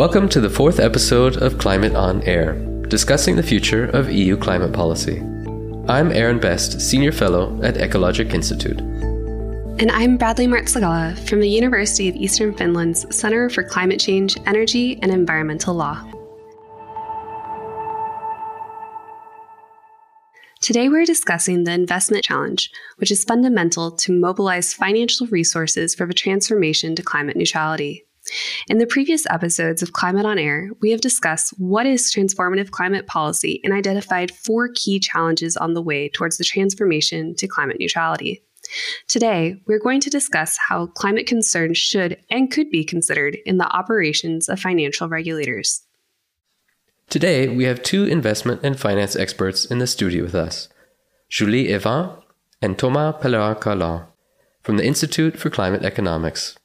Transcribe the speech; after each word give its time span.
Welcome 0.00 0.30
to 0.30 0.40
the 0.40 0.48
fourth 0.48 0.80
episode 0.80 1.36
of 1.42 1.58
Climate 1.58 1.94
on 1.94 2.22
Air, 2.22 2.54
discussing 2.88 3.36
the 3.36 3.42
future 3.42 3.84
of 3.84 4.10
EU 4.10 4.34
climate 4.34 4.72
policy. 4.72 5.18
I'm 5.88 6.10
Aaron 6.10 6.40
Best, 6.40 6.80
Senior 6.80 7.12
Fellow 7.12 7.60
at 7.62 7.74
Ecologic 7.74 8.32
Institute. 8.32 8.80
And 8.80 9.90
I'm 9.90 10.16
Bradley 10.16 10.46
Martsigala 10.46 11.18
from 11.28 11.40
the 11.40 11.50
University 11.50 12.08
of 12.08 12.16
Eastern 12.16 12.54
Finland's 12.54 13.14
Center 13.14 13.50
for 13.50 13.62
Climate 13.62 14.00
Change, 14.00 14.38
Energy, 14.46 14.98
and 15.02 15.12
Environmental 15.12 15.74
Law. 15.74 16.02
Today, 20.62 20.88
we're 20.88 21.04
discussing 21.04 21.64
the 21.64 21.72
investment 21.72 22.24
challenge, 22.24 22.70
which 22.96 23.10
is 23.10 23.22
fundamental 23.22 23.90
to 23.90 24.18
mobilize 24.18 24.72
financial 24.72 25.26
resources 25.26 25.94
for 25.94 26.06
the 26.06 26.14
transformation 26.14 26.94
to 26.96 27.02
climate 27.02 27.36
neutrality. 27.36 28.06
In 28.68 28.78
the 28.78 28.86
previous 28.86 29.26
episodes 29.28 29.82
of 29.82 29.92
Climate 29.92 30.26
on 30.26 30.38
Air, 30.38 30.70
we 30.80 30.90
have 30.90 31.00
discussed 31.00 31.52
what 31.58 31.86
is 31.86 32.12
transformative 32.12 32.70
climate 32.70 33.06
policy 33.06 33.60
and 33.64 33.72
identified 33.72 34.30
four 34.30 34.70
key 34.74 35.00
challenges 35.00 35.56
on 35.56 35.74
the 35.74 35.82
way 35.82 36.08
towards 36.08 36.38
the 36.38 36.44
transformation 36.44 37.34
to 37.36 37.48
climate 37.48 37.78
neutrality. 37.80 38.42
Today, 39.08 39.60
we're 39.66 39.80
going 39.80 40.00
to 40.00 40.10
discuss 40.10 40.56
how 40.68 40.86
climate 40.86 41.26
concerns 41.26 41.76
should 41.78 42.18
and 42.30 42.50
could 42.50 42.70
be 42.70 42.84
considered 42.84 43.36
in 43.44 43.58
the 43.58 43.68
operations 43.76 44.48
of 44.48 44.60
financial 44.60 45.08
regulators. 45.08 45.82
Today, 47.08 47.48
we 47.48 47.64
have 47.64 47.82
two 47.82 48.04
investment 48.04 48.60
and 48.62 48.78
finance 48.78 49.16
experts 49.16 49.64
in 49.64 49.78
the 49.78 49.88
studio 49.88 50.22
with 50.22 50.36
us 50.36 50.68
Julie 51.28 51.72
Evain 51.72 52.10
and 52.62 52.78
Thomas 52.78 53.16
Pellerin-Carlin 53.20 54.04
from 54.62 54.76
the 54.76 54.86
Institute 54.86 55.36
for 55.36 55.50
Climate 55.50 55.82
Economics. 55.82 56.56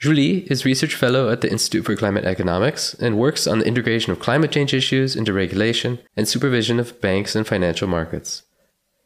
Julie 0.00 0.46
is 0.48 0.64
Research 0.64 0.94
Fellow 0.94 1.28
at 1.28 1.40
the 1.40 1.50
Institute 1.50 1.84
for 1.84 1.96
Climate 1.96 2.24
Economics 2.24 2.94
and 2.94 3.18
works 3.18 3.48
on 3.48 3.58
the 3.58 3.66
integration 3.66 4.12
of 4.12 4.20
climate 4.20 4.52
change 4.52 4.72
issues 4.72 5.16
into 5.16 5.32
regulation 5.32 5.98
and 6.16 6.28
supervision 6.28 6.78
of 6.78 7.00
banks 7.00 7.34
and 7.34 7.44
financial 7.44 7.88
markets. 7.88 8.44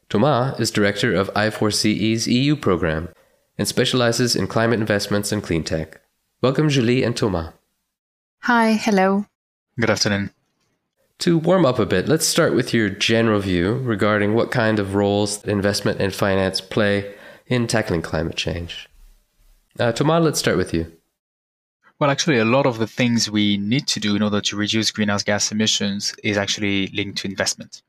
Thomas 0.07 0.59
is 0.59 0.69
director 0.69 1.11
of 1.15 1.33
I4CE's 1.33 2.27
EU 2.27 2.55
program 2.55 3.09
and 3.57 3.67
specializes 3.67 4.35
in 4.35 4.45
climate 4.45 4.79
investments 4.79 5.31
and 5.31 5.41
clean 5.41 5.63
tech. 5.63 5.99
Welcome, 6.43 6.69
Julie 6.69 7.01
and 7.01 7.17
Thomas. 7.17 7.55
Hi, 8.41 8.73
hello. 8.73 9.25
Good 9.79 9.89
afternoon. 9.89 10.29
To 11.19 11.39
warm 11.39 11.65
up 11.65 11.79
a 11.79 11.87
bit, 11.87 12.07
let's 12.07 12.27
start 12.27 12.53
with 12.53 12.71
your 12.71 12.89
general 12.89 13.39
view 13.39 13.77
regarding 13.79 14.35
what 14.35 14.51
kind 14.51 14.77
of 14.77 14.93
roles 14.93 15.43
investment 15.43 15.99
and 15.99 16.13
finance 16.13 16.61
play 16.61 17.15
in 17.47 17.65
tackling 17.65 18.03
climate 18.03 18.35
change. 18.35 18.87
Uh, 19.79 19.91
Thomas, 19.91 20.23
let's 20.23 20.39
start 20.39 20.57
with 20.57 20.71
you. 20.73 20.91
Well, 21.99 22.11
actually, 22.11 22.37
a 22.37 22.45
lot 22.45 22.67
of 22.67 22.77
the 22.77 22.85
things 22.87 23.31
we 23.31 23.57
need 23.57 23.87
to 23.87 23.99
do 23.99 24.15
in 24.15 24.21
order 24.21 24.39
to 24.41 24.55
reduce 24.55 24.91
greenhouse 24.91 25.23
gas 25.23 25.51
emissions 25.51 26.13
is 26.23 26.37
actually 26.37 26.87
linked 26.87 27.19
to 27.19 27.27
investment. 27.27 27.81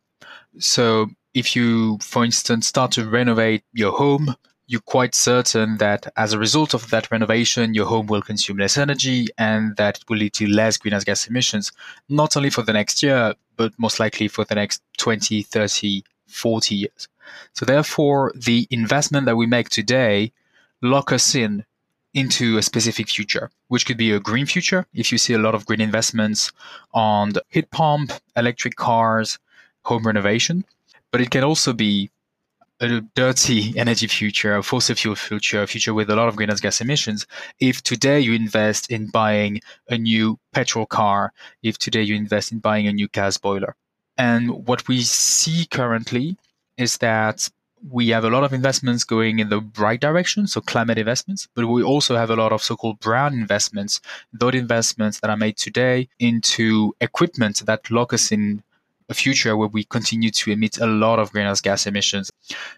So, 0.58 1.10
if 1.34 1.54
you, 1.54 1.98
for 1.98 2.24
instance, 2.24 2.66
start 2.66 2.92
to 2.92 3.06
renovate 3.06 3.64
your 3.74 3.92
home, 3.92 4.34
you're 4.66 4.80
quite 4.80 5.14
certain 5.14 5.76
that 5.76 6.10
as 6.16 6.32
a 6.32 6.38
result 6.38 6.72
of 6.72 6.88
that 6.88 7.10
renovation, 7.10 7.74
your 7.74 7.86
home 7.86 8.06
will 8.06 8.22
consume 8.22 8.56
less 8.56 8.78
energy 8.78 9.26
and 9.36 9.76
that 9.76 9.98
it 9.98 10.04
will 10.08 10.16
lead 10.16 10.32
to 10.34 10.46
less 10.46 10.78
greenhouse 10.78 11.04
gas 11.04 11.26
emissions, 11.26 11.70
not 12.08 12.34
only 12.34 12.48
for 12.48 12.62
the 12.62 12.72
next 12.72 13.02
year, 13.02 13.34
but 13.56 13.72
most 13.78 14.00
likely 14.00 14.28
for 14.28 14.44
the 14.46 14.54
next 14.54 14.82
20, 14.96 15.42
30, 15.42 16.02
40 16.28 16.74
years. 16.74 17.08
So, 17.52 17.66
therefore, 17.66 18.32
the 18.34 18.66
investment 18.70 19.26
that 19.26 19.36
we 19.36 19.46
make 19.46 19.68
today 19.68 20.32
lock 20.80 21.12
us 21.12 21.34
in 21.34 21.64
into 22.14 22.56
a 22.56 22.62
specific 22.62 23.08
future, 23.08 23.50
which 23.68 23.84
could 23.84 23.96
be 23.96 24.12
a 24.12 24.20
green 24.20 24.46
future. 24.46 24.86
If 24.94 25.12
you 25.12 25.18
see 25.18 25.34
a 25.34 25.38
lot 25.38 25.54
of 25.54 25.66
green 25.66 25.80
investments 25.80 26.52
on 26.92 27.32
heat 27.50 27.70
pump, 27.70 28.12
electric 28.36 28.76
cars, 28.76 29.38
home 29.84 30.04
renovation, 30.04 30.64
but 31.12 31.20
it 31.20 31.30
can 31.30 31.44
also 31.44 31.72
be 31.72 32.10
a 32.80 33.00
dirty 33.14 33.72
energy 33.76 34.06
future, 34.06 34.56
a 34.56 34.62
fossil 34.62 34.94
fuel 34.94 35.14
future, 35.14 35.62
a 35.62 35.66
future 35.66 35.94
with 35.94 36.10
a 36.10 36.16
lot 36.16 36.28
of 36.28 36.36
greenhouse 36.36 36.60
gas 36.60 36.80
emissions. 36.80 37.26
If 37.60 37.82
today 37.82 38.20
you 38.20 38.32
invest 38.32 38.90
in 38.90 39.08
buying 39.08 39.60
a 39.88 39.98
new 39.98 40.38
petrol 40.52 40.86
car, 40.86 41.32
if 41.62 41.78
today 41.78 42.02
you 42.02 42.14
invest 42.14 42.52
in 42.52 42.58
buying 42.58 42.86
a 42.86 42.92
new 42.92 43.08
gas 43.08 43.36
boiler. 43.36 43.76
And 44.16 44.66
what 44.66 44.86
we 44.86 45.02
see 45.02 45.66
currently 45.66 46.36
is 46.76 46.98
that 46.98 47.50
we 47.90 48.08
have 48.08 48.24
a 48.24 48.30
lot 48.30 48.44
of 48.44 48.52
investments 48.52 49.04
going 49.04 49.38
in 49.38 49.50
the 49.50 49.60
right 49.78 50.00
direction, 50.00 50.46
so 50.46 50.60
climate 50.60 50.98
investments, 50.98 51.48
but 51.54 51.66
we 51.66 51.82
also 51.82 52.16
have 52.16 52.30
a 52.30 52.36
lot 52.36 52.52
of 52.52 52.62
so-called 52.62 52.98
brown 53.00 53.34
investments, 53.34 54.00
those 54.32 54.54
investments 54.54 55.20
that 55.20 55.30
are 55.30 55.36
made 55.36 55.56
today 55.56 56.08
into 56.18 56.94
equipment 57.00 57.62
that 57.66 57.90
lock 57.90 58.12
us 58.12 58.32
in 58.32 58.62
a 59.10 59.14
future 59.14 59.56
where 59.56 59.68
we 59.68 59.84
continue 59.84 60.30
to 60.30 60.50
emit 60.50 60.78
a 60.78 60.86
lot 60.86 61.18
of 61.18 61.30
greenhouse 61.32 61.60
gas 61.60 61.86
emissions. 61.86 62.30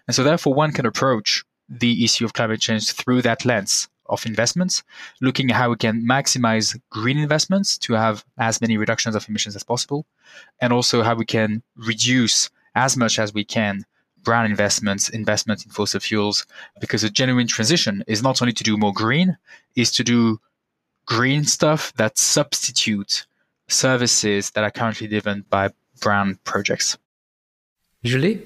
And 0.07 0.15
so 0.15 0.23
therefore 0.23 0.53
one 0.53 0.73
can 0.73 0.85
approach 0.85 1.45
the 1.69 2.03
issue 2.03 2.25
of 2.25 2.33
climate 2.33 2.59
change 2.59 2.91
through 2.91 3.21
that 3.21 3.45
lens 3.45 3.87
of 4.09 4.25
investments, 4.25 4.83
looking 5.21 5.49
at 5.51 5.57
how 5.57 5.69
we 5.69 5.77
can 5.77 6.05
maximize 6.05 6.77
green 6.89 7.17
investments 7.17 7.77
to 7.77 7.93
have 7.93 8.25
as 8.37 8.59
many 8.59 8.77
reductions 8.77 9.15
of 9.15 9.27
emissions 9.29 9.55
as 9.55 9.63
possible, 9.63 10.05
and 10.61 10.73
also 10.73 11.01
how 11.01 11.15
we 11.15 11.25
can 11.25 11.61
reduce 11.75 12.49
as 12.75 12.97
much 12.97 13.19
as 13.19 13.33
we 13.33 13.43
can 13.43 13.85
brown 14.27 14.45
investments, 14.45 15.07
investment 15.07 15.63
in 15.63 15.71
fossil 15.71 16.01
fuels, 16.01 16.45
because 16.81 17.01
a 17.01 17.09
genuine 17.09 17.47
transition 17.47 18.03
is 18.07 18.21
not 18.21 18.41
only 18.41 18.51
to 18.51 18.61
do 18.61 18.75
more 18.75 18.91
green, 18.91 19.37
is 19.77 19.89
to 19.89 20.03
do 20.03 20.37
green 21.05 21.45
stuff 21.45 21.93
that 21.93 22.17
substitute 22.17 23.25
services 23.69 24.51
that 24.51 24.65
are 24.65 24.69
currently 24.79 25.07
driven 25.07 25.45
by 25.49 25.69
brown 26.01 26.37
projects. 26.43 26.97
Julie? 28.03 28.43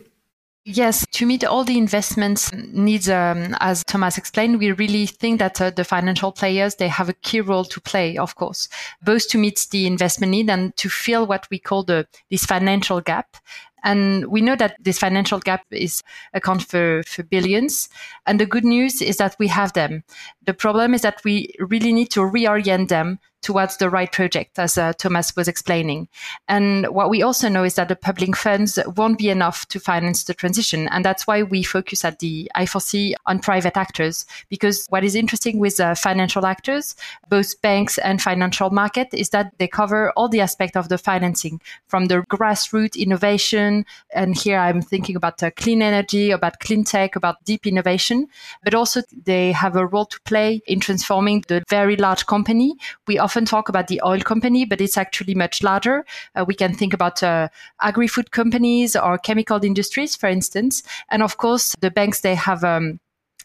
Yes, 0.64 1.08
to 1.14 1.26
meet 1.26 1.44
all 1.44 1.64
the 1.64 1.80
investments 1.80 2.54
needs, 2.54 3.10
um, 3.10 3.56
as 3.60 3.84
Thomas 3.86 4.16
explained, 4.20 4.60
we 4.60 4.72
really 4.74 5.08
think 5.08 5.40
that 5.40 5.60
uh, 5.60 5.72
the 5.72 5.84
financial 5.84 6.32
players 6.32 6.76
they 6.76 6.88
have 6.88 7.10
a 7.10 7.14
key 7.14 7.42
role 7.42 7.66
to 7.66 7.82
play, 7.82 8.16
of 8.16 8.36
course, 8.36 8.70
both 9.02 9.28
to 9.30 9.40
meet 9.40 9.66
the 9.72 9.88
investment 9.88 10.30
need 10.30 10.52
and 10.52 10.78
to 10.78 10.88
fill 10.88 11.26
what 11.26 11.48
we 11.50 11.58
call 11.58 11.82
the 11.82 12.06
this 12.30 12.46
financial 12.46 13.02
gap. 13.02 13.38
And 13.84 14.26
we 14.28 14.42
know 14.42 14.56
that 14.56 14.76
this 14.80 15.00
financial 15.00 15.40
gap 15.40 15.66
is 15.72 16.04
account 16.34 16.64
for, 16.64 17.04
for 17.08 17.24
billions. 17.24 17.90
And 18.26 18.40
the 18.40 18.46
good 18.46 18.66
news 18.66 19.02
is 19.02 19.18
that 19.18 19.36
we 19.40 19.48
have 19.48 19.74
them. 19.74 20.04
The 20.46 20.54
problem 20.54 20.94
is 20.94 21.02
that 21.02 21.22
we 21.24 21.54
really 21.60 21.94
need 21.94 22.12
to 22.12 22.22
reorient 22.22 22.90
them 22.90 23.20
towards 23.42 23.78
the 23.78 23.90
right 23.90 24.12
project, 24.12 24.60
as 24.60 24.78
uh, 24.78 24.94
Thomas 24.94 25.36
was 25.36 25.48
explaining. 25.48 26.08
And 26.48 26.88
what 26.88 27.10
we 27.10 27.24
also 27.24 27.50
know 27.50 27.64
is 27.64 27.76
that 27.76 27.88
the 27.88 27.96
public 27.96 28.36
funds 28.36 28.78
won't 28.96 29.18
be 29.18 29.30
enough 29.30 29.68
to 29.70 29.80
finance 29.80 30.24
the 30.24 30.34
transition. 30.34 30.88
And 30.90 31.04
that's 31.04 31.26
why 31.26 31.44
we 31.44 31.64
focus 31.64 32.06
at 32.06 32.20
the 32.20 32.50
I4CE 32.56 33.14
on 33.26 33.40
private 33.40 33.78
actors, 33.78 34.26
because 34.50 34.86
what 34.90 35.04
is 35.04 35.16
interesting 35.16 35.58
with 35.60 35.80
uh, 35.80 35.96
financial 35.96 36.46
actors, 36.46 36.96
both 37.30 37.60
banks 37.62 37.98
and 37.98 38.22
financial 38.22 38.70
market, 38.70 39.10
is 39.14 39.30
that 39.30 39.54
they 39.58 39.68
cover 39.68 40.12
all 40.12 40.30
the 40.30 40.42
aspect 40.42 40.78
of 40.78 40.90
the 40.90 40.98
financing 40.98 41.60
from 41.88 42.06
the 42.06 42.24
grassroots 42.30 42.96
innovation. 42.96 43.71
And 44.14 44.38
here 44.38 44.60
I'm 44.60 44.82
thinking 44.82 45.16
about 45.16 45.42
uh, 45.44 45.52
clean 45.62 45.82
energy, 45.82 46.32
about 46.32 46.60
clean 46.60 46.84
tech, 46.84 47.16
about 47.16 47.44
deep 47.46 47.66
innovation, 47.66 48.28
but 48.64 48.74
also 48.74 49.02
they 49.26 49.52
have 49.52 49.76
a 49.76 49.86
role 49.86 50.06
to 50.06 50.20
play 50.22 50.62
in 50.68 50.80
transforming 50.80 51.44
the 51.48 51.64
very 51.70 51.96
large 51.96 52.26
company. 52.26 52.76
We 53.08 53.20
often 53.20 53.46
talk 53.46 53.70
about 53.70 53.88
the 53.88 54.02
oil 54.06 54.22
company, 54.22 54.66
but 54.66 54.82
it's 54.82 54.98
actually 54.98 55.36
much 55.36 55.64
larger. 55.64 56.06
Uh, 56.36 56.46
we 56.48 56.56
can 56.56 56.74
think 56.74 56.94
about 56.94 57.24
uh, 57.24 57.48
agri-food 57.82 58.32
companies 58.32 58.96
or 58.96 59.18
chemical 59.18 59.64
industries, 59.64 60.16
for 60.16 60.30
instance. 60.30 60.84
And 61.10 61.24
of 61.24 61.38
course, 61.38 61.76
the 61.82 61.92
banks, 61.92 62.22
they 62.22 62.36
have 62.36 62.64
um, 62.64 63.00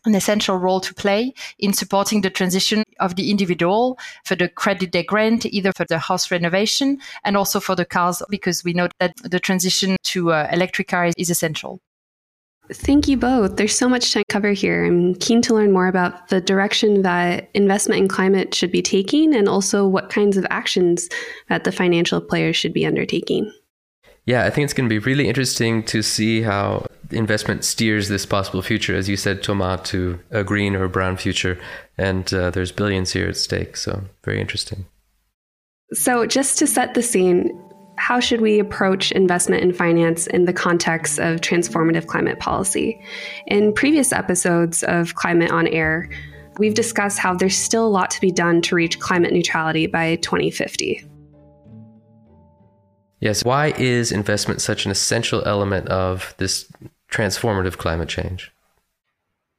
an 0.06 0.14
essential 0.14 0.56
role 0.56 0.80
to 0.80 0.94
play 0.94 1.34
in 1.58 1.72
supporting 1.72 2.22
the 2.22 2.30
transition 2.30 2.84
of 3.00 3.16
the 3.16 3.30
individual 3.30 3.98
for 4.24 4.34
the 4.34 4.48
credit 4.48 4.92
they 4.92 5.02
grant, 5.02 5.44
either 5.46 5.72
for 5.72 5.84
the 5.88 5.98
house 5.98 6.30
renovation 6.30 6.98
and 7.24 7.36
also 7.36 7.60
for 7.60 7.74
the 7.74 7.84
cars, 7.84 8.22
because 8.30 8.64
we 8.64 8.72
know 8.72 8.88
that 9.00 9.14
the 9.22 9.40
transition 9.40 9.96
to 10.04 10.32
uh, 10.32 10.48
electric 10.52 10.88
cars 10.88 11.14
is 11.18 11.30
essential. 11.30 11.80
Thank 12.72 13.06
you 13.06 13.16
both. 13.16 13.56
There's 13.56 13.76
so 13.76 13.88
much 13.88 14.12
to 14.12 14.24
cover 14.28 14.50
here. 14.50 14.84
I'm 14.84 15.14
keen 15.16 15.40
to 15.42 15.54
learn 15.54 15.72
more 15.72 15.86
about 15.86 16.28
the 16.28 16.40
direction 16.40 17.02
that 17.02 17.48
investment 17.54 18.00
in 18.00 18.08
climate 18.08 18.54
should 18.54 18.72
be 18.72 18.82
taking 18.82 19.36
and 19.36 19.48
also 19.48 19.86
what 19.86 20.10
kinds 20.10 20.36
of 20.36 20.44
actions 20.50 21.08
that 21.48 21.62
the 21.62 21.70
financial 21.70 22.20
players 22.20 22.56
should 22.56 22.72
be 22.72 22.84
undertaking. 22.84 23.52
Yeah, 24.24 24.44
I 24.44 24.50
think 24.50 24.64
it's 24.64 24.74
going 24.74 24.88
to 24.88 24.92
be 24.92 24.98
really 24.98 25.28
interesting 25.28 25.84
to 25.84 26.02
see 26.02 26.42
how 26.42 26.86
investment 27.10 27.64
steers 27.64 28.08
this 28.08 28.26
possible 28.26 28.62
future, 28.62 28.94
as 28.94 29.08
you 29.08 29.16
said, 29.16 29.42
Thomas, 29.42 29.88
to 29.90 30.18
a 30.30 30.44
green 30.44 30.74
or 30.74 30.84
a 30.84 30.88
brown 30.88 31.16
future. 31.16 31.58
And 31.98 32.32
uh, 32.32 32.50
there's 32.50 32.72
billions 32.72 33.12
here 33.12 33.28
at 33.28 33.36
stake. 33.36 33.76
So, 33.76 34.02
very 34.24 34.40
interesting. 34.40 34.86
So, 35.92 36.26
just 36.26 36.58
to 36.58 36.66
set 36.66 36.94
the 36.94 37.02
scene, 37.02 37.50
how 37.96 38.20
should 38.20 38.40
we 38.40 38.58
approach 38.58 39.12
investment 39.12 39.62
in 39.62 39.72
finance 39.72 40.26
in 40.26 40.44
the 40.44 40.52
context 40.52 41.18
of 41.18 41.40
transformative 41.40 42.06
climate 42.06 42.38
policy? 42.38 43.00
In 43.46 43.72
previous 43.72 44.12
episodes 44.12 44.82
of 44.82 45.14
Climate 45.14 45.50
on 45.50 45.66
Air, 45.68 46.10
we've 46.58 46.74
discussed 46.74 47.18
how 47.18 47.34
there's 47.34 47.56
still 47.56 47.86
a 47.86 47.88
lot 47.88 48.10
to 48.10 48.20
be 48.20 48.30
done 48.30 48.60
to 48.62 48.74
reach 48.74 49.00
climate 49.00 49.32
neutrality 49.32 49.86
by 49.86 50.16
2050. 50.16 51.04
Yes, 53.20 53.44
why 53.44 53.72
is 53.78 54.12
investment 54.12 54.60
such 54.60 54.84
an 54.84 54.90
essential 54.90 55.42
element 55.46 55.88
of 55.88 56.34
this 56.36 56.70
transformative 57.10 57.76
climate 57.76 58.08
change? 58.08 58.52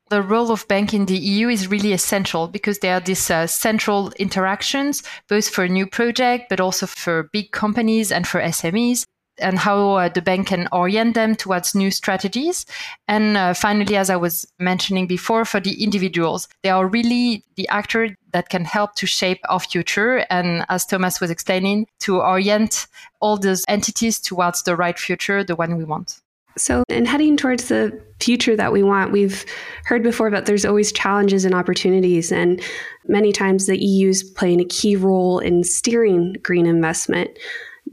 the 0.09 0.21
role 0.21 0.51
of 0.51 0.67
bank 0.67 0.93
in 0.93 1.05
the 1.05 1.17
EU 1.17 1.49
is 1.49 1.67
really 1.67 1.93
essential 1.93 2.47
because 2.47 2.79
there 2.79 2.95
are 2.95 2.99
these 2.99 3.29
uh, 3.29 3.47
central 3.47 4.11
interactions, 4.17 5.03
both 5.27 5.49
for 5.49 5.67
new 5.67 5.85
project, 5.85 6.45
but 6.49 6.59
also 6.59 6.87
for 6.87 7.29
big 7.33 7.51
companies 7.51 8.11
and 8.11 8.27
for 8.27 8.39
SMEs 8.41 9.05
and 9.39 9.59
how 9.59 9.91
uh, 9.91 10.09
the 10.09 10.21
bank 10.21 10.47
can 10.47 10.67
orient 10.71 11.13
them 11.13 11.35
towards 11.35 11.75
new 11.75 11.91
strategies. 11.91 12.65
And 13.07 13.37
uh, 13.37 13.53
finally, 13.53 13.95
as 13.95 14.09
I 14.09 14.15
was 14.15 14.47
mentioning 14.57 15.05
before, 15.05 15.45
for 15.45 15.59
the 15.59 15.83
individuals, 15.83 16.47
they 16.63 16.69
are 16.69 16.87
really 16.87 17.43
the 17.55 17.67
actor 17.67 18.15
that 18.33 18.49
can 18.49 18.65
help 18.65 18.95
to 18.95 19.05
shape 19.05 19.39
our 19.49 19.59
future. 19.59 20.25
And 20.31 20.65
as 20.69 20.85
Thomas 20.85 21.21
was 21.21 21.29
explaining, 21.29 21.85
to 21.99 22.19
orient 22.19 22.87
all 23.19 23.37
those 23.37 23.63
entities 23.67 24.19
towards 24.19 24.63
the 24.63 24.75
right 24.75 24.97
future, 24.97 25.43
the 25.43 25.55
one 25.55 25.77
we 25.77 25.83
want. 25.83 26.19
So, 26.57 26.83
in 26.89 27.05
heading 27.05 27.37
towards 27.37 27.67
the 27.67 27.99
future 28.19 28.55
that 28.55 28.71
we 28.71 28.83
want, 28.83 29.11
we've 29.11 29.45
heard 29.85 30.03
before 30.03 30.31
that 30.31 30.45
there's 30.45 30.65
always 30.65 30.91
challenges 30.91 31.45
and 31.45 31.53
opportunities, 31.53 32.31
and 32.31 32.61
many 33.07 33.31
times 33.31 33.67
the 33.67 33.77
EU 33.77 34.09
is 34.09 34.23
playing 34.23 34.59
a 34.59 34.65
key 34.65 34.95
role 34.95 35.39
in 35.39 35.63
steering 35.63 36.35
green 36.43 36.65
investment. 36.65 37.29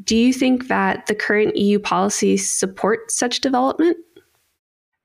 Do 0.03 0.17
you 0.17 0.33
think 0.33 0.69
that 0.69 1.07
the 1.07 1.15
current 1.15 1.57
EU 1.57 1.79
policies 1.79 2.51
support 2.51 3.11
such 3.11 3.41
development? 3.41 3.97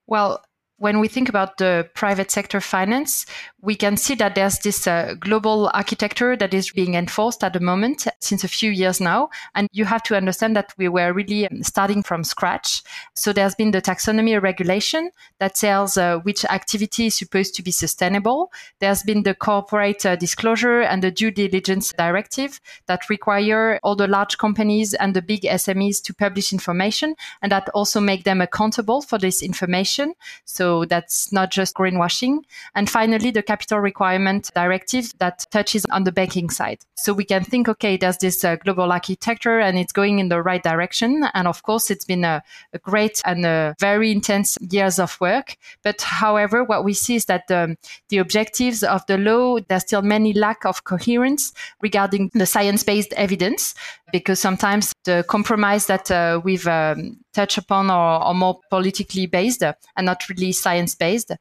Well, 0.08 0.44
when 0.78 1.00
we 1.00 1.08
think 1.08 1.30
about 1.30 1.58
the 1.58 1.90
private 1.94 2.32
sector 2.32 2.62
finance, 2.62 3.26
we 3.62 3.76
can 3.76 3.98
see 3.98 4.16
that 4.16 4.36
there's 4.36 4.60
this 4.60 4.88
uh, 4.88 5.16
global 5.20 5.70
architecture 5.74 6.38
that 6.38 6.54
is 6.54 6.72
being 6.72 6.96
enforced 6.96 7.44
at 7.44 7.54
the 7.54 7.60
moment 7.60 8.08
since 8.20 8.44
a 8.44 8.48
few 8.48 8.72
years 8.72 9.02
now. 9.02 9.30
And 9.56 9.68
you 9.74 9.86
have 9.86 10.04
to 10.04 10.16
understand 10.16 10.56
that 10.56 10.74
we 10.78 10.88
were 10.88 11.12
really 11.12 11.48
um, 11.48 11.64
starting 11.64 12.02
from 12.04 12.24
scratch. 12.24 12.84
So 13.16 13.34
there's 13.34 13.56
been 13.56 13.72
the 13.72 13.82
taxonomy 13.82 14.42
regulation 14.42 15.12
that 15.40 15.56
tells 15.56 15.98
uh, 15.98 16.20
which 16.20 16.46
activity 16.46 17.08
is 17.08 17.16
supposed 17.16 17.54
to 17.56 17.64
be 17.64 17.72
sustainable. 17.72 18.52
There's 18.80 19.04
been 19.04 19.24
the 19.24 19.36
corporate 19.36 20.06
uh, 20.06 20.16
disclosure 20.16 20.82
and 20.82 21.04
the 21.04 21.12
due 21.12 21.32
diligence 21.32 21.92
directive 21.92 22.62
that 22.86 23.10
require 23.10 23.80
all 23.84 23.96
the 23.96 24.08
large 24.08 24.38
companies 24.38 24.94
and 24.94 25.14
the 25.14 25.22
big 25.22 25.42
SMEs 25.42 26.02
to 26.04 26.14
publish 26.14 26.54
information 26.54 27.16
and 27.42 27.52
that 27.52 27.68
also 27.70 28.00
make 28.00 28.24
them 28.24 28.40
accountable 28.40 29.02
for 29.02 29.18
this 29.18 29.44
information. 29.44 30.14
So 30.46 30.86
that's 30.86 31.34
not 31.34 31.52
just 31.52 31.76
greenwashing. 31.76 32.40
And 32.74 32.90
finally, 32.90 33.32
the 33.32 33.49
capital 33.50 33.80
requirement 33.80 34.51
directive 34.54 35.12
that 35.18 35.44
touches 35.50 35.84
on 35.92 36.04
the 36.04 36.12
banking 36.12 36.51
side. 36.51 36.78
So 36.98 37.13
we 37.13 37.25
can 37.25 37.44
think, 37.44 37.68
okay, 37.68 37.98
there's 37.98 38.19
this 38.19 38.44
uh, 38.44 38.57
global 38.57 38.92
architecture 38.92 39.60
and 39.60 39.75
it's 39.75 39.92
going 39.92 40.19
in 40.19 40.30
the 40.30 40.40
right 40.44 40.62
direction. 40.62 41.25
And 41.34 41.48
of 41.48 41.63
course, 41.63 41.90
it's 41.90 42.06
been 42.06 42.24
a, 42.24 42.44
a 42.74 42.78
great 42.78 43.24
and 43.25 43.44
a 43.48 43.74
very 43.80 44.12
intense 44.12 44.56
years 44.69 45.00
of 45.00 45.19
work. 45.19 45.57
But 45.84 46.00
however, 46.01 46.63
what 46.63 46.84
we 46.84 46.94
see 46.94 47.16
is 47.16 47.25
that 47.25 47.50
um, 47.50 47.78
the 48.10 48.19
objectives 48.19 48.84
of 48.84 49.04
the 49.07 49.18
law, 49.18 49.57
there's 49.68 49.81
still 49.81 50.04
many 50.04 50.31
lack 50.34 50.63
of 50.63 50.84
coherence 50.84 51.52
regarding 51.81 52.30
the 52.36 52.45
science-based 52.45 53.13
evidence 53.13 53.74
because 54.12 54.40
sometimes 54.40 54.94
the 55.06 55.25
compromise 55.28 55.88
that 55.88 56.12
uh, 56.12 56.42
we've 56.44 56.68
um, 56.68 57.18
touched 57.34 57.57
upon 57.57 57.90
are, 57.90 58.19
are, 58.19 58.34
more 58.34 58.60
politically 58.69 59.25
based 59.25 59.63
and 59.63 60.06
not 60.06 60.28
really 60.30 60.52
science 60.52 60.95
based. 60.95 61.31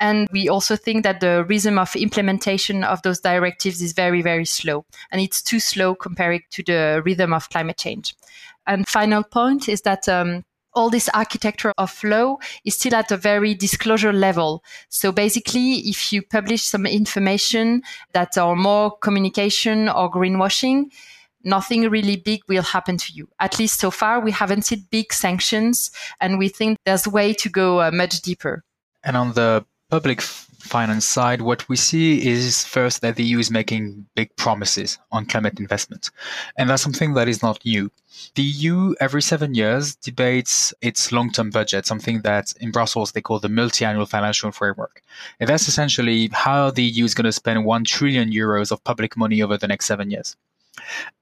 And 0.00 0.26
we 0.32 0.48
also 0.48 0.76
think 0.76 1.04
that 1.04 1.20
the 1.20 1.44
rhythm 1.44 1.78
of 1.78 1.94
implementation 1.94 2.82
of 2.84 3.02
those 3.02 3.20
directives 3.20 3.82
is 3.82 3.92
very, 3.92 4.22
very 4.22 4.46
slow. 4.46 4.86
And 5.12 5.20
it's 5.20 5.42
too 5.42 5.60
slow 5.60 5.94
compared 5.94 6.42
to 6.52 6.62
the 6.62 7.02
rhythm 7.04 7.34
of 7.34 7.50
climate 7.50 7.76
change. 7.76 8.14
And 8.66 8.88
final 8.88 9.22
point 9.22 9.68
is 9.68 9.82
that 9.82 10.08
um, 10.08 10.44
all 10.74 10.90
this 10.90 11.08
architecture 11.12 11.72
of 11.76 11.90
flow 11.90 12.38
is 12.64 12.76
still 12.76 12.94
at 12.94 13.10
a 13.12 13.16
very 13.16 13.54
disclosure 13.54 14.12
level. 14.12 14.62
So 14.88 15.12
basically, 15.12 15.74
if 15.80 16.12
you 16.12 16.22
publish 16.22 16.62
some 16.64 16.86
information 16.86 17.82
that 18.12 18.38
are 18.38 18.56
more 18.56 18.96
communication 18.98 19.88
or 19.88 20.10
greenwashing, 20.10 20.92
nothing 21.42 21.88
really 21.90 22.16
big 22.16 22.40
will 22.48 22.62
happen 22.62 22.96
to 22.98 23.12
you. 23.12 23.28
At 23.40 23.58
least 23.58 23.80
so 23.80 23.90
far, 23.90 24.20
we 24.20 24.30
haven't 24.30 24.62
seen 24.62 24.86
big 24.90 25.12
sanctions, 25.12 25.90
and 26.20 26.38
we 26.38 26.48
think 26.48 26.78
there's 26.84 27.06
a 27.06 27.10
way 27.10 27.32
to 27.34 27.48
go 27.48 27.80
uh, 27.80 27.90
much 27.90 28.22
deeper. 28.22 28.64
And 29.02 29.16
on 29.16 29.32
the 29.32 29.64
public 29.90 30.20
finance 30.22 31.04
side, 31.04 31.42
what 31.42 31.68
we 31.68 31.76
see 31.76 32.26
is 32.26 32.64
first 32.64 33.00
that 33.00 33.16
the 33.16 33.24
EU 33.24 33.38
is 33.38 33.50
making 33.50 34.06
big 34.14 34.34
promises 34.36 34.98
on 35.10 35.26
climate 35.26 35.58
investment. 35.58 36.10
And 36.56 36.70
that's 36.70 36.82
something 36.82 37.14
that 37.14 37.28
is 37.28 37.42
not 37.42 37.64
new. 37.64 37.90
The 38.34 38.42
EU 38.42 38.94
every 39.00 39.22
seven 39.22 39.54
years 39.54 39.96
debates 39.96 40.72
its 40.80 41.10
long-term 41.10 41.50
budget, 41.50 41.86
something 41.86 42.20
that 42.22 42.52
in 42.60 42.70
Brussels 42.70 43.12
they 43.12 43.20
call 43.20 43.40
the 43.40 43.48
multi-annual 43.48 44.06
financial 44.06 44.52
framework. 44.52 45.02
And 45.40 45.48
that's 45.48 45.66
essentially 45.66 46.30
how 46.32 46.70
the 46.70 46.84
EU 46.84 47.04
is 47.04 47.14
going 47.14 47.24
to 47.24 47.32
spend 47.32 47.64
one 47.64 47.84
trillion 47.84 48.30
euros 48.30 48.70
of 48.70 48.84
public 48.84 49.16
money 49.16 49.42
over 49.42 49.56
the 49.56 49.68
next 49.68 49.86
seven 49.86 50.10
years. 50.10 50.36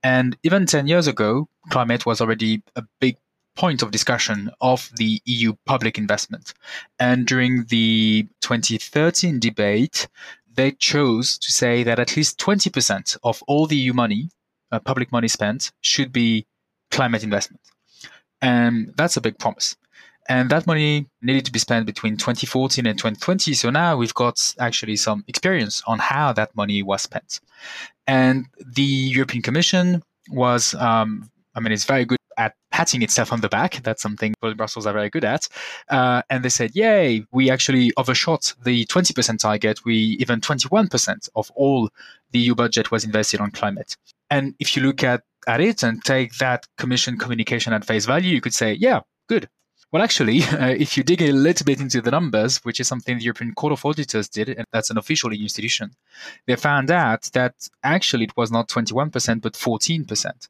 And 0.03 0.37
even 0.43 0.65
10 0.65 0.87
years 0.87 1.07
ago, 1.07 1.49
climate 1.69 2.05
was 2.05 2.21
already 2.21 2.61
a 2.75 2.83
big 2.99 3.17
point 3.59 3.83
of 3.83 3.91
discussion 3.91 4.49
of 4.61 4.89
the 4.95 5.21
EU 5.25 5.53
public 5.65 5.97
investment. 5.97 6.53
And 6.97 7.27
during 7.27 7.65
the 7.65 8.25
2013 8.39 9.37
debate, 9.39 10.07
they 10.53 10.71
chose 10.71 11.37
to 11.39 11.51
say 11.51 11.83
that 11.83 11.99
at 11.99 12.15
least 12.15 12.39
20% 12.39 13.17
of 13.21 13.43
all 13.47 13.67
the 13.67 13.75
EU 13.75 13.91
money, 13.91 14.29
uh, 14.71 14.79
public 14.79 15.11
money 15.11 15.27
spent, 15.27 15.73
should 15.81 16.13
be 16.13 16.47
climate 16.89 17.21
investment. 17.21 17.61
And 18.41 18.93
that's 18.95 19.17
a 19.17 19.21
big 19.21 19.37
promise. 19.37 19.75
And 20.29 20.49
that 20.51 20.65
money 20.65 21.07
needed 21.21 21.43
to 21.45 21.51
be 21.51 21.59
spent 21.59 21.85
between 21.85 22.15
2014 22.15 22.85
and 22.85 22.97
2020. 22.97 23.53
So 23.55 23.69
now 23.69 23.97
we've 23.97 24.13
got 24.13 24.53
actually 24.57 24.95
some 24.95 25.25
experience 25.27 25.83
on 25.85 25.99
how 25.99 26.31
that 26.33 26.55
money 26.55 26.81
was 26.81 27.01
spent. 27.01 27.41
And 28.07 28.45
the 28.65 28.83
European 29.17 29.41
Commission 29.41 30.01
was, 30.29 30.75
um, 30.75 31.29
I 31.55 31.59
mean, 31.59 31.73
it's 31.73 31.83
very 31.83 32.05
good 32.05 32.18
at 32.39 32.55
patting 32.71 33.01
itself 33.01 33.31
on 33.33 33.41
the 33.41 33.49
back. 33.49 33.83
That's 33.83 34.01
something 34.01 34.33
Brussels 34.55 34.87
are 34.87 34.93
very 34.93 35.09
good 35.09 35.25
at. 35.25 35.47
Uh, 35.89 36.21
and 36.29 36.43
they 36.43 36.49
said, 36.49 36.71
yay, 36.73 37.25
we 37.31 37.51
actually 37.51 37.91
overshot 37.97 38.53
the 38.63 38.85
20% 38.85 39.39
target. 39.39 39.83
We 39.85 39.95
even 40.21 40.39
21% 40.39 41.29
of 41.35 41.51
all 41.55 41.89
the 42.31 42.39
EU 42.39 42.55
budget 42.55 42.91
was 42.91 43.03
invested 43.03 43.41
on 43.41 43.51
climate. 43.51 43.97
And 44.31 44.55
if 44.59 44.75
you 44.75 44.81
look 44.83 45.03
at, 45.03 45.21
at 45.47 45.59
it 45.59 45.83
and 45.83 46.03
take 46.03 46.37
that 46.37 46.65
commission 46.77 47.17
communication 47.17 47.73
at 47.73 47.85
face 47.85 48.05
value, 48.05 48.33
you 48.33 48.41
could 48.41 48.53
say, 48.53 48.73
yeah, 48.73 49.01
good. 49.27 49.49
Well, 49.91 50.03
actually, 50.03 50.43
uh, 50.61 50.67
if 50.67 50.95
you 50.95 51.03
dig 51.03 51.21
a 51.21 51.33
little 51.33 51.65
bit 51.65 51.81
into 51.81 51.99
the 51.99 52.11
numbers, 52.11 52.59
which 52.59 52.79
is 52.79 52.87
something 52.87 53.17
the 53.17 53.23
European 53.25 53.53
Court 53.53 53.73
of 53.73 53.85
Auditors 53.85 54.29
did, 54.29 54.47
and 54.49 54.65
that's 54.71 54.91
an 54.91 54.97
official 54.97 55.31
institution, 55.33 55.91
they 56.47 56.55
found 56.55 56.89
out 56.89 57.23
that 57.33 57.55
actually 57.83 58.25
it 58.25 58.37
was 58.37 58.49
not 58.49 58.69
21%, 58.69 59.41
but 59.41 59.53
14%. 59.53 60.47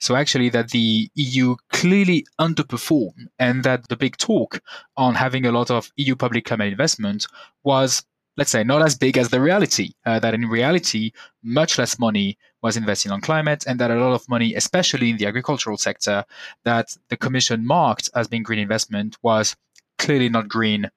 So 0.00 0.16
actually 0.16 0.48
that 0.50 0.70
the 0.70 1.10
EU 1.14 1.56
clearly 1.70 2.26
underperformed 2.40 3.28
and 3.38 3.62
that 3.64 3.88
the 3.88 3.96
big 3.96 4.16
talk 4.16 4.60
on 4.96 5.14
having 5.14 5.44
a 5.46 5.52
lot 5.52 5.70
of 5.70 5.92
EU 5.96 6.16
public 6.16 6.46
climate 6.46 6.72
investment 6.72 7.26
was 7.64 8.04
let's 8.36 8.50
say 8.50 8.64
not 8.64 8.80
as 8.80 8.96
big 8.96 9.18
as 9.18 9.28
the 9.28 9.40
reality 9.40 9.92
uh, 10.06 10.18
that 10.18 10.34
in 10.34 10.46
reality 10.46 11.12
much 11.42 11.78
less 11.78 11.98
money 11.98 12.38
was 12.62 12.76
invested 12.76 13.12
on 13.12 13.20
climate 13.20 13.64
and 13.66 13.78
that 13.78 13.90
a 13.90 13.96
lot 13.96 14.14
of 14.14 14.28
money 14.28 14.54
especially 14.54 15.10
in 15.10 15.18
the 15.18 15.26
agricultural 15.26 15.76
sector 15.76 16.24
that 16.64 16.96
the 17.08 17.16
commission 17.16 17.66
marked 17.66 18.08
as 18.14 18.28
being 18.28 18.42
green 18.42 18.60
investment 18.60 19.18
was 19.22 19.56
clearly 19.98 20.28
not 20.28 20.48
green 20.48 20.90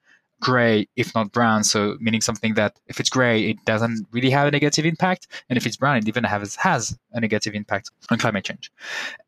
gray, 0.44 0.86
if 0.94 1.14
not 1.14 1.32
brown. 1.32 1.64
So 1.64 1.96
meaning 2.00 2.20
something 2.20 2.54
that 2.54 2.78
if 2.86 3.00
it's 3.00 3.08
gray, 3.08 3.50
it 3.50 3.64
doesn't 3.64 4.06
really 4.12 4.30
have 4.30 4.46
a 4.46 4.50
negative 4.50 4.84
impact, 4.86 5.26
and 5.48 5.56
if 5.56 5.66
it's 5.66 5.76
brown, 5.76 5.96
it 5.96 6.06
even 6.06 6.22
has 6.22 6.54
has 6.56 6.96
a 7.12 7.20
negative 7.20 7.54
impact 7.54 7.90
on 8.10 8.18
climate 8.18 8.44
change. 8.44 8.70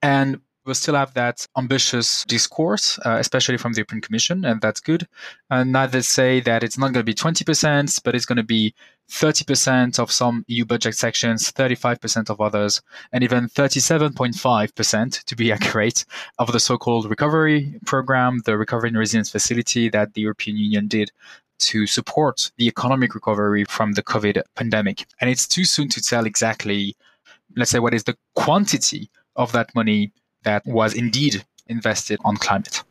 And 0.03 0.41
we'll 0.67 0.75
still 0.75 0.97
have 0.97 1.15
that 1.15 1.47
ambitious 1.57 2.25
discourse, 2.25 2.99
uh, 3.07 3.17
especially 3.19 3.57
from 3.57 3.73
the 3.73 3.79
European 3.79 4.01
Commission, 4.01 4.45
and 4.45 4.61
that's 4.61 4.81
good. 4.81 5.07
And 5.49 5.73
neither 5.73 6.03
say 6.03 6.41
that 6.41 6.65
it's 6.65 6.77
not 6.77 6.93
going 6.93 7.05
to 7.07 7.13
be 7.13 7.15
20%, 7.15 8.03
but 8.05 8.15
it's 8.15 8.27
going 8.27 8.37
to 8.37 8.43
be 8.43 8.75
30% 9.11 9.99
of 10.01 10.11
some 10.11 10.45
EU 10.49 10.65
budget 10.65 10.97
sections, 10.97 11.53
35% 11.53 12.29
of 12.29 12.41
others, 12.41 12.83
and 13.13 13.23
even 13.23 13.49
37.5% 13.49 15.25
to 15.25 15.37
be 15.37 15.53
accurate 15.57 16.05
of 16.39 16.53
the 16.53 16.61
so-called 16.61 17.09
recovery 17.09 17.79
program, 17.87 18.41
the 18.45 18.59
recovery 18.59 18.89
and 18.89 18.99
resilience 18.99 19.31
facility 19.31 19.89
that 19.89 20.15
the 20.15 20.23
European 20.23 20.57
Union 20.57 20.89
did 20.89 21.13
to 21.59 21.87
support 21.87 22.51
the 22.59 22.67
economic 22.67 23.15
recovery 23.15 23.65
from 23.65 23.93
the 23.93 24.03
COVID 24.03 24.43
pandemic. 24.57 25.07
And 25.21 25.31
it's 25.31 25.47
too 25.47 25.65
soon 25.65 25.89
to 25.91 26.03
tell 26.03 26.27
exactly, 26.27 26.95
let's 27.57 27.71
say, 27.71 27.79
what 27.79 27.95
is 27.95 28.05
the 28.05 28.17
quantity 28.35 29.09
of 29.37 29.53
that 29.53 29.75
money 29.75 30.13
that 30.47 30.63
was 30.65 30.95
indeed 30.95 31.45
invested 31.67 32.19
on 32.25 32.37
climate. 32.37 32.83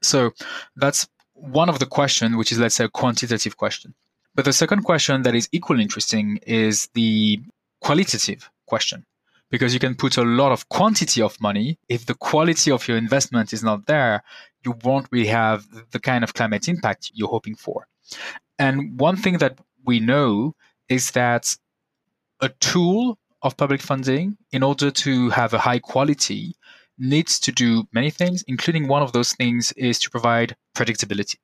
So 0.00 0.30
that's 0.76 1.08
one 1.34 1.68
of 1.68 1.78
the 1.78 1.86
question, 1.86 2.36
which 2.38 2.52
is 2.52 2.58
let's 2.58 2.76
say 2.76 2.84
a 2.84 2.88
quantitative 2.88 3.56
question. 3.56 3.94
But 4.34 4.44
the 4.46 4.52
second 4.52 4.84
question 4.84 5.22
that 5.22 5.34
is 5.34 5.48
equally 5.52 5.82
interesting 5.82 6.38
is 6.46 6.88
the 6.94 7.40
qualitative 7.80 8.50
question. 8.66 9.04
Because 9.50 9.74
you 9.74 9.80
can 9.80 9.94
put 9.94 10.16
a 10.16 10.22
lot 10.22 10.50
of 10.50 10.70
quantity 10.70 11.20
of 11.20 11.38
money. 11.38 11.78
If 11.90 12.06
the 12.06 12.14
quality 12.14 12.70
of 12.70 12.88
your 12.88 12.96
investment 12.96 13.52
is 13.52 13.62
not 13.62 13.84
there, 13.84 14.22
you 14.64 14.74
won't 14.82 15.08
really 15.10 15.26
have 15.26 15.66
the 15.90 16.00
kind 16.00 16.24
of 16.24 16.32
climate 16.32 16.68
impact 16.68 17.10
you're 17.12 17.28
hoping 17.28 17.56
for. 17.56 17.86
And 18.58 18.98
one 18.98 19.16
thing 19.16 19.38
that 19.38 19.58
we 19.84 20.00
know 20.00 20.54
is 20.88 21.10
that 21.10 21.54
a 22.40 22.48
tool 22.60 23.18
of 23.42 23.56
public 23.58 23.82
funding, 23.82 24.38
in 24.52 24.62
order 24.62 24.90
to 24.90 25.28
have 25.30 25.52
a 25.52 25.58
high 25.58 25.80
quality, 25.80 26.54
needs 27.02 27.40
to 27.40 27.52
do 27.52 27.84
many 27.92 28.10
things, 28.10 28.44
including 28.46 28.88
one 28.88 29.02
of 29.02 29.12
those 29.12 29.32
things 29.32 29.72
is 29.72 29.98
to 29.98 30.10
provide 30.10 30.56
predictability. 30.74 31.36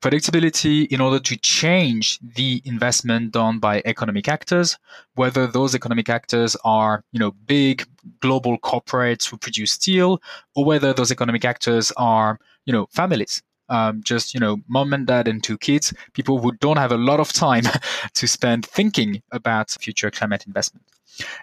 Predictability 0.00 0.86
in 0.88 1.00
order 1.00 1.18
to 1.18 1.36
change 1.36 2.18
the 2.20 2.62
investment 2.64 3.32
done 3.32 3.58
by 3.58 3.82
economic 3.84 4.28
actors, 4.28 4.78
whether 5.14 5.46
those 5.46 5.74
economic 5.74 6.08
actors 6.08 6.56
are, 6.64 7.02
you 7.12 7.18
know, 7.18 7.32
big 7.46 7.86
global 8.20 8.58
corporates 8.58 9.28
who 9.28 9.36
produce 9.36 9.72
steel, 9.72 10.22
or 10.54 10.64
whether 10.64 10.92
those 10.92 11.10
economic 11.10 11.44
actors 11.44 11.90
are, 11.96 12.38
you 12.66 12.72
know, 12.72 12.86
families 12.90 13.42
um, 13.70 14.02
just 14.02 14.34
you 14.34 14.40
know 14.40 14.58
mom 14.68 14.92
and 14.92 15.06
dad 15.06 15.28
and 15.28 15.42
two 15.42 15.56
kids 15.56 15.94
people 16.12 16.38
who 16.40 16.52
don't 16.52 16.76
have 16.76 16.92
a 16.92 16.96
lot 16.96 17.20
of 17.20 17.32
time 17.32 17.62
to 18.14 18.26
spend 18.26 18.66
thinking 18.66 19.22
about 19.30 19.70
future 19.70 20.10
climate 20.10 20.44
investment 20.46 20.84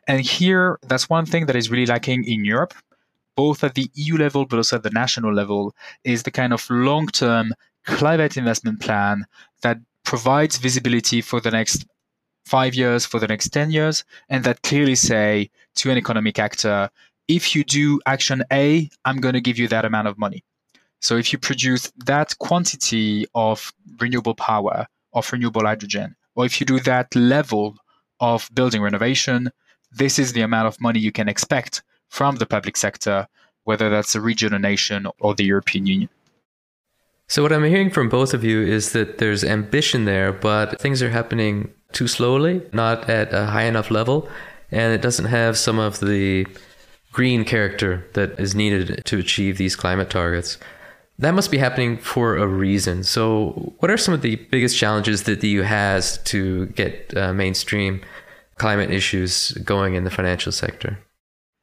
and 0.07 0.21
here 0.21 0.77
that's 0.83 1.09
one 1.09 1.25
thing 1.25 1.45
that 1.47 1.55
is 1.55 1.71
really 1.71 1.85
lacking 1.85 2.23
in 2.25 2.45
europe 2.45 2.73
both 3.37 3.63
at 3.63 3.75
the 3.75 3.89
eu 3.93 4.17
level 4.17 4.45
but 4.45 4.57
also 4.57 4.75
at 4.75 4.83
the 4.83 4.89
national 4.89 5.33
level 5.33 5.73
is 6.03 6.23
the 6.23 6.31
kind 6.31 6.51
of 6.51 6.69
long-term 6.69 7.53
climate 7.85 8.35
investment 8.35 8.81
plan 8.81 9.25
that 9.61 9.77
provides 10.03 10.57
visibility 10.57 11.21
for 11.21 11.39
the 11.39 11.51
next 11.51 11.85
five 12.45 12.73
years 12.75 13.05
for 13.05 13.19
the 13.19 13.27
next 13.27 13.49
10 13.49 13.71
years 13.71 14.03
and 14.29 14.43
that 14.43 14.61
clearly 14.63 14.95
say 14.95 15.49
to 15.75 15.89
an 15.91 15.97
economic 15.97 16.39
actor 16.39 16.89
if 17.27 17.55
you 17.55 17.63
do 17.63 17.99
action 18.05 18.43
a 18.51 18.89
i'm 19.05 19.17
going 19.17 19.33
to 19.33 19.41
give 19.41 19.57
you 19.57 19.67
that 19.67 19.85
amount 19.85 20.07
of 20.07 20.17
money. 20.17 20.43
So 20.99 21.17
if 21.17 21.31
you 21.31 21.39
produce 21.39 21.91
that 22.05 22.37
quantity 22.39 23.25
of 23.35 23.71
renewable 23.99 24.35
power, 24.35 24.87
of 25.13 25.31
renewable 25.31 25.65
hydrogen, 25.65 26.15
or 26.35 26.45
if 26.45 26.59
you 26.59 26.65
do 26.65 26.79
that 26.81 27.15
level 27.15 27.75
of 28.19 28.49
building 28.53 28.81
renovation, 28.81 29.51
this 29.91 30.17
is 30.17 30.33
the 30.33 30.41
amount 30.41 30.67
of 30.67 30.81
money 30.81 30.99
you 30.99 31.11
can 31.11 31.29
expect 31.29 31.83
from 32.09 32.37
the 32.37 32.45
public 32.45 32.77
sector, 32.77 33.27
whether 33.63 33.89
that's 33.89 34.15
a 34.15 34.21
region, 34.21 34.53
a 34.53 34.59
nation, 34.59 35.07
or 35.19 35.35
the 35.35 35.45
European 35.45 35.85
Union. 35.85 36.09
So, 37.27 37.43
what 37.43 37.51
I'm 37.51 37.63
hearing 37.63 37.91
from 37.91 38.07
both 38.07 38.33
of 38.33 38.43
you 38.43 38.61
is 38.61 38.93
that 38.93 39.17
there's 39.17 39.43
ambition 39.43 40.05
there, 40.05 40.31
but 40.31 40.79
things 40.79 41.01
are 41.01 41.09
happening 41.09 41.73
too 41.91 42.07
slowly, 42.07 42.61
not 42.71 43.09
at 43.09 43.33
a 43.33 43.47
high 43.47 43.63
enough 43.63 43.91
level, 43.91 44.29
and 44.71 44.93
it 44.93 45.01
doesn't 45.01 45.25
have 45.25 45.57
some 45.57 45.79
of 45.79 45.99
the 45.99 46.47
green 47.11 47.43
character 47.43 48.07
that 48.13 48.39
is 48.39 48.55
needed 48.55 49.01
to 49.05 49.17
achieve 49.17 49.57
these 49.57 49.75
climate 49.75 50.09
targets 50.09 50.57
that 51.19 51.33
must 51.33 51.49
be 51.49 51.57
happening 51.57 51.97
for 51.97 52.37
a 52.37 52.47
reason. 52.47 53.03
So, 53.03 53.73
what 53.79 53.89
are 53.89 53.97
some 53.97 54.13
of 54.13 54.21
the 54.21 54.35
biggest 54.35 54.77
challenges 54.77 55.23
that 55.23 55.41
the 55.41 55.49
EU 55.49 55.61
has 55.63 56.19
to 56.25 56.67
get 56.67 57.15
uh, 57.17 57.33
mainstream 57.33 58.01
climate 58.57 58.91
issues 58.91 59.51
going 59.63 59.95
in 59.95 60.03
the 60.03 60.11
financial 60.11 60.51
sector? 60.51 60.99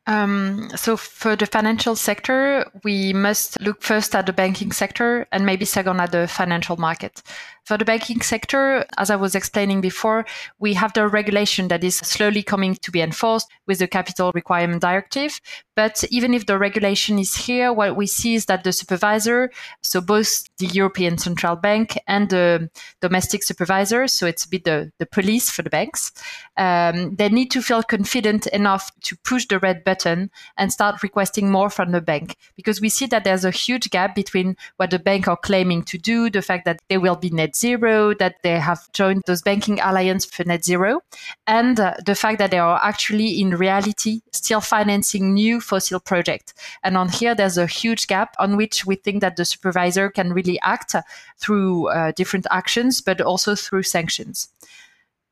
Um, 0.06 0.68
so 0.76 0.96
for 0.96 1.34
the 1.34 1.46
financial 1.46 1.96
sector, 1.96 2.70
we 2.82 3.12
must 3.12 3.60
look 3.60 3.82
first 3.82 4.14
at 4.14 4.26
the 4.26 4.32
banking 4.32 4.70
sector 4.70 5.26
and 5.32 5.46
maybe 5.46 5.64
second 5.64 6.00
at 6.00 6.12
the 6.12 6.28
financial 6.28 6.76
market. 6.76 7.22
For 7.64 7.78
the 7.78 7.84
banking 7.84 8.20
sector, 8.20 8.84
as 8.98 9.08
I 9.08 9.16
was 9.16 9.34
explaining 9.34 9.80
before, 9.80 10.26
we 10.58 10.74
have 10.74 10.92
the 10.92 11.08
regulation 11.08 11.68
that 11.68 11.82
is 11.82 11.96
slowly 11.96 12.42
coming 12.42 12.74
to 12.74 12.90
be 12.90 13.00
enforced 13.00 13.48
with 13.66 13.78
the 13.78 13.88
Capital 13.88 14.32
Requirement 14.34 14.82
Directive. 14.82 15.40
But 15.74 16.04
even 16.10 16.34
if 16.34 16.44
the 16.44 16.58
regulation 16.58 17.18
is 17.18 17.34
here, 17.34 17.72
what 17.72 17.96
we 17.96 18.06
see 18.06 18.34
is 18.34 18.46
that 18.46 18.64
the 18.64 18.72
supervisor, 18.72 19.50
so 19.82 20.02
both 20.02 20.44
the 20.58 20.66
European 20.66 21.16
Central 21.16 21.56
Bank 21.56 21.98
and 22.06 22.28
the 22.28 22.70
domestic 23.00 23.42
supervisor, 23.42 24.06
so 24.08 24.26
it's 24.26 24.44
a 24.44 24.48
bit 24.48 24.64
the, 24.64 24.92
the 24.98 25.06
police 25.06 25.50
for 25.50 25.62
the 25.62 25.70
banks, 25.70 26.12
um, 26.58 27.16
they 27.16 27.30
need 27.30 27.50
to 27.50 27.62
feel 27.62 27.82
confident 27.82 28.46
enough 28.48 28.92
to 29.04 29.16
push 29.24 29.46
the 29.46 29.58
red 29.58 29.84
button 29.84 30.30
and 30.58 30.70
start 30.70 31.02
requesting 31.02 31.50
more 31.50 31.70
from 31.70 31.92
the 31.92 32.00
bank. 32.00 32.36
Because 32.56 32.80
we 32.80 32.90
see 32.90 33.06
that 33.06 33.24
there's 33.24 33.44
a 33.44 33.50
huge 33.50 33.90
gap 33.90 34.14
between 34.14 34.56
what 34.76 34.90
the 34.90 34.98
bank 34.98 35.26
are 35.26 35.36
claiming 35.36 35.82
to 35.84 35.96
do, 35.98 36.28
the 36.28 36.42
fact 36.42 36.66
that 36.66 36.80
they 36.88 36.98
will 36.98 37.16
be 37.16 37.30
net 37.30 37.53
zero, 37.56 38.14
that 38.14 38.36
they 38.42 38.58
have 38.58 38.90
joined 38.92 39.22
those 39.26 39.42
banking 39.42 39.80
alliance 39.80 40.24
for 40.24 40.44
net 40.44 40.64
zero, 40.64 41.00
and 41.46 41.78
uh, 41.78 41.94
the 42.04 42.14
fact 42.14 42.38
that 42.38 42.50
they 42.50 42.58
are 42.58 42.80
actually 42.82 43.40
in 43.40 43.50
reality 43.56 44.20
still 44.32 44.60
financing 44.60 45.34
new 45.34 45.60
fossil 45.60 46.00
projects. 46.00 46.54
And 46.82 46.96
on 46.96 47.08
here, 47.08 47.34
there's 47.34 47.58
a 47.58 47.66
huge 47.66 48.06
gap 48.06 48.34
on 48.38 48.56
which 48.56 48.84
we 48.84 48.96
think 48.96 49.20
that 49.20 49.36
the 49.36 49.44
supervisor 49.44 50.10
can 50.10 50.32
really 50.32 50.58
act 50.60 50.94
through 51.38 51.88
uh, 51.88 52.12
different 52.12 52.46
actions, 52.50 53.00
but 53.00 53.20
also 53.20 53.54
through 53.54 53.84
sanctions. 53.84 54.48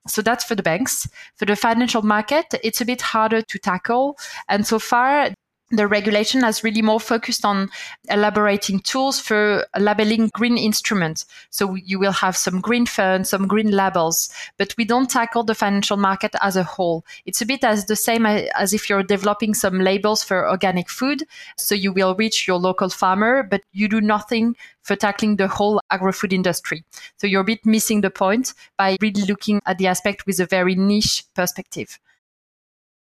So 0.09 0.21
that's 0.21 0.45
for 0.45 0.57
the 0.57 0.62
banks. 0.62 1.09
For 1.37 1.45
the 1.45 1.55
financial 1.55 2.02
market, 2.02 2.47
it's 2.64 2.81
a 2.81 2.85
bit 2.85 3.00
harder 3.00 3.43
to 3.43 3.59
tackle. 3.59 4.19
And 4.49 4.67
so 4.67 4.79
far, 4.79 5.31
the 5.73 5.88
regulation 5.88 6.43
has 6.43 6.62
really 6.62 6.83
more 6.83 7.00
focused 7.00 7.45
on 7.45 7.71
elaborating 8.11 8.79
tools 8.81 9.19
for 9.19 9.67
labeling 9.79 10.31
green 10.35 10.59
instruments. 10.59 11.25
So 11.50 11.75
you 11.75 11.99
will 11.99 12.12
have 12.12 12.37
some 12.37 12.61
green 12.61 12.85
funds, 12.85 13.31
some 13.31 13.49
green 13.49 13.71
labels, 13.71 14.29
but 14.59 14.75
we 14.76 14.85
don't 14.85 15.09
tackle 15.09 15.45
the 15.45 15.55
financial 15.55 15.97
market 15.97 16.35
as 16.43 16.57
a 16.57 16.62
whole. 16.62 17.05
It's 17.25 17.41
a 17.41 17.47
bit 17.47 17.64
as 17.64 17.87
the 17.87 17.97
same 17.97 18.26
as 18.26 18.75
if 18.75 18.91
you're 18.91 19.02
developing 19.02 19.55
some 19.55 19.81
labels 19.81 20.23
for 20.23 20.49
organic 20.49 20.91
food. 20.91 21.25
So 21.57 21.75
you 21.75 21.93
will 21.93 22.14
reach 22.14 22.47
your 22.47 22.59
local 22.59 22.91
farmer, 22.91 23.43
but 23.43 23.62
you 23.73 23.88
do 23.88 24.02
nothing 24.02 24.55
for 24.83 24.95
tackling 24.95 25.37
the 25.37 25.49
whole 25.49 25.81
agro-food 25.91 26.35
industry. 26.35 26.85
So 27.17 27.26
you're 27.26 27.41
a 27.41 27.45
bit 27.45 27.64
missing 27.64 28.02
the 28.02 28.11
point 28.11 28.52
by 28.76 28.99
really 29.00 29.23
looking 29.23 29.61
at 29.64 29.79
the 29.79 29.87
aspect 29.87 30.26
with 30.26 30.38
a 30.38 30.47
very 30.47 30.75
niche 30.75 31.25
perspective 31.35 31.99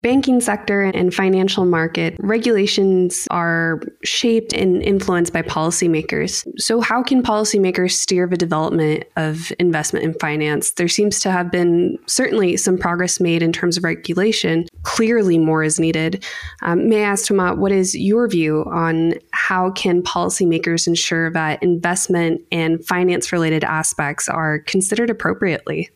banking 0.02 0.40
sector 0.40 0.82
and 0.82 1.14
financial 1.14 1.64
market 1.64 2.16
regulations 2.18 3.28
are 3.30 3.80
shaped 4.02 4.52
and 4.52 4.82
influenced 4.82 5.32
by 5.32 5.42
policymakers. 5.42 6.44
So, 6.58 6.80
how 6.80 7.02
can 7.02 7.22
policymakers 7.22 7.92
steer 7.92 8.26
the 8.26 8.36
development 8.36 9.04
of 9.16 9.52
investment 9.58 10.04
and 10.04 10.18
finance? 10.20 10.72
There 10.72 10.88
seems 10.88 11.20
to 11.20 11.30
have 11.30 11.50
been 11.50 11.98
certainly 12.06 12.56
some 12.56 12.76
progress 12.76 13.20
made 13.20 13.42
in 13.42 13.52
terms 13.52 13.76
of 13.76 13.84
regulation. 13.84 14.66
Clearly, 14.82 15.38
more 15.38 15.62
is 15.62 15.78
needed. 15.78 16.24
Um, 16.62 16.88
may 16.88 17.04
I 17.04 17.08
ask 17.08 17.26
Thomas, 17.26 17.56
what 17.56 17.72
is 17.72 17.94
your 17.94 18.28
view 18.28 18.64
on 18.72 19.14
how 19.32 19.70
can 19.70 20.02
policymakers 20.02 20.86
ensure 20.86 21.30
that 21.30 21.62
investment 21.62 22.42
and 22.50 22.84
finance-related 22.84 23.62
aspects 23.62 24.28
are 24.28 24.58
considered 24.60 25.10
appropriately? 25.10 25.90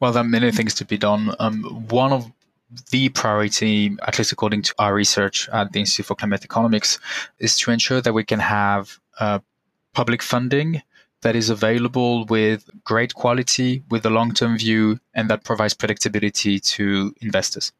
Well, 0.00 0.12
there 0.12 0.22
are 0.22 0.28
many 0.28 0.50
things 0.50 0.74
to 0.74 0.84
be 0.84 0.98
done. 0.98 1.34
Um, 1.38 1.86
one 1.88 2.12
of 2.12 2.30
the 2.90 3.08
priority, 3.10 3.96
at 4.06 4.18
least 4.18 4.32
according 4.32 4.62
to 4.62 4.74
our 4.78 4.94
research 4.94 5.48
at 5.50 5.72
the 5.72 5.80
Institute 5.80 6.06
for 6.06 6.14
Climate 6.14 6.44
Economics, 6.44 6.98
is 7.38 7.56
to 7.58 7.70
ensure 7.70 8.00
that 8.00 8.12
we 8.12 8.24
can 8.24 8.40
have 8.40 8.98
uh, 9.20 9.38
public 9.92 10.22
funding 10.22 10.82
that 11.22 11.36
is 11.36 11.50
available 11.50 12.24
with 12.26 12.68
great 12.84 13.14
quality, 13.14 13.82
with 13.90 14.04
a 14.04 14.10
long 14.10 14.32
term 14.32 14.58
view, 14.58 15.00
and 15.14 15.30
that 15.30 15.44
provides 15.44 15.74
predictability 15.74 16.60
to 16.74 17.14
investors. 17.20 17.72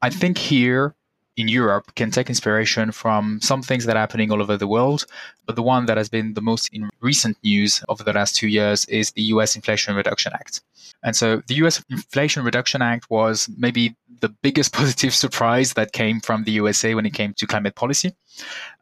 I 0.00 0.10
think 0.10 0.38
here 0.38 0.94
in 1.36 1.48
Europe 1.48 1.94
can 1.94 2.10
take 2.10 2.28
inspiration 2.28 2.92
from 2.92 3.40
some 3.40 3.62
things 3.62 3.84
that 3.86 3.96
are 3.96 4.00
happening 4.00 4.30
all 4.30 4.40
over 4.40 4.56
the 4.56 4.68
world. 4.68 5.06
But 5.46 5.56
the 5.56 5.62
one 5.62 5.86
that 5.86 5.96
has 5.96 6.08
been 6.08 6.34
the 6.34 6.40
most 6.40 6.68
in 6.72 6.90
recent 7.00 7.36
news 7.42 7.82
over 7.88 8.04
the 8.04 8.12
last 8.12 8.36
two 8.36 8.48
years 8.48 8.84
is 8.86 9.10
the 9.12 9.22
US 9.34 9.56
Inflation 9.56 9.94
Reduction 9.94 10.32
Act. 10.34 10.60
And 11.02 11.16
so 11.16 11.42
the 11.48 11.54
US 11.56 11.82
Inflation 11.90 12.44
Reduction 12.44 12.82
Act 12.82 13.10
was 13.10 13.48
maybe 13.56 13.94
the 14.20 14.28
biggest 14.28 14.72
positive 14.80 15.14
surprise 15.14 15.74
that 15.74 15.92
came 15.92 16.20
from 16.20 16.44
the 16.44 16.52
USA 16.52 16.94
when 16.94 17.06
it 17.06 17.14
came 17.14 17.34
to 17.34 17.46
climate 17.46 17.74
policy. 17.74 18.14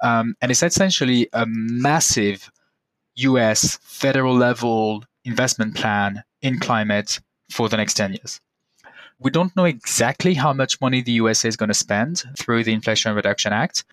Um, 0.02 0.34
and 0.40 0.50
it's 0.50 0.62
essentially 0.62 1.28
a 1.32 1.46
massive 1.46 2.50
US 3.16 3.78
federal 3.82 4.34
level 4.34 5.04
investment 5.24 5.74
plan 5.74 6.22
in 6.42 6.58
climate 6.58 7.20
for 7.50 7.68
the 7.68 7.76
next 7.76 7.94
10 7.94 8.14
years. 8.14 8.40
We 9.22 9.30
don't 9.30 9.54
know 9.54 9.66
exactly 9.66 10.34
how 10.34 10.52
much 10.52 10.80
money 10.80 11.00
the 11.00 11.12
USA 11.12 11.48
is 11.48 11.56
going 11.56 11.68
to 11.68 11.74
spend 11.74 12.24
through 12.36 12.64
the 12.64 12.72
Inflation 12.72 13.14
Reduction 13.14 13.52
Act. 13.52 13.84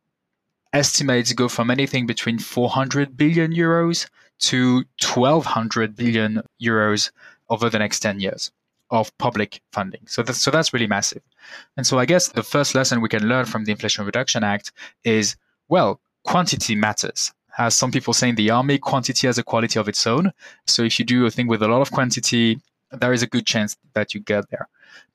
Estimates 0.74 1.34
go 1.34 1.48
from 1.48 1.70
anything 1.70 2.08
between 2.08 2.40
400 2.40 3.16
billion 3.16 3.54
euros 3.54 4.10
to 4.40 4.86
1200 5.04 5.96
billion 5.96 6.42
euros 6.60 7.12
over 7.50 7.70
the 7.70 7.78
next 7.78 8.00
10 8.00 8.20
years 8.20 8.52
of 8.90 9.16
public 9.20 9.62
funding. 9.72 10.02
So 10.08 10.24
that's, 10.24 10.40
so 10.40 10.50
that's 10.50 10.74
really 10.74 10.88
massive. 10.88 11.22
And 11.78 11.86
so 11.86 12.00
I 12.00 12.06
guess 12.06 12.30
the 12.30 12.42
first 12.42 12.74
lesson 12.74 13.00
we 13.00 13.10
can 13.10 13.28
learn 13.28 13.46
from 13.46 13.66
the 13.66 13.72
Inflation 13.72 14.06
Reduction 14.06 14.44
Act 14.44 14.72
is 15.04 15.36
well, 15.68 16.00
quantity 16.24 16.74
matters. 16.74 17.32
as 17.60 17.76
some 17.76 17.92
people 17.92 18.14
say 18.14 18.30
in 18.30 18.36
the 18.36 18.50
army, 18.50 18.80
quantity 18.80 19.28
has 19.28 19.38
a 19.38 19.44
quality 19.44 19.78
of 19.78 19.88
its 19.88 20.08
own. 20.08 20.34
So 20.66 20.82
if 20.82 20.98
you 20.98 21.06
do 21.06 21.28
a 21.28 21.32
thing 21.32 21.48
with 21.48 21.62
a 21.62 21.68
lot 21.68 21.82
of 21.82 21.92
quantity, 21.92 22.60
there 22.92 23.14
is 23.14 23.22
a 23.22 23.28
good 23.28 23.46
chance 23.46 23.78
that 23.94 24.16
you 24.16 24.22
get 24.22 24.50
there. 24.50 24.68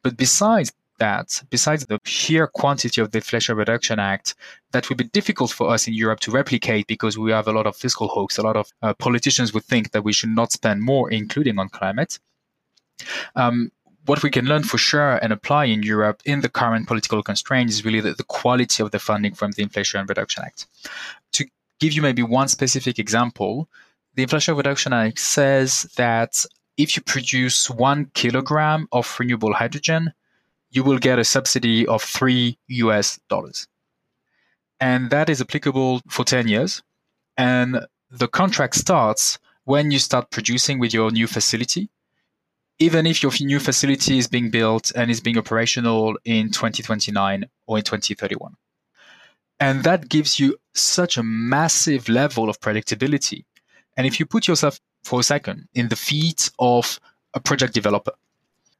But 0.03 0.17
besides 0.17 0.73
that, 0.99 1.43
besides 1.51 1.87
the 1.87 2.01
sheer 2.05 2.47
quantity 2.47 3.01
of 3.01 3.11
the 3.11 3.19
Inflation 3.19 3.57
Reduction 3.57 3.99
Act, 3.99 4.35
that 4.73 4.89
would 4.89 4.99
be 4.99 5.05
difficult 5.05 5.51
for 5.51 5.71
us 5.71 5.89
in 5.89 5.95
Europe 5.95 6.21
to 6.21 6.31
replicate 6.31 6.87
because 6.87 7.19
we 7.19 7.33
have 7.33 7.49
a 7.49 7.53
lot 7.53 7.67
of 7.67 7.77
fiscal 7.77 8.09
hoax. 8.09 8.39
A 8.39 8.43
lot 8.43 8.57
of 8.57 8.71
uh, 8.83 8.95
politicians 8.95 9.53
would 9.53 9.65
think 9.65 9.91
that 9.93 10.05
we 10.05 10.13
should 10.13 10.31
not 10.31 10.53
spend 10.53 10.83
more, 10.83 11.11
including 11.11 11.59
on 11.59 11.69
climate. 11.69 12.19
Um, 13.35 13.71
what 14.07 14.23
we 14.23 14.31
can 14.31 14.45
learn 14.45 14.63
for 14.63 14.79
sure 14.79 15.17
and 15.17 15.33
apply 15.33 15.65
in 15.65 15.83
Europe 15.83 16.21
in 16.25 16.43
the 16.43 16.49
current 16.49 16.87
political 16.87 17.23
constraints 17.23 17.75
is 17.75 17.85
really 17.85 18.01
the, 18.01 18.13
the 18.13 18.25
quality 18.25 18.83
of 18.83 18.91
the 18.91 18.99
funding 18.99 19.35
from 19.35 19.53
the 19.53 19.63
Inflation 19.63 20.05
Reduction 20.07 20.45
Act. 20.45 20.67
To 21.33 21.47
give 21.81 21.93
you 21.93 22.03
maybe 22.03 22.23
one 22.23 22.49
specific 22.49 22.99
example, 22.99 23.69
the 24.15 24.23
Inflation 24.23 24.57
Reduction 24.57 24.93
Act 24.93 25.19
says 25.19 25.91
that 25.97 26.45
if 26.77 26.97
you 26.97 27.03
produce 27.03 27.71
one 27.71 28.11
kilogram 28.15 28.89
of 28.93 29.17
renewable 29.19 29.55
hydrogen, 29.55 30.13
you 30.71 30.83
will 30.83 30.99
get 30.99 31.19
a 31.19 31.25
subsidy 31.25 31.87
of 31.87 32.03
three 32.03 32.59
US 32.69 33.21
dollars. 33.29 33.69
And 34.81 35.11
that 35.11 35.29
is 35.31 35.41
applicable 35.41 36.03
for 36.09 36.25
10 36.25 36.49
years. 36.49 36.83
And 37.37 37.87
the 38.11 38.29
contract 38.29 38.75
starts 38.75 39.39
when 39.65 39.91
you 39.91 39.99
start 39.99 40.31
producing 40.31 40.79
with 40.79 40.93
your 40.93 41.11
new 41.11 41.27
facility, 41.27 41.89
even 42.79 43.07
if 43.07 43.23
your 43.23 43.33
new 43.41 43.61
facility 43.61 44.19
is 44.19 44.27
being 44.27 44.51
built 44.51 44.93
and 44.95 45.11
is 45.11 45.21
being 45.21 45.39
operational 45.39 46.17
in 46.25 46.51
2029 46.51 47.45
or 47.67 47.79
in 47.79 47.85
2031. 47.85 48.55
And 49.61 49.85
that 49.85 50.09
gives 50.09 50.41
you 50.41 50.57
such 50.75 51.17
a 51.17 51.23
massive 51.23 52.09
level 52.09 52.51
of 52.51 52.61
predictability. 52.61 53.45
And 53.97 54.07
if 54.07 54.19
you 54.19 54.27
put 54.27 54.49
yourself 54.49 54.81
for 55.05 55.21
a 55.21 55.23
second 55.23 55.69
in 55.75 55.89
the 55.89 55.97
feet 55.97 56.51
of 56.59 56.99
a 57.35 57.41
project 57.41 57.75
developer, 57.75 58.13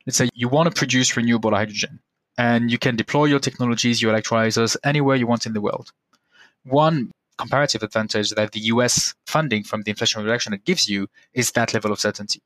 let's 0.07 0.17
say 0.17 0.29
you 0.35 0.49
want 0.49 0.69
to 0.69 0.79
produce 0.79 1.17
renewable 1.17 1.55
hydrogen 1.55 2.01
and 2.39 2.71
you 2.71 2.79
can 2.79 2.97
deploy 2.97 3.27
your 3.27 3.39
technologies, 3.39 4.03
your 4.03 4.13
electrolyzers 4.15 4.77
anywhere 4.85 5.17
you 5.17 5.27
want 5.27 5.47
in 5.47 5.53
the 5.53 5.61
world. 5.61 5.93
One 6.65 7.11
comparative 7.37 7.83
advantage 7.83 8.31
that 8.31 8.53
the 8.53 8.61
US 8.61 9.15
funding 9.27 9.65
from 9.65 9.83
the 9.83 9.91
Inflation 9.91 10.23
Reduction 10.23 10.55
Act 10.55 10.65
gives 10.65 10.89
you 10.89 11.09
is 11.33 11.53
that 11.53 11.75
level 11.75 11.93
of 11.93 12.01
certainty. 12.01 12.41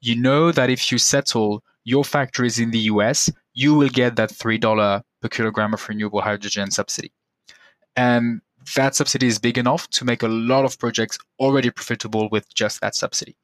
You 0.00 0.16
know 0.16 0.52
that 0.52 0.70
if 0.70 0.90
you 0.90 0.98
settle 0.98 1.62
your 1.84 2.04
factories 2.04 2.58
in 2.58 2.70
the 2.70 2.80
US, 2.90 3.30
you 3.54 3.74
will 3.74 3.88
get 3.88 4.16
that 4.16 4.30
$3 4.30 5.02
per 5.20 5.28
kilogram 5.28 5.74
of 5.74 5.88
renewable 5.88 6.20
hydrogen 6.20 6.70
subsidy. 6.70 7.12
And 7.96 8.40
that 8.74 8.94
subsidy 8.94 9.26
is 9.26 9.38
big 9.38 9.58
enough 9.58 9.88
to 9.90 10.04
make 10.04 10.22
a 10.22 10.28
lot 10.28 10.64
of 10.64 10.78
projects 10.78 11.18
already 11.38 11.70
profitable 11.70 12.28
with 12.30 12.52
just 12.54 12.80
that 12.80 12.94
subsidy. 12.94 13.36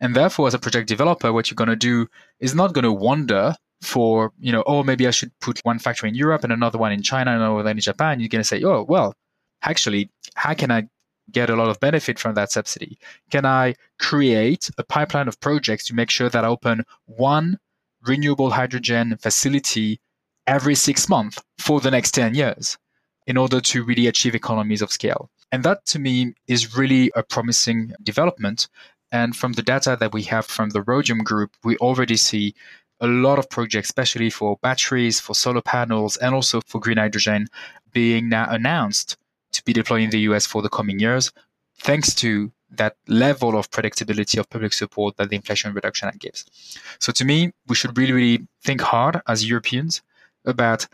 And 0.00 0.14
therefore, 0.14 0.46
as 0.48 0.54
a 0.54 0.58
project 0.58 0.88
developer, 0.88 1.32
what 1.32 1.50
you're 1.50 1.56
going 1.56 1.68
to 1.68 1.76
do 1.76 2.06
is 2.40 2.54
not 2.54 2.72
going 2.72 2.84
to 2.84 2.92
wonder 2.92 3.54
for, 3.82 4.32
you 4.38 4.52
know, 4.52 4.62
oh, 4.66 4.82
maybe 4.82 5.06
I 5.06 5.10
should 5.10 5.32
put 5.40 5.60
one 5.64 5.78
factory 5.78 6.08
in 6.08 6.14
Europe 6.14 6.44
and 6.44 6.52
another 6.52 6.78
one 6.78 6.92
in 6.92 7.02
China 7.02 7.32
and 7.32 7.40
another 7.40 7.54
one 7.54 7.66
in 7.68 7.80
Japan. 7.80 8.20
You're 8.20 8.28
going 8.28 8.42
to 8.42 8.48
say, 8.48 8.62
oh, 8.62 8.84
well, 8.88 9.14
actually, 9.62 10.10
how 10.34 10.54
can 10.54 10.70
I 10.70 10.88
get 11.30 11.50
a 11.50 11.56
lot 11.56 11.68
of 11.68 11.80
benefit 11.80 12.18
from 12.18 12.34
that 12.34 12.52
subsidy? 12.52 12.98
Can 13.30 13.46
I 13.46 13.74
create 13.98 14.70
a 14.78 14.84
pipeline 14.84 15.28
of 15.28 15.40
projects 15.40 15.86
to 15.86 15.94
make 15.94 16.10
sure 16.10 16.28
that 16.28 16.44
I 16.44 16.48
open 16.48 16.84
one 17.06 17.58
renewable 18.06 18.50
hydrogen 18.50 19.16
facility 19.18 20.00
every 20.46 20.74
six 20.74 21.08
months 21.08 21.42
for 21.58 21.80
the 21.80 21.90
next 21.90 22.12
10 22.12 22.34
years 22.34 22.76
in 23.26 23.36
order 23.36 23.60
to 23.60 23.84
really 23.84 24.06
achieve 24.06 24.34
economies 24.34 24.82
of 24.82 24.92
scale? 24.92 25.30
And 25.52 25.62
that 25.64 25.86
to 25.86 25.98
me 25.98 26.34
is 26.48 26.76
really 26.76 27.12
a 27.14 27.22
promising 27.22 27.92
development 28.02 28.68
and 29.14 29.36
from 29.36 29.52
the 29.52 29.62
data 29.62 29.96
that 30.00 30.12
we 30.12 30.22
have 30.24 30.44
from 30.44 30.70
the 30.70 30.82
Rhodium 30.82 31.18
group, 31.18 31.52
we 31.62 31.76
already 31.76 32.16
see 32.16 32.52
a 32.98 33.06
lot 33.06 33.38
of 33.38 33.48
projects, 33.48 33.88
especially 33.88 34.28
for 34.28 34.58
batteries, 34.60 35.20
for 35.20 35.36
solar 35.36 35.62
panels, 35.62 36.16
and 36.16 36.34
also 36.34 36.60
for 36.62 36.80
green 36.80 36.96
hydrogen, 36.96 37.46
being 37.92 38.28
now 38.28 38.50
announced 38.50 39.16
to 39.52 39.62
be 39.62 39.72
deployed 39.72 40.02
in 40.02 40.10
the 40.10 40.18
US 40.30 40.46
for 40.46 40.62
the 40.62 40.68
coming 40.68 40.98
years, 40.98 41.30
thanks 41.78 42.12
to 42.16 42.50
that 42.70 42.96
level 43.06 43.56
of 43.56 43.70
predictability 43.70 44.36
of 44.36 44.50
public 44.50 44.72
support 44.72 45.16
that 45.16 45.28
the 45.30 45.36
Inflation 45.36 45.72
Reduction 45.72 46.08
Act 46.08 46.18
gives. 46.18 46.44
So 46.98 47.12
to 47.12 47.24
me, 47.24 47.52
we 47.68 47.76
should 47.76 47.96
really, 47.96 48.12
really 48.12 48.48
think 48.64 48.80
hard 48.80 49.22
as 49.28 49.48
Europeans 49.48 50.02
about 50.44 50.88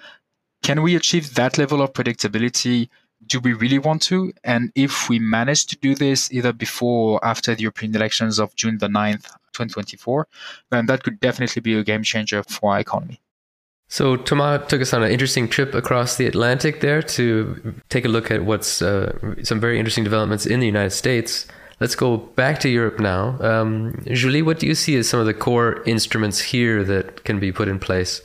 can 0.63 0.83
we 0.83 0.97
achieve 0.97 1.35
that 1.35 1.59
level 1.59 1.83
of 1.83 1.93
predictability 1.93 2.89
do 3.27 3.41
we 3.41 3.53
really 3.53 3.79
want 3.79 4.03
to? 4.03 4.33
And 4.45 4.73
if 4.75 5.09
we 5.09 5.19
manage 5.19 5.67
to 5.67 5.77
do 5.77 5.95
this 5.95 6.33
either 6.33 6.53
before 6.53 7.13
or 7.13 7.25
after 7.25 7.55
the 7.55 7.63
European 7.63 7.95
elections 7.95 8.39
of 8.39 8.55
June 8.57 8.79
the 8.79 8.89
9th, 8.89 9.25
2024, 9.53 10.27
then 10.71 10.87
that 10.87 11.03
could 11.03 11.21
definitely 11.21 11.61
be 11.61 11.75
a 11.75 11.85
game 11.85 12.03
changer 12.03 12.43
for 12.45 12.73
our 12.73 12.81
economy. 12.81 13.21
So 13.89 14.17
Thomas 14.17 14.69
took 14.69 14.81
us 14.81 14.95
on 14.95 15.03
an 15.03 15.11
interesting 15.11 15.49
trip 15.49 15.75
across 15.75 16.17
the 16.17 16.27
Atlantic 16.27 16.81
there 16.81 17.03
to 17.03 17.75
take 17.89 18.05
a 18.05 18.09
look 18.09 18.31
at 18.31 18.45
what's 18.45 18.81
uh, 18.81 19.19
some 19.43 19.59
very 19.59 19.79
interesting 19.79 20.05
developments 20.05 20.47
in 20.47 20.61
the 20.61 20.67
United 20.67 20.91
States. 20.91 21.47
Let's 21.81 21.97
go 21.97 22.19
back 22.19 22.61
to 22.61 22.69
Europe 22.69 23.01
now. 23.01 23.37
Um, 23.41 24.01
Julie, 24.07 24.43
what 24.43 24.61
do 24.61 24.67
you 24.67 24.77
see 24.77 24.97
as 24.97 25.09
some 25.09 25.19
of 25.19 25.27
the 25.27 25.35
core 25.35 25.83
instruments 25.87 26.39
here 26.39 26.85
that 26.85 27.25
can 27.25 27.41
be 27.41 27.51
put 27.51 27.67
in 27.67 27.81
place? 27.81 28.23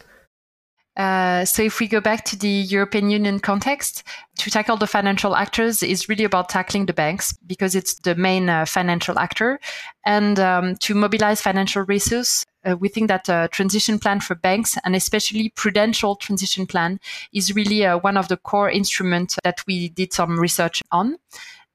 Uh, 0.97 1.43
so 1.43 1.61
if 1.61 1.79
we 1.79 1.87
go 1.87 1.99
back 1.99 2.23
to 2.25 2.37
the 2.37 2.47
European 2.47 3.09
Union 3.09 3.39
context, 3.39 4.03
to 4.37 4.51
tackle 4.51 4.77
the 4.77 4.87
financial 4.87 5.35
actors 5.35 5.81
is 5.81 6.09
really 6.09 6.23
about 6.23 6.49
tackling 6.49 6.85
the 6.85 6.93
banks 6.93 7.33
because 7.47 7.75
it's 7.75 7.95
the 7.95 8.15
main 8.15 8.49
uh, 8.49 8.65
financial 8.65 9.17
actor. 9.19 9.59
And 10.05 10.39
um, 10.39 10.75
to 10.77 10.93
mobilize 10.95 11.41
financial 11.41 11.83
resources, 11.83 12.45
uh, 12.65 12.75
we 12.77 12.89
think 12.89 13.07
that 13.07 13.29
a 13.29 13.47
transition 13.51 13.99
plan 13.99 14.19
for 14.19 14.35
banks 14.35 14.77
and 14.83 14.95
especially 14.95 15.49
prudential 15.55 16.15
transition 16.15 16.65
plan 16.65 16.99
is 17.31 17.55
really 17.55 17.85
uh, 17.85 17.97
one 17.97 18.17
of 18.17 18.27
the 18.27 18.37
core 18.37 18.69
instruments 18.69 19.37
that 19.43 19.63
we 19.67 19.89
did 19.89 20.13
some 20.13 20.39
research 20.39 20.81
on. 20.91 21.17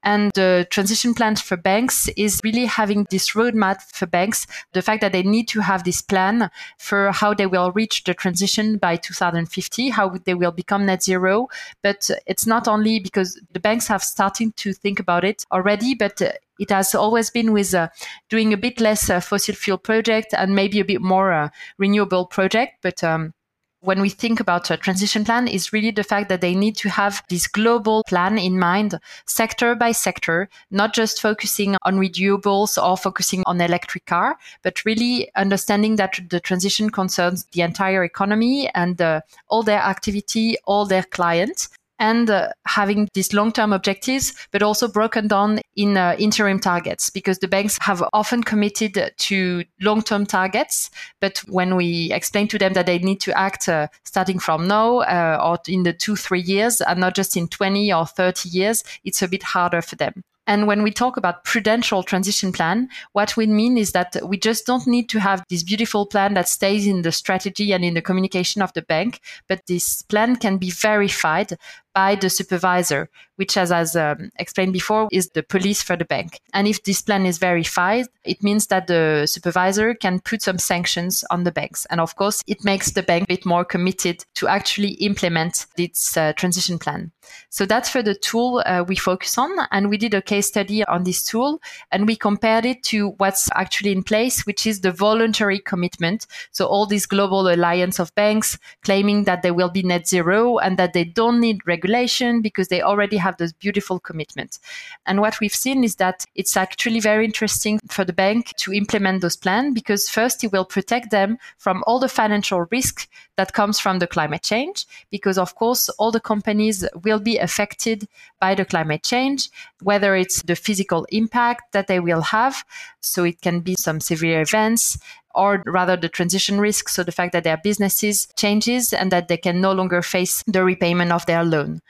And 0.03 0.31
the 0.35 0.67
transition 0.71 1.15
plans 1.15 1.41
for 1.41 1.57
banks 1.57 2.09
is 2.17 2.41
really 2.43 2.67
having 2.67 3.07
this 3.11 3.33
roadmap 3.33 3.83
for 3.83 4.07
banks, 4.07 4.47
the 4.73 4.83
fact 4.83 5.01
that 5.03 5.13
they 5.13 5.23
need 5.23 5.49
to 5.49 5.61
have 5.61 5.85
this 5.85 6.01
plan 6.01 6.51
for 6.79 7.13
how 7.13 7.35
they 7.35 7.47
will 7.47 7.73
reach 7.73 8.05
the 8.05 8.15
transition 8.15 8.79
by 8.79 8.97
2050, 8.97 9.91
how 9.91 10.17
they 10.25 10.35
will 10.35 10.53
become 10.53 10.87
net 10.87 11.03
zero. 11.03 11.49
But 11.83 12.11
it's 12.27 12.47
not 12.47 12.67
only 12.67 12.99
because 13.01 13.41
the 13.53 13.61
banks 13.61 13.89
have 13.89 14.03
started 14.03 14.57
to 14.57 14.73
think 14.73 15.01
about 15.01 15.25
it 15.25 15.45
already, 15.53 15.95
but 15.95 16.21
it 16.61 16.71
has 16.71 16.95
always 16.95 17.31
been 17.31 17.53
with 17.53 17.75
uh, 17.75 17.89
doing 18.29 18.53
a 18.53 18.57
bit 18.57 18.81
less 18.81 19.09
uh, 19.09 19.21
fossil 19.21 19.55
fuel 19.55 19.79
project 19.79 20.35
and 20.37 20.55
maybe 20.55 20.79
a 20.79 20.85
bit 20.85 21.01
more 21.01 21.33
uh, 21.33 21.49
renewable 21.79 22.27
project. 22.27 22.75
But 22.83 23.03
um, 23.03 23.33
when 23.81 24.01
we 24.01 24.11
think 24.11 24.41
about 24.41 24.71
a 24.71 24.77
transition 24.77 25.25
plan 25.25 25.49
is 25.49 25.73
really 25.73 25.91
the 25.91 26.05
fact 26.05 26.29
that 26.29 26.41
they 26.41 26.55
need 26.55 26.77
to 26.77 26.89
have 26.89 27.23
this 27.29 27.47
global 27.47 28.05
plan 28.05 28.39
in 28.39 28.59
mind, 28.59 28.99
sector 29.27 29.75
by 29.75 29.93
sector, 29.93 30.49
not 30.71 30.93
just 30.93 31.21
focusing 31.21 31.77
on 31.83 31.97
renewables 31.97 32.83
or 32.83 32.97
focusing 32.97 33.43
on 33.47 33.61
electric 33.61 34.05
car, 34.07 34.37
but 34.63 34.85
really 34.85 35.31
understanding 35.35 35.97
that 35.97 36.21
the 36.29 36.41
transition 36.41 36.91
concerns 36.91 37.47
the 37.53 37.63
entire 37.63 38.05
economy 38.05 38.69
and 38.75 39.01
uh, 39.01 39.21
all 39.49 39.63
their 39.63 39.81
activity, 39.81 40.57
all 40.67 40.85
their 40.85 41.05
clients 41.05 41.71
and 42.01 42.31
uh, 42.31 42.49
having 42.67 43.09
these 43.15 43.33
long-term 43.33 43.73
objectives, 43.73 44.35
but 44.51 44.63
also 44.63 44.89
broken 44.89 45.29
down 45.29 45.61
in 45.77 45.97
uh, 45.97 46.17
interim 46.19 46.59
targets 46.59 47.11
because 47.11 47.39
the 47.39 47.47
banks 47.47 47.79
have 47.83 48.03
often 48.13 48.43
committed 48.43 49.13
to 49.19 49.65
long-term 49.81 50.27
targets. 50.27 50.91
But 51.21 51.39
when 51.47 51.77
we 51.77 52.11
explain 52.13 52.49
to 52.49 52.59
them 52.59 52.73
that 52.73 52.87
they 52.87 52.99
need 52.99 53.21
to 53.21 53.39
act 53.39 53.69
uh, 53.69 53.89
starting 54.05 54.39
from 54.39 54.67
now 54.67 55.01
uh, 55.01 55.39
or 55.43 55.59
in 55.69 55.85
the 55.85 55.93
two, 55.93 56.17
three 56.17 56.41
years 56.41 56.81
and 56.81 56.99
not 56.99 57.15
just 57.15 57.37
in 57.37 57.47
20 57.47 57.93
or 57.93 58.07
30 58.07 58.49
years, 58.49 58.83
it's 59.05 59.23
a 59.23 59.29
bit 59.29 59.43
harder 59.43 59.83
for 59.83 59.97
them. 59.97 60.25
And 60.51 60.67
when 60.67 60.83
we 60.83 60.91
talk 60.91 61.17
about 61.17 61.45
prudential 61.45 62.03
transition 62.03 62.51
plan, 62.51 62.89
what 63.13 63.37
we 63.37 63.47
mean 63.47 63.79
is 63.79 63.93
that 63.93 64.17
we 64.25 64.37
just 64.37 64.67
don't 64.67 64.85
need 64.85 65.09
to 65.11 65.21
have 65.21 65.45
this 65.49 65.63
beautiful 65.63 66.07
plan 66.07 66.35
that 66.35 66.49
stays 66.49 66.89
in 66.89 67.03
the 67.03 67.13
strategy 67.13 67.71
and 67.73 67.85
in 67.85 67.95
the 67.95 68.03
communication 68.03 68.61
of 68.61 68.73
the 68.73 68.83
bank, 68.83 69.21
but 69.49 69.67
this 69.69 70.03
plan 70.03 70.35
can 70.35 70.57
be 70.57 70.71
verified 70.71 71.57
by 71.95 72.15
the 72.15 72.31
supervisor, 72.31 73.09
which, 73.37 73.57
as, 73.57 73.73
as 73.73 73.97
um, 73.97 74.31
explained 74.39 74.73
before, 74.73 75.09
is 75.11 75.31
the 75.31 75.43
police 75.43 75.83
for 75.83 75.97
the 75.97 76.05
bank. 76.05 76.41
And 76.53 76.69
if 76.69 76.83
this 76.85 77.03
plan 77.03 77.27
is 77.27 77.39
verified, 77.39 78.07
it 78.25 78.43
means 78.43 78.67
that 78.67 78.87
the 78.87 79.27
supervisor 79.27 79.95
can 79.95 80.21
put 80.21 80.43
some 80.43 80.59
sanctions 80.59 81.25
on 81.31 81.45
the 81.45 81.53
banks. 81.53 81.87
And 81.91 82.01
of 82.01 82.17
course, 82.17 82.43
it 82.47 82.65
makes 82.65 82.93
the 82.93 83.03
bank 83.03 83.25
a 83.25 83.27
bit 83.27 83.47
more 83.47 83.65
committed 83.65 84.25
to 84.35 84.49
actually 84.49 84.91
implement 84.95 85.67
its 85.77 86.17
uh, 86.17 86.33
transition 86.35 86.79
plan. 86.79 87.13
So 87.49 87.65
that's 87.65 87.89
for 87.89 88.03
the 88.03 88.15
tool 88.15 88.63
uh, 88.67 88.85
we 88.87 88.97
focus 88.97 89.39
on. 89.39 89.51
And 89.71 89.89
we 89.89 89.97
did 89.97 90.15
a 90.15 90.23
case 90.23 90.49
study 90.49 90.85
on 90.85 91.05
this 91.05 91.25
tool 91.25 91.61
and 91.93 92.07
we 92.07 92.17
compared 92.17 92.65
it 92.65 92.83
to 92.85 93.11
what's 93.19 93.49
actually 93.55 93.93
in 93.93 94.03
place, 94.03 94.45
which 94.47 94.67
is 94.67 94.81
the 94.81 94.91
voluntary 94.93 95.61
commitment. 95.61 96.27
So 96.51 96.67
all 96.67 96.87
these 96.87 97.07
global 97.07 97.49
alliance 97.49 98.01
of 98.01 98.15
banks 98.17 98.59
claiming 98.83 99.25
that 99.25 99.43
they 99.43 99.53
will 99.53 99.71
be 99.71 99.83
net 99.83 100.09
zero 100.09 100.59
and 100.59 100.77
that 100.79 100.93
they 100.93 101.05
don't 101.05 101.41
need 101.41 101.61
regulation 101.67 101.80
regulation 101.81 102.43
because 102.43 102.69
they 102.69 102.83
already 102.83 103.17
have 103.17 103.37
those 103.37 103.53
beautiful 103.53 103.99
commitments. 103.99 104.61
And 105.07 105.21
what 105.21 105.41
we've 105.41 105.55
seen 105.55 105.83
is 105.85 105.97
that 105.97 106.27
it's 106.35 106.57
actually 106.57 107.01
very 107.01 107.25
interesting 107.25 107.81
for 107.89 108.05
the 108.05 108.13
bank 108.13 108.55
to 108.59 108.73
implement 108.73 109.23
those 109.23 109.37
plans 109.37 109.75
because 109.75 110.09
first 110.09 110.45
it 110.45 110.53
will 110.53 110.65
protect 110.65 111.11
them 111.11 111.39
from 111.59 111.83
all 111.87 111.99
the 111.99 112.09
financial 112.09 112.67
risk 112.71 113.09
that 113.37 113.55
comes 113.55 113.81
from 113.81 113.99
the 113.99 114.07
climate 114.07 114.43
change 114.43 114.87
because 115.11 115.39
of 115.39 115.55
course 115.55 115.89
all 115.99 116.11
the 116.13 116.21
companies 116.21 116.85
will 117.05 117.21
be 117.21 117.39
affected 117.39 118.07
by 118.39 118.55
the 118.55 118.67
climate 118.67 119.03
change 119.03 119.49
whether 119.83 120.15
it's 120.15 120.43
the 120.43 120.57
physical 120.57 121.07
impact 121.11 121.73
that 121.73 121.87
they 121.87 122.01
will 122.01 122.21
have 122.21 122.65
so 123.01 123.25
it 123.25 123.41
can 123.41 123.61
be 123.61 123.75
some 123.75 123.99
severe 124.01 124.43
events 124.43 124.99
or 125.35 125.63
rather 125.67 125.97
the 125.97 126.09
transition 126.09 126.61
risk. 126.61 126.89
So 126.89 127.03
the 127.03 127.13
fact 127.13 127.33
that 127.33 127.45
their 127.45 127.57
businesses 127.57 128.27
changes 128.37 128.93
and 128.93 129.11
that 129.13 129.29
they 129.29 129.37
can 129.37 129.61
no 129.61 129.73
longer 129.73 130.03
face 130.03 130.43
the 130.47 130.65
repayment 130.65 131.13
of 131.13 131.27
their 131.27 131.45
loan. 131.45 131.81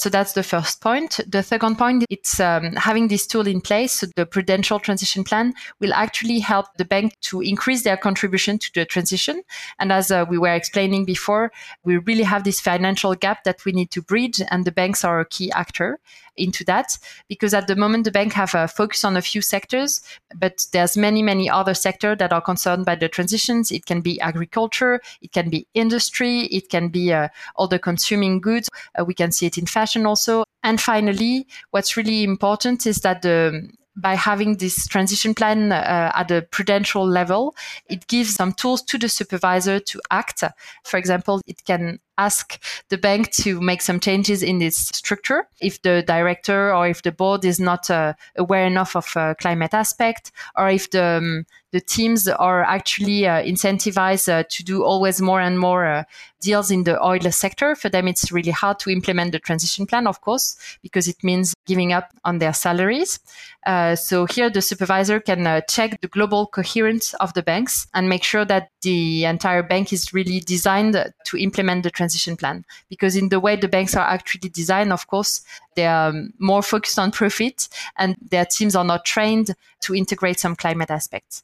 So 0.00 0.08
that's 0.08 0.32
the 0.32 0.42
first 0.42 0.80
point. 0.80 1.20
The 1.28 1.42
second 1.42 1.76
point, 1.76 2.06
it's 2.08 2.40
um, 2.40 2.72
having 2.76 3.08
this 3.08 3.26
tool 3.26 3.46
in 3.46 3.60
place. 3.60 3.92
So 3.92 4.06
the 4.16 4.24
prudential 4.24 4.78
transition 4.78 5.24
plan 5.24 5.52
will 5.78 5.92
actually 5.92 6.38
help 6.38 6.68
the 6.78 6.86
bank 6.86 7.20
to 7.28 7.42
increase 7.42 7.82
their 7.82 7.98
contribution 7.98 8.58
to 8.60 8.70
the 8.74 8.86
transition. 8.86 9.42
And 9.78 9.92
as 9.92 10.10
uh, 10.10 10.24
we 10.26 10.38
were 10.38 10.54
explaining 10.54 11.04
before, 11.04 11.52
we 11.84 11.98
really 11.98 12.22
have 12.22 12.44
this 12.44 12.60
financial 12.60 13.14
gap 13.14 13.44
that 13.44 13.62
we 13.66 13.72
need 13.72 13.90
to 13.90 14.00
bridge 14.00 14.40
and 14.50 14.64
the 14.64 14.72
banks 14.72 15.04
are 15.04 15.20
a 15.20 15.26
key 15.26 15.52
actor 15.52 15.98
into 16.36 16.64
that 16.64 16.96
because 17.28 17.52
at 17.54 17.66
the 17.66 17.76
moment 17.76 18.04
the 18.04 18.10
bank 18.10 18.32
have 18.32 18.54
a 18.54 18.66
focus 18.66 19.04
on 19.04 19.16
a 19.16 19.22
few 19.22 19.42
sectors 19.42 20.00
but 20.36 20.64
there's 20.72 20.96
many 20.96 21.22
many 21.22 21.50
other 21.50 21.74
sectors 21.74 22.16
that 22.18 22.32
are 22.32 22.40
concerned 22.40 22.84
by 22.84 22.94
the 22.94 23.08
transitions 23.08 23.70
it 23.70 23.86
can 23.86 24.00
be 24.00 24.20
agriculture 24.20 25.00
it 25.20 25.32
can 25.32 25.50
be 25.50 25.66
industry 25.74 26.42
it 26.46 26.68
can 26.70 26.88
be 26.88 27.12
uh, 27.12 27.28
all 27.56 27.68
the 27.68 27.78
consuming 27.78 28.40
goods 28.40 28.68
uh, 28.98 29.04
we 29.04 29.14
can 29.14 29.30
see 29.30 29.46
it 29.46 29.58
in 29.58 29.66
fashion 29.66 29.89
also 29.96 30.44
and 30.62 30.80
finally 30.80 31.46
what's 31.70 31.96
really 31.96 32.22
important 32.24 32.86
is 32.86 32.98
that 32.98 33.22
the 33.22 33.68
by 33.96 34.14
having 34.14 34.56
this 34.56 34.86
transition 34.86 35.34
plan 35.34 35.72
uh, 35.72 36.12
at 36.14 36.30
a 36.30 36.42
prudential 36.42 37.06
level, 37.06 37.54
it 37.88 38.06
gives 38.06 38.34
some 38.34 38.52
tools 38.52 38.82
to 38.82 38.98
the 38.98 39.08
supervisor 39.08 39.80
to 39.80 40.00
act. 40.10 40.42
For 40.84 40.96
example, 40.96 41.40
it 41.46 41.64
can 41.64 41.98
ask 42.20 42.62
the 42.90 42.98
bank 42.98 43.30
to 43.32 43.60
make 43.60 43.82
some 43.82 43.98
changes 43.98 44.42
in 44.42 44.60
its 44.62 44.78
structure 44.96 45.48
if 45.60 45.80
the 45.82 46.04
director 46.06 46.74
or 46.74 46.86
if 46.86 47.02
the 47.02 47.12
board 47.12 47.44
is 47.44 47.58
not 47.58 47.90
uh, 47.90 48.12
aware 48.36 48.66
enough 48.66 48.94
of 48.94 49.16
uh, 49.16 49.34
climate 49.40 49.74
aspect 49.74 50.32
or 50.56 50.68
if 50.68 50.90
the 50.90 51.04
um, 51.04 51.46
the 51.72 51.80
teams 51.80 52.26
are 52.26 52.62
actually 52.64 53.26
uh, 53.26 53.42
incentivized 53.42 54.28
uh, 54.28 54.42
to 54.48 54.64
do 54.64 54.82
always 54.82 55.20
more 55.20 55.40
and 55.40 55.58
more 55.58 55.86
uh, 55.86 56.04
deals 56.40 56.70
in 56.70 56.84
the 56.84 57.02
oil 57.04 57.30
sector. 57.30 57.74
For 57.76 57.88
them, 57.88 58.08
it's 58.08 58.32
really 58.32 58.50
hard 58.50 58.80
to 58.80 58.90
implement 58.90 59.32
the 59.32 59.38
transition 59.38 59.86
plan, 59.86 60.06
of 60.06 60.20
course, 60.20 60.56
because 60.82 61.06
it 61.06 61.22
means 61.22 61.54
giving 61.66 61.92
up 61.92 62.10
on 62.24 62.38
their 62.38 62.52
salaries. 62.52 63.20
Uh, 63.66 63.94
so 63.94 64.26
here, 64.26 64.50
the 64.50 64.62
supervisor 64.62 65.20
can 65.20 65.46
uh, 65.46 65.60
check 65.62 66.00
the 66.00 66.08
global 66.08 66.46
coherence 66.46 67.14
of 67.14 67.34
the 67.34 67.42
banks 67.42 67.86
and 67.94 68.08
make 68.08 68.24
sure 68.24 68.44
that 68.44 68.70
the 68.82 69.24
entire 69.24 69.62
bank 69.62 69.92
is 69.92 70.12
really 70.12 70.40
designed 70.40 70.96
to 71.24 71.36
implement 71.36 71.82
the 71.82 71.90
transition 71.90 72.09
plan. 72.36 72.64
Because 72.88 73.16
in 73.16 73.28
the 73.28 73.40
way 73.40 73.56
the 73.56 73.68
banks 73.68 73.94
are 73.94 74.06
actually 74.06 74.48
designed, 74.50 74.92
of 74.92 75.06
course, 75.06 75.42
they 75.74 75.86
are 75.86 76.12
more 76.38 76.62
focused 76.62 76.98
on 76.98 77.10
profit 77.10 77.68
and 77.96 78.16
their 78.30 78.44
teams 78.44 78.76
are 78.76 78.84
not 78.84 79.04
trained 79.04 79.54
to 79.82 79.94
integrate 79.94 80.40
some 80.40 80.56
climate 80.56 80.90
aspects. 80.90 81.42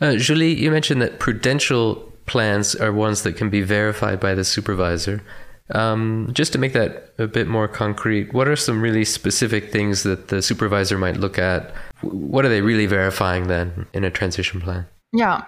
Uh, 0.00 0.16
Julie, 0.16 0.54
you 0.54 0.70
mentioned 0.70 1.02
that 1.02 1.18
prudential 1.18 1.96
plans 2.26 2.74
are 2.74 2.92
ones 2.92 3.22
that 3.22 3.36
can 3.36 3.50
be 3.50 3.62
verified 3.62 4.20
by 4.20 4.34
the 4.34 4.44
supervisor. 4.44 5.22
Um, 5.70 6.30
just 6.32 6.52
to 6.52 6.58
make 6.58 6.72
that 6.72 7.12
a 7.18 7.26
bit 7.26 7.46
more 7.46 7.68
concrete, 7.68 8.32
what 8.32 8.48
are 8.48 8.56
some 8.56 8.80
really 8.80 9.04
specific 9.04 9.70
things 9.70 10.02
that 10.02 10.28
the 10.28 10.40
supervisor 10.40 10.96
might 10.96 11.16
look 11.16 11.38
at? 11.38 11.74
What 12.00 12.44
are 12.44 12.48
they 12.48 12.62
really 12.62 12.86
verifying 12.86 13.48
then 13.48 13.86
in 13.92 14.04
a 14.04 14.10
transition 14.10 14.60
plan? 14.60 14.86
Yeah. 15.12 15.44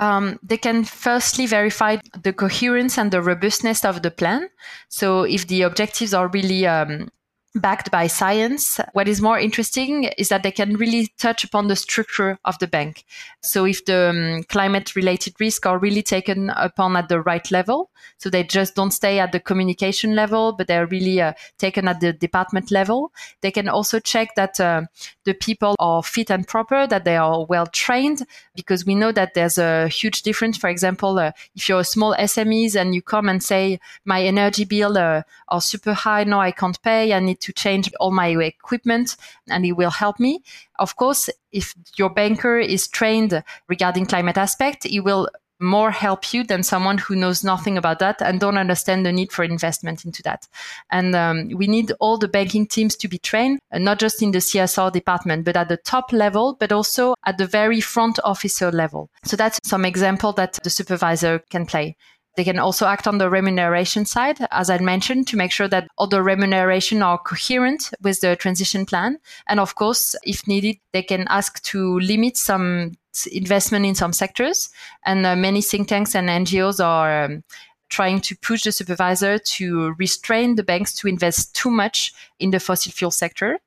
Um, 0.00 0.38
they 0.42 0.56
can 0.56 0.84
firstly 0.84 1.46
verify 1.46 1.98
the 2.22 2.32
coherence 2.32 2.98
and 2.98 3.10
the 3.10 3.22
robustness 3.22 3.84
of 3.84 4.02
the 4.02 4.10
plan. 4.10 4.48
So 4.88 5.22
if 5.22 5.46
the 5.46 5.62
objectives 5.62 6.12
are 6.12 6.28
really 6.28 6.66
um, 6.66 7.10
backed 7.54 7.90
by 7.90 8.08
science. 8.08 8.80
What 8.94 9.06
is 9.06 9.20
more 9.20 9.38
interesting 9.38 10.04
is 10.18 10.28
that 10.28 10.42
they 10.42 10.50
can 10.50 10.76
really 10.76 11.12
touch 11.18 11.44
upon 11.44 11.68
the 11.68 11.76
structure 11.76 12.38
of 12.44 12.58
the 12.58 12.66
bank. 12.66 13.04
So 13.42 13.64
if 13.64 13.84
the 13.84 14.08
um, 14.08 14.42
climate 14.44 14.96
related 14.96 15.34
risks 15.40 15.66
are 15.66 15.78
really 15.78 16.02
taken 16.02 16.50
upon 16.50 16.96
at 16.96 17.08
the 17.08 17.20
right 17.20 17.48
level, 17.50 17.90
so 18.18 18.28
they 18.28 18.42
just 18.42 18.74
don't 18.74 18.90
stay 18.90 19.20
at 19.20 19.32
the 19.32 19.40
communication 19.40 20.14
level, 20.14 20.52
but 20.52 20.66
they're 20.66 20.86
really 20.86 21.20
uh, 21.20 21.34
taken 21.58 21.86
at 21.86 22.00
the 22.00 22.12
department 22.12 22.70
level. 22.70 23.12
They 23.40 23.50
can 23.50 23.68
also 23.68 24.00
check 24.00 24.34
that 24.34 24.58
uh, 24.58 24.82
the 25.24 25.34
people 25.34 25.76
are 25.78 26.02
fit 26.02 26.30
and 26.30 26.46
proper, 26.46 26.86
that 26.86 27.04
they 27.04 27.16
are 27.16 27.44
well 27.46 27.66
trained, 27.66 28.26
because 28.54 28.84
we 28.84 28.94
know 28.94 29.12
that 29.12 29.34
there's 29.34 29.58
a 29.58 29.88
huge 29.88 30.22
difference. 30.22 30.56
For 30.56 30.68
example, 30.68 31.18
uh, 31.18 31.32
if 31.54 31.68
you're 31.68 31.80
a 31.80 31.84
small 31.84 32.14
SMEs 32.18 32.74
and 32.74 32.94
you 32.94 33.02
come 33.02 33.28
and 33.28 33.42
say, 33.42 33.78
my 34.04 34.22
energy 34.22 34.64
bill 34.64 34.98
uh, 34.98 35.22
are 35.48 35.60
super 35.60 35.92
high, 35.92 36.24
no, 36.24 36.40
I 36.40 36.50
can't 36.50 36.80
pay, 36.82 37.12
I 37.12 37.20
need 37.20 37.40
to 37.44 37.52
change 37.52 37.92
all 38.00 38.10
my 38.10 38.28
equipment 38.28 39.16
and 39.48 39.64
it 39.64 39.72
will 39.72 39.90
help 39.90 40.18
me. 40.18 40.42
Of 40.78 40.96
course, 40.96 41.30
if 41.52 41.74
your 41.96 42.10
banker 42.10 42.58
is 42.58 42.88
trained 42.88 43.42
regarding 43.68 44.06
climate 44.06 44.38
aspect, 44.38 44.84
he 44.84 45.00
will 45.00 45.28
more 45.60 45.90
help 45.90 46.32
you 46.34 46.44
than 46.44 46.62
someone 46.62 46.98
who 46.98 47.14
knows 47.14 47.44
nothing 47.44 47.78
about 47.78 47.98
that 47.98 48.20
and 48.20 48.40
don't 48.40 48.58
understand 48.58 49.06
the 49.06 49.12
need 49.12 49.32
for 49.32 49.44
investment 49.44 50.04
into 50.04 50.22
that. 50.22 50.46
And 50.90 51.14
um, 51.14 51.48
we 51.54 51.66
need 51.66 51.92
all 52.00 52.18
the 52.18 52.28
banking 52.28 52.66
teams 52.66 52.96
to 52.96 53.08
be 53.08 53.18
trained, 53.18 53.60
uh, 53.72 53.78
not 53.78 53.98
just 53.98 54.22
in 54.22 54.32
the 54.32 54.38
CSR 54.38 54.92
department, 54.92 55.44
but 55.44 55.56
at 55.56 55.68
the 55.68 55.76
top 55.76 56.12
level, 56.12 56.56
but 56.58 56.72
also 56.72 57.14
at 57.24 57.38
the 57.38 57.46
very 57.46 57.80
front 57.80 58.18
officer 58.24 58.70
level. 58.72 59.10
So 59.24 59.36
that's 59.36 59.60
some 59.64 59.84
example 59.84 60.32
that 60.34 60.58
the 60.62 60.70
supervisor 60.70 61.40
can 61.50 61.66
play. 61.66 61.96
They 62.36 62.44
can 62.44 62.58
also 62.58 62.86
act 62.86 63.06
on 63.06 63.18
the 63.18 63.30
remuneration 63.30 64.04
side, 64.04 64.38
as 64.50 64.68
I 64.68 64.78
mentioned, 64.78 65.28
to 65.28 65.36
make 65.36 65.52
sure 65.52 65.68
that 65.68 65.88
all 65.96 66.08
the 66.08 66.22
remuneration 66.22 67.00
are 67.02 67.18
coherent 67.18 67.90
with 68.02 68.20
the 68.20 68.34
transition 68.34 68.86
plan. 68.86 69.18
And 69.46 69.60
of 69.60 69.76
course, 69.76 70.16
if 70.24 70.46
needed, 70.48 70.78
they 70.92 71.02
can 71.02 71.26
ask 71.28 71.62
to 71.64 72.00
limit 72.00 72.36
some 72.36 72.92
investment 73.30 73.86
in 73.86 73.94
some 73.94 74.12
sectors. 74.12 74.70
And 75.04 75.24
uh, 75.24 75.36
many 75.36 75.62
think 75.62 75.88
tanks 75.88 76.16
and 76.16 76.28
NGOs 76.28 76.84
are 76.84 77.24
um, 77.24 77.44
trying 77.88 78.20
to 78.22 78.36
push 78.36 78.64
the 78.64 78.72
supervisor 78.72 79.38
to 79.38 79.94
restrain 79.98 80.56
the 80.56 80.64
banks 80.64 80.94
to 80.94 81.08
invest 81.08 81.54
too 81.54 81.70
much 81.70 82.12
in 82.40 82.50
the 82.50 82.58
fossil 82.58 82.90
fuel 82.90 83.12
sector. 83.12 83.60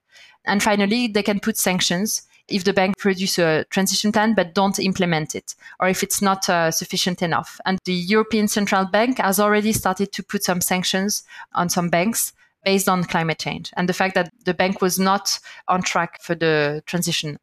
And 0.46 0.62
finally, 0.62 1.08
they 1.08 1.24
can 1.24 1.40
put 1.40 1.58
sanctions 1.58 2.27
if 2.50 2.64
the 2.64 2.74
bank 2.74 2.98
produce 2.98 3.38
a 3.40 3.66
transition 3.70 4.12
plan 4.12 4.34
but 4.34 4.54
don't 4.54 4.80
implement 4.80 5.36
it 5.36 5.56
or 5.80 5.88
if 5.88 6.04
it's 6.04 6.22
not 6.22 6.48
uh, 6.50 6.72
sufficient 6.72 7.22
enough. 7.22 7.60
And 7.66 7.80
the 7.86 7.94
European 7.94 8.48
Central 8.48 8.86
Bank 8.86 9.20
has 9.20 9.40
already 9.40 9.74
started 9.74 10.12
to 10.14 10.24
put 10.24 10.44
some 10.44 10.62
sanctions 10.62 11.24
on 11.54 11.70
some 11.70 11.90
banks 11.90 12.34
based 12.64 12.90
on 12.90 13.04
climate 13.04 13.40
change 13.40 13.72
and 13.78 13.88
the 13.88 13.94
fact 13.94 14.16
that 14.16 14.32
the 14.46 14.54
bank 14.54 14.82
was 14.82 15.00
not 15.00 15.40
on 15.68 15.82
track 15.82 16.22
for 16.22 16.36
the 16.36 16.84
transition. 16.86 17.38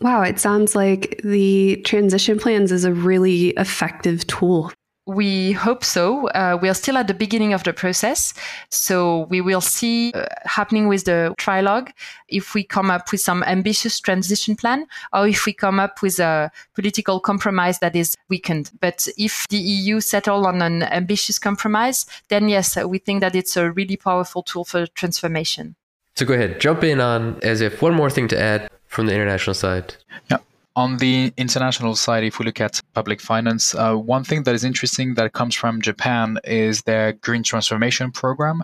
Wow, 0.00 0.22
it 0.22 0.40
sounds 0.40 0.74
like 0.74 1.20
the 1.22 1.76
transition 1.84 2.38
plans 2.38 2.72
is 2.72 2.84
a 2.84 2.92
really 2.92 3.48
effective 3.50 4.26
tool 4.26 4.72
we 5.06 5.52
hope 5.52 5.84
so. 5.84 6.28
Uh, 6.28 6.58
we 6.60 6.68
are 6.68 6.74
still 6.74 6.96
at 6.96 7.08
the 7.08 7.14
beginning 7.14 7.52
of 7.52 7.64
the 7.64 7.72
process. 7.72 8.34
So 8.70 9.26
we 9.30 9.40
will 9.40 9.60
see 9.60 10.12
uh, 10.12 10.26
happening 10.44 10.88
with 10.88 11.04
the 11.04 11.34
trilogue 11.38 11.90
if 12.28 12.54
we 12.54 12.62
come 12.62 12.90
up 12.90 13.10
with 13.10 13.20
some 13.20 13.42
ambitious 13.44 13.98
transition 13.98 14.54
plan 14.54 14.86
or 15.12 15.26
if 15.26 15.44
we 15.44 15.52
come 15.52 15.80
up 15.80 16.02
with 16.02 16.20
a 16.20 16.50
political 16.74 17.18
compromise 17.20 17.80
that 17.80 17.96
is 17.96 18.16
weakened. 18.28 18.70
But 18.80 19.08
if 19.18 19.46
the 19.48 19.58
EU 19.58 20.00
settle 20.00 20.46
on 20.46 20.62
an 20.62 20.84
ambitious 20.84 21.38
compromise, 21.38 22.06
then 22.28 22.48
yes, 22.48 22.76
we 22.76 22.98
think 22.98 23.20
that 23.20 23.34
it's 23.34 23.56
a 23.56 23.70
really 23.72 23.96
powerful 23.96 24.42
tool 24.42 24.64
for 24.64 24.86
transformation. 24.86 25.74
So 26.14 26.26
go 26.26 26.34
ahead, 26.34 26.60
jump 26.60 26.84
in 26.84 27.00
on 27.00 27.38
as 27.42 27.60
if 27.60 27.80
one 27.80 27.94
more 27.94 28.10
thing 28.10 28.28
to 28.28 28.38
add 28.38 28.70
from 28.86 29.06
the 29.06 29.14
international 29.14 29.54
side. 29.54 29.96
Yeah. 30.30 30.38
On 30.74 30.96
the 30.96 31.34
international 31.36 31.94
side, 31.96 32.24
if 32.24 32.38
we 32.38 32.46
look 32.46 32.60
at 32.60 32.80
public 32.94 33.20
finance, 33.20 33.74
uh, 33.74 33.94
one 33.94 34.24
thing 34.24 34.44
that 34.44 34.54
is 34.54 34.64
interesting 34.64 35.14
that 35.14 35.34
comes 35.34 35.54
from 35.54 35.82
Japan 35.82 36.38
is 36.44 36.82
their 36.82 37.12
green 37.12 37.42
transformation 37.42 38.10
program. 38.10 38.62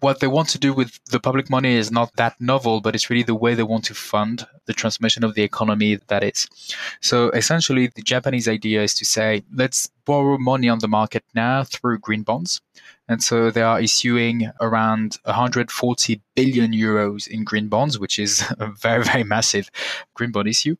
What 0.00 0.20
they 0.20 0.26
want 0.28 0.48
to 0.48 0.58
do 0.58 0.72
with 0.72 0.98
the 1.10 1.20
public 1.20 1.50
money 1.50 1.74
is 1.74 1.92
not 1.92 2.16
that 2.16 2.40
novel, 2.40 2.80
but 2.80 2.94
it's 2.94 3.10
really 3.10 3.22
the 3.22 3.34
way 3.34 3.54
they 3.54 3.62
want 3.62 3.84
to 3.84 3.94
fund 3.94 4.46
the 4.64 4.72
transformation 4.72 5.24
of 5.24 5.34
the 5.34 5.42
economy 5.42 5.98
that 6.08 6.24
is. 6.24 6.48
So 7.02 7.28
essentially, 7.30 7.88
the 7.94 8.02
Japanese 8.02 8.48
idea 8.48 8.82
is 8.82 8.94
to 8.94 9.04
say, 9.04 9.44
let's 9.54 9.90
borrow 10.06 10.38
money 10.38 10.70
on 10.70 10.78
the 10.78 10.88
market 10.88 11.22
now 11.34 11.64
through 11.64 11.98
green 11.98 12.22
bonds. 12.22 12.62
And 13.08 13.22
so 13.22 13.50
they 13.50 13.62
are 13.62 13.80
issuing 13.80 14.50
around 14.60 15.18
140 15.24 16.22
billion 16.34 16.72
euros 16.72 17.26
in 17.26 17.44
green 17.44 17.68
bonds, 17.68 17.98
which 17.98 18.18
is 18.18 18.44
a 18.58 18.68
very, 18.68 19.04
very 19.04 19.24
massive 19.24 19.70
green 20.14 20.32
bond 20.32 20.48
issue. 20.48 20.76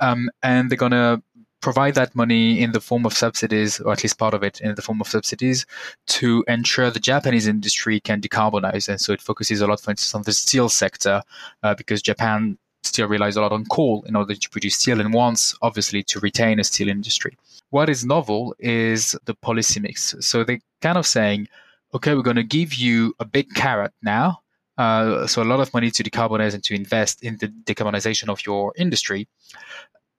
Um, 0.00 0.30
and 0.42 0.70
they're 0.70 0.76
going 0.76 0.92
to 0.92 1.22
provide 1.62 1.94
that 1.94 2.14
money 2.14 2.60
in 2.60 2.72
the 2.72 2.80
form 2.80 3.06
of 3.06 3.14
subsidies, 3.14 3.80
or 3.80 3.92
at 3.92 4.02
least 4.02 4.18
part 4.18 4.34
of 4.34 4.42
it 4.42 4.60
in 4.60 4.74
the 4.74 4.82
form 4.82 5.00
of 5.00 5.06
subsidies, 5.06 5.64
to 6.08 6.44
ensure 6.48 6.90
the 6.90 7.00
Japanese 7.00 7.46
industry 7.46 8.00
can 8.00 8.20
decarbonize. 8.20 8.88
And 8.88 9.00
so 9.00 9.12
it 9.12 9.22
focuses 9.22 9.60
a 9.60 9.66
lot, 9.66 9.80
for 9.80 9.92
instance, 9.92 10.14
on 10.14 10.22
the 10.22 10.32
steel 10.32 10.68
sector, 10.68 11.22
uh, 11.62 11.74
because 11.74 12.02
Japan 12.02 12.58
still 12.82 13.08
relies 13.08 13.36
a 13.36 13.40
lot 13.40 13.52
on 13.52 13.64
coal 13.66 14.04
in 14.06 14.16
order 14.16 14.34
to 14.34 14.50
produce 14.50 14.76
steel 14.76 15.00
and 15.00 15.14
wants, 15.14 15.56
obviously, 15.62 16.02
to 16.04 16.20
retain 16.20 16.58
a 16.58 16.64
steel 16.64 16.88
industry. 16.88 17.36
What 17.70 17.88
is 17.88 18.04
novel 18.04 18.54
is 18.58 19.16
the 19.24 19.34
policy 19.34 19.80
mix. 19.80 20.14
So 20.20 20.44
they're 20.44 20.60
kind 20.80 20.98
of 20.98 21.06
saying, 21.06 21.48
okay, 21.94 22.14
we're 22.14 22.22
going 22.22 22.36
to 22.36 22.42
give 22.42 22.74
you 22.74 23.14
a 23.18 23.24
big 23.24 23.54
carrot 23.54 23.92
now. 24.02 24.40
Uh, 24.78 25.26
so 25.26 25.42
a 25.42 25.44
lot 25.44 25.60
of 25.60 25.72
money 25.72 25.90
to 25.90 26.02
decarbonize 26.02 26.54
and 26.54 26.64
to 26.64 26.74
invest 26.74 27.22
in 27.22 27.36
the 27.38 27.48
decarbonization 27.48 28.28
of 28.28 28.44
your 28.46 28.72
industry. 28.76 29.28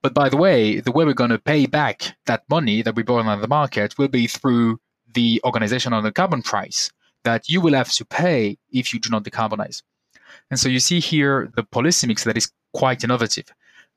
But 0.02 0.14
by 0.14 0.30
the 0.30 0.38
way, 0.38 0.80
the 0.80 0.92
way 0.92 1.06
we're 1.06 1.14
going 1.14 1.30
to 1.30 1.40
pay 1.40 1.66
back 1.66 2.16
that 2.26 2.44
money 2.50 2.82
that 2.82 2.96
we 2.96 3.04
borrow 3.04 3.24
on 3.24 3.42
the 3.42 3.48
market 3.48 3.98
will 3.98 4.10
be 4.10 4.28
through 4.28 4.80
the 5.14 5.42
organization 5.44 5.94
on 5.94 6.04
the 6.04 6.12
carbon 6.12 6.42
price 6.42 6.92
that 7.24 7.50
you 7.50 7.62
will 7.62 7.74
have 7.74 7.92
to 7.94 8.06
pay 8.06 8.58
if 8.72 8.94
you 8.94 9.00
do 9.00 9.10
not 9.10 9.24
decarbonize. 9.24 9.82
And 10.50 10.60
so 10.60 10.70
you 10.70 10.80
see 10.80 11.00
here 11.00 11.52
the 11.56 11.64
policy 11.64 12.08
mix 12.08 12.24
that 12.24 12.38
is 12.38 12.52
quite 12.74 13.04
innovative. 13.04 13.46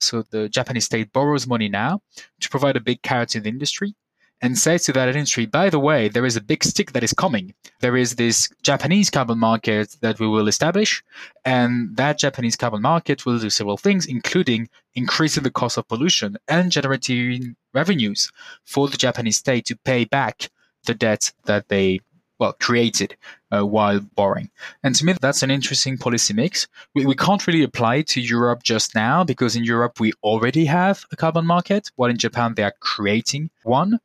So 0.01 0.23
the 0.31 0.49
Japanese 0.49 0.85
state 0.85 1.13
borrows 1.13 1.47
money 1.47 1.69
now 1.69 2.03
to 2.41 2.49
provide 2.49 2.77
a 2.77 2.81
big 2.81 3.03
carrot 3.03 3.35
in 3.35 3.43
the 3.43 3.49
industry 3.49 3.95
and 4.43 4.59
says 4.59 4.85
to 4.85 4.93
that 4.93 5.09
industry, 5.09 5.47
by 5.47 5.71
the 5.71 5.79
way, 5.79 6.09
there 6.09 6.27
is 6.27 6.37
a 6.37 6.43
big 6.43 6.63
stick 6.63 6.93
that 6.93 7.03
is 7.03 7.13
coming. 7.13 7.55
There 7.81 7.97
is 7.97 8.17
this 8.17 8.51
Japanese 8.63 9.09
carbon 9.09 9.39
market 9.39 9.97
that 10.03 10.21
we 10.21 10.29
will 10.29 10.49
establish, 10.49 11.03
and 11.45 11.97
that 11.97 12.19
Japanese 12.19 12.57
carbon 12.57 12.83
market 12.83 13.25
will 13.25 13.39
do 13.39 13.49
several 13.49 13.79
things, 13.79 14.05
including 14.05 14.69
increasing 14.95 15.43
the 15.43 15.51
cost 15.51 15.79
of 15.79 15.89
pollution 15.89 16.37
and 16.49 16.71
generating 16.71 17.57
revenues 17.73 18.31
for 18.65 18.89
the 18.89 18.99
Japanese 18.99 19.39
state 19.39 19.65
to 19.67 19.77
pay 19.77 20.05
back 20.05 20.51
the 20.85 20.95
debt 20.95 21.33
that 21.47 21.69
they 21.69 22.01
well 22.39 22.53
created 22.61 23.17
uh, 23.51 23.65
while 23.65 24.01
borrowing. 24.01 24.51
And 24.83 24.95
to 24.95 25.05
me, 25.05 25.15
that's 25.21 25.43
an 25.43 25.51
interesting 25.51 25.99
policy 25.99 26.35
mix. 26.35 26.67
We, 26.95 27.07
we 27.07 27.15
can't 27.15 27.47
really 27.47 27.63
apply 27.63 28.03
to 28.03 28.21
Europe 28.21 28.63
just 28.63 28.95
now 28.95 29.25
because 29.25 29.57
in 29.57 29.65
Europe 29.65 30.01
we 30.01 30.13
already 30.23 30.65
have 30.67 31.05
a 31.13 31.17
carbon 31.17 31.47
market, 31.47 31.91
while 31.97 32.11
in 32.11 32.19
Japan 32.19 32.55
they 32.55 32.65
are 32.65 32.75
creating 32.81 33.51
one. 33.63 33.99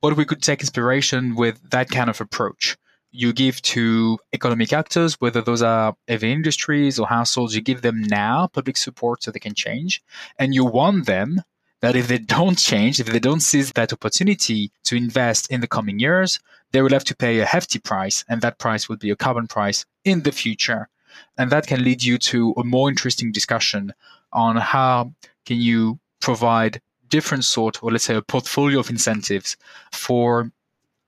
But 0.00 0.16
we 0.16 0.24
could 0.24 0.42
take 0.42 0.60
inspiration 0.60 1.34
with 1.34 1.70
that 1.70 1.90
kind 1.90 2.10
of 2.10 2.20
approach. 2.20 2.76
You 3.10 3.32
give 3.32 3.62
to 3.62 4.18
economic 4.32 4.72
actors, 4.72 5.14
whether 5.20 5.40
those 5.40 5.62
are 5.62 5.96
heavy 6.08 6.32
industries 6.32 6.98
or 6.98 7.06
households, 7.06 7.54
you 7.54 7.62
give 7.62 7.82
them 7.82 8.02
now 8.02 8.48
public 8.48 8.76
support 8.76 9.22
so 9.22 9.30
they 9.30 9.38
can 9.38 9.54
change. 9.54 10.02
And 10.38 10.54
you 10.54 10.64
want 10.64 11.06
them 11.06 11.42
that 11.84 11.96
if 11.96 12.08
they 12.08 12.16
don't 12.16 12.56
change, 12.56 12.98
if 12.98 13.08
they 13.08 13.18
don't 13.18 13.40
seize 13.40 13.70
that 13.72 13.92
opportunity 13.92 14.70
to 14.84 14.96
invest 14.96 15.50
in 15.50 15.60
the 15.60 15.66
coming 15.66 15.98
years, 15.98 16.40
they 16.72 16.80
will 16.80 16.96
have 16.96 17.04
to 17.04 17.14
pay 17.14 17.40
a 17.40 17.44
hefty 17.44 17.78
price, 17.78 18.24
and 18.26 18.40
that 18.40 18.58
price 18.58 18.88
will 18.88 18.96
be 18.96 19.10
a 19.10 19.16
carbon 19.16 19.46
price 19.46 19.84
in 20.02 20.22
the 20.22 20.32
future. 20.32 20.88
And 21.36 21.50
that 21.52 21.66
can 21.66 21.84
lead 21.84 22.02
you 22.02 22.16
to 22.30 22.54
a 22.56 22.64
more 22.64 22.88
interesting 22.88 23.32
discussion 23.32 23.92
on 24.32 24.56
how 24.56 25.12
can 25.44 25.58
you 25.60 25.98
provide 26.20 26.80
different 27.10 27.44
sort, 27.44 27.82
or 27.82 27.90
let's 27.90 28.04
say 28.04 28.16
a 28.16 28.22
portfolio 28.22 28.78
of 28.80 28.88
incentives 28.88 29.58
for 29.92 30.50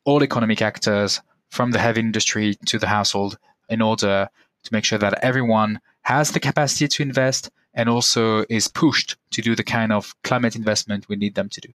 all 0.04 0.22
economic 0.22 0.60
actors 0.60 1.22
from 1.48 1.70
the 1.70 1.78
heavy 1.78 2.00
industry 2.02 2.54
to 2.66 2.78
the 2.78 2.88
household 2.88 3.38
in 3.70 3.80
order 3.80 4.28
to 4.64 4.74
make 4.74 4.84
sure 4.84 4.98
that 4.98 5.24
everyone 5.24 5.80
has 6.02 6.32
the 6.32 6.40
capacity 6.40 6.86
to 6.86 7.02
invest 7.02 7.50
and 7.76 7.88
also 7.88 8.44
is 8.48 8.66
pushed 8.66 9.16
to 9.30 9.42
do 9.42 9.54
the 9.54 9.62
kind 9.62 9.92
of 9.92 10.14
climate 10.24 10.56
investment 10.56 11.08
we 11.08 11.16
need 11.16 11.34
them 11.34 11.48
to 11.50 11.60
do. 11.60 11.68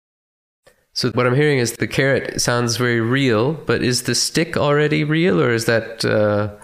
So 0.92 1.10
what 1.12 1.26
I'm 1.26 1.36
hearing 1.36 1.58
is 1.58 1.74
the 1.74 1.86
carrot 1.86 2.40
sounds 2.40 2.76
very 2.76 3.00
real, 3.00 3.52
but 3.52 3.82
is 3.82 4.02
the 4.04 4.14
stick 4.14 4.56
already 4.56 5.04
real, 5.04 5.40
or 5.40 5.52
is 5.52 5.66
that 5.66 6.04
uh, 6.04 6.56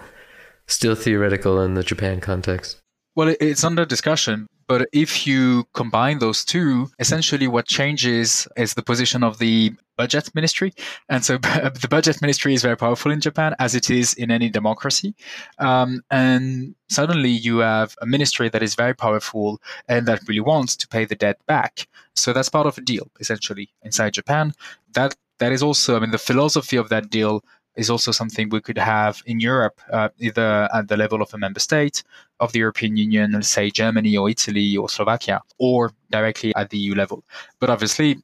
still 0.67 0.97
theoretical 0.97 1.61
in 1.61 1.75
the 1.75 1.85
Japan 1.85 2.21
context? 2.21 2.81
Well, 3.15 3.35
it's 3.41 3.63
under 3.63 3.85
discussion. 3.85 4.49
But 4.69 4.89
if 4.93 5.27
you 5.27 5.67
combine 5.75 6.19
those 6.19 6.45
two, 6.45 6.89
essentially 6.99 7.47
what 7.47 7.67
changes 7.67 8.49
is 8.57 8.75
the 8.75 8.83
position 8.83 9.23
of 9.23 9.39
the 9.39 9.73
budget 9.97 10.35
ministry. 10.35 10.75
And 11.09 11.25
so 11.25 11.39
the 11.39 11.89
budget 11.89 12.21
ministry 12.21 12.55
is 12.55 12.63
very 12.63 12.77
powerful 12.77 13.11
in 13.11 13.21
Japan, 13.21 13.55
as 13.59 13.75
it 13.75 13.91
is 13.91 14.15
in 14.15 14.31
any 14.31 14.49
democracy. 14.49 15.15
Um, 15.59 16.03
and 16.11 16.75
suddenly 16.89 17.31
you 17.31 17.59
have 17.59 17.97
a 18.03 18.07
ministry 18.07 18.49
that 18.51 18.63
is 18.63 18.75
very 18.75 18.95
powerful 18.95 19.61
and 19.89 20.07
that 20.07 20.27
really 20.29 20.41
wants 20.41 20.77
to 20.77 20.89
pay 20.89 21.05
the 21.05 21.15
debt 21.15 21.39
back. 21.47 21.87
So 22.15 22.33
that's 22.33 22.49
part 22.49 22.67
of 22.67 22.79
a 22.79 22.83
deal, 22.83 23.11
essentially, 23.21 23.71
inside 23.83 24.15
Japan. 24.15 24.53
That 24.95 25.15
that 25.39 25.53
is 25.53 25.63
also, 25.63 25.97
I 25.97 26.01
mean, 26.01 26.13
the 26.13 26.19
philosophy 26.19 26.77
of 26.77 26.89
that 26.89 27.11
deal 27.11 27.45
is 27.77 27.91
also 27.91 28.11
something 28.11 28.49
we 28.49 28.61
could 28.61 28.79
have 28.79 29.23
in 29.27 29.41
Europe, 29.41 29.81
uh, 29.93 30.09
either 30.19 30.69
at 30.73 30.89
the 30.89 30.97
level 30.97 31.23
of 31.23 31.33
a 31.35 31.39
member 31.39 31.61
state 31.61 32.03
of 32.41 32.53
the 32.53 32.59
European 32.59 32.97
Union, 32.97 33.33
let's 33.33 33.49
say 33.49 33.71
Germany 33.71 34.17
or 34.17 34.29
Italy 34.31 34.77
or 34.77 34.89
Slovakia, 34.89 35.43
or 35.59 35.93
directly 36.11 36.55
at 36.57 36.71
the 36.71 36.79
EU 36.79 36.95
level. 36.95 37.25
But 37.61 37.71
obviously, 37.71 38.19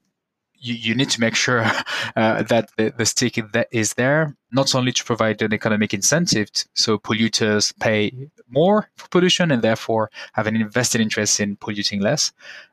you, 0.59 0.75
you 0.75 0.95
need 0.95 1.11
to 1.11 1.21
make 1.21 1.35
sure 1.35 1.61
uh, 2.17 2.43
that 2.45 2.71
the, 2.77 2.93
the 2.97 3.07
stick 3.07 3.39
is 3.71 3.95
there, 3.95 4.35
not 4.53 4.75
only 4.75 4.93
to 4.93 5.05
provide 5.05 5.43
an 5.43 5.53
economic 5.53 5.93
incentive, 5.93 6.49
so 6.75 6.99
polluters 6.99 7.79
pay 7.79 8.13
more 8.49 8.89
for 8.97 9.09
pollution 9.09 9.51
and 9.51 9.63
therefore 9.63 10.11
have 10.33 10.47
an 10.47 10.57
invested 10.57 11.01
interest 11.01 11.41
in 11.41 11.57
polluting 11.57 12.01
less, 12.01 12.33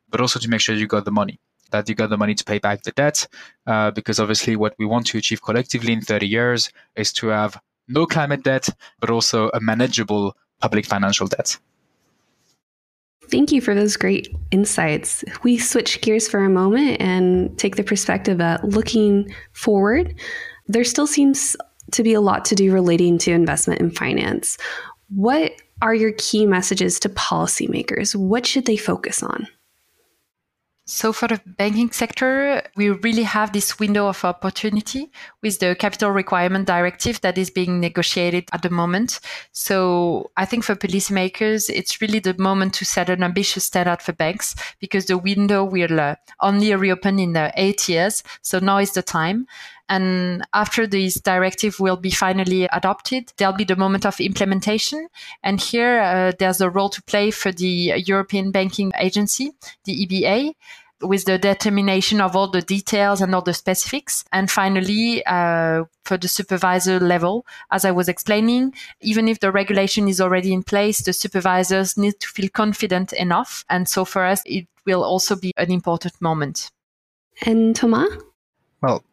but 0.09 0.21
also 0.21 0.39
to 0.39 0.49
make 0.49 0.61
sure 0.61 0.75
you 0.75 0.87
got 0.87 1.05
the 1.05 1.11
money 1.11 1.39
that 1.71 1.87
you 1.87 1.95
got 1.95 2.09
the 2.09 2.17
money 2.17 2.35
to 2.35 2.43
pay 2.43 2.59
back 2.59 2.83
the 2.83 2.91
debt. 2.91 3.27
Uh, 3.67 3.91
because 3.91 4.19
obviously, 4.19 4.55
what 4.55 4.75
we 4.79 4.85
want 4.85 5.07
to 5.07 5.17
achieve 5.17 5.41
collectively 5.41 5.93
in 5.93 6.01
30 6.01 6.27
years 6.27 6.71
is 6.95 7.13
to 7.13 7.27
have 7.27 7.59
no 7.87 8.05
climate 8.05 8.43
debt, 8.43 8.69
but 8.99 9.09
also 9.09 9.49
a 9.53 9.59
manageable 9.59 10.35
public 10.61 10.85
financial 10.85 11.27
debt. 11.27 11.57
Thank 13.29 13.51
you 13.51 13.61
for 13.61 13.75
those 13.75 13.95
great 13.95 14.35
insights. 14.49 15.23
We 15.43 15.57
switch 15.59 16.01
gears 16.01 16.27
for 16.27 16.43
a 16.43 16.49
moment 16.49 16.99
and 16.99 17.55
take 17.59 17.75
the 17.75 17.83
perspective 17.83 18.39
that 18.39 18.63
looking 18.63 19.33
forward, 19.53 20.15
there 20.67 20.83
still 20.83 21.05
seems 21.05 21.55
to 21.91 22.03
be 22.03 22.13
a 22.13 22.21
lot 22.21 22.45
to 22.45 22.55
do 22.55 22.71
relating 22.71 23.17
to 23.19 23.31
investment 23.31 23.81
in 23.81 23.91
finance. 23.91 24.57
What 25.09 25.53
are 25.81 25.93
your 25.93 26.13
key 26.17 26.45
messages 26.45 26.99
to 27.01 27.09
policymakers? 27.09 28.15
What 28.15 28.45
should 28.45 28.65
they 28.65 28.77
focus 28.77 29.23
on? 29.23 29.47
So 30.91 31.13
for 31.13 31.27
the 31.27 31.39
banking 31.45 31.91
sector, 31.91 32.63
we 32.75 32.89
really 32.89 33.21
have 33.21 33.53
this 33.53 33.77
window 33.77 34.07
of 34.07 34.25
opportunity 34.25 35.11
with 35.43 35.59
the 35.59 35.75
capital 35.75 36.09
requirement 36.09 36.65
directive 36.65 37.21
that 37.21 37.37
is 37.37 37.51
being 37.51 37.79
negotiated 37.79 38.49
at 38.53 38.63
the 38.63 38.71
moment. 38.71 39.19
So 39.51 40.31
I 40.35 40.45
think 40.45 40.63
for 40.63 40.75
policymakers, 40.75 41.69
it's 41.69 42.01
really 42.01 42.17
the 42.17 42.35
moment 42.39 42.73
to 42.73 42.85
set 42.85 43.07
an 43.11 43.21
ambitious 43.21 43.65
standard 43.65 44.01
for 44.01 44.13
banks 44.13 44.55
because 44.79 45.05
the 45.05 45.19
window 45.19 45.63
will 45.63 45.99
uh, 45.99 46.15
only 46.39 46.73
reopen 46.73 47.19
in 47.19 47.37
uh, 47.37 47.51
eight 47.55 47.87
years. 47.87 48.23
So 48.41 48.57
now 48.57 48.79
is 48.79 48.93
the 48.93 49.03
time. 49.03 49.45
And 49.89 50.43
after 50.53 50.87
this 50.87 51.15
directive 51.15 51.79
will 51.79 51.97
be 51.97 52.11
finally 52.11 52.65
adopted, 52.71 53.33
there'll 53.37 53.55
be 53.55 53.63
the 53.63 53.75
moment 53.75 54.05
of 54.05 54.19
implementation. 54.19 55.07
And 55.43 55.59
here 55.59 55.99
uh, 55.99 56.31
there's 56.37 56.61
a 56.61 56.69
role 56.69 56.89
to 56.89 57.01
play 57.03 57.31
for 57.31 57.51
the 57.51 57.93
European 58.05 58.51
Banking 58.51 58.91
Agency, 58.97 59.51
the 59.85 60.05
EBA 60.05 60.53
with 61.01 61.25
the 61.25 61.37
determination 61.37 62.19
of 62.19 62.35
all 62.35 62.49
the 62.49 62.61
details 62.61 63.21
and 63.21 63.33
all 63.33 63.41
the 63.41 63.53
specifics. 63.53 64.25
And 64.31 64.51
finally, 64.51 65.23
uh, 65.25 65.85
for 66.03 66.17
the 66.17 66.27
supervisor 66.27 66.99
level, 66.99 67.45
as 67.71 67.85
I 67.85 67.91
was 67.91 68.09
explaining, 68.09 68.73
even 69.01 69.27
if 69.27 69.39
the 69.39 69.51
regulation 69.51 70.07
is 70.07 70.19
already 70.19 70.53
in 70.53 70.63
place, 70.63 71.01
the 71.01 71.13
supervisors 71.13 71.97
need 71.97 72.19
to 72.19 72.27
feel 72.27 72.49
confident 72.49 73.13
enough. 73.13 73.63
And 73.69 73.87
so 73.87 74.05
for 74.05 74.25
us, 74.25 74.41
it 74.45 74.67
will 74.85 75.03
also 75.03 75.35
be 75.35 75.53
an 75.57 75.71
important 75.71 76.19
moment. 76.21 76.71
And 77.45 77.75
Thomas? 77.75 78.09
Well, 78.81 79.03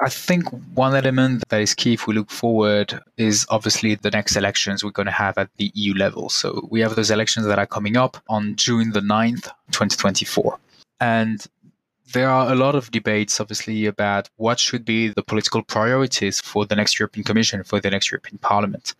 I 0.00 0.08
think 0.08 0.48
one 0.74 0.94
element 0.94 1.44
that 1.48 1.60
is 1.60 1.74
key 1.74 1.94
if 1.94 2.06
we 2.06 2.14
look 2.14 2.30
forward 2.30 3.00
is 3.16 3.46
obviously 3.50 3.96
the 3.96 4.10
next 4.10 4.36
elections 4.36 4.82
we're 4.82 4.90
going 4.90 5.06
to 5.06 5.12
have 5.12 5.36
at 5.36 5.50
the 5.56 5.70
EU 5.74 5.94
level. 5.94 6.28
So 6.28 6.66
we 6.70 6.80
have 6.80 6.96
those 6.96 7.10
elections 7.10 7.46
that 7.46 7.58
are 7.58 7.66
coming 7.66 7.96
up 7.96 8.16
on 8.28 8.56
June 8.56 8.92
the 8.92 9.00
9th, 9.00 9.44
2024. 9.72 10.58
And 11.00 11.46
there 12.12 12.30
are 12.30 12.50
a 12.50 12.54
lot 12.54 12.74
of 12.74 12.90
debates, 12.90 13.40
obviously, 13.40 13.84
about 13.86 14.30
what 14.36 14.58
should 14.58 14.84
be 14.84 15.08
the 15.08 15.22
political 15.22 15.62
priorities 15.62 16.40
for 16.40 16.64
the 16.64 16.74
next 16.74 16.98
European 16.98 17.24
Commission, 17.24 17.62
for 17.64 17.80
the 17.80 17.90
next 17.90 18.10
European 18.10 18.38
Parliament. 18.38 18.94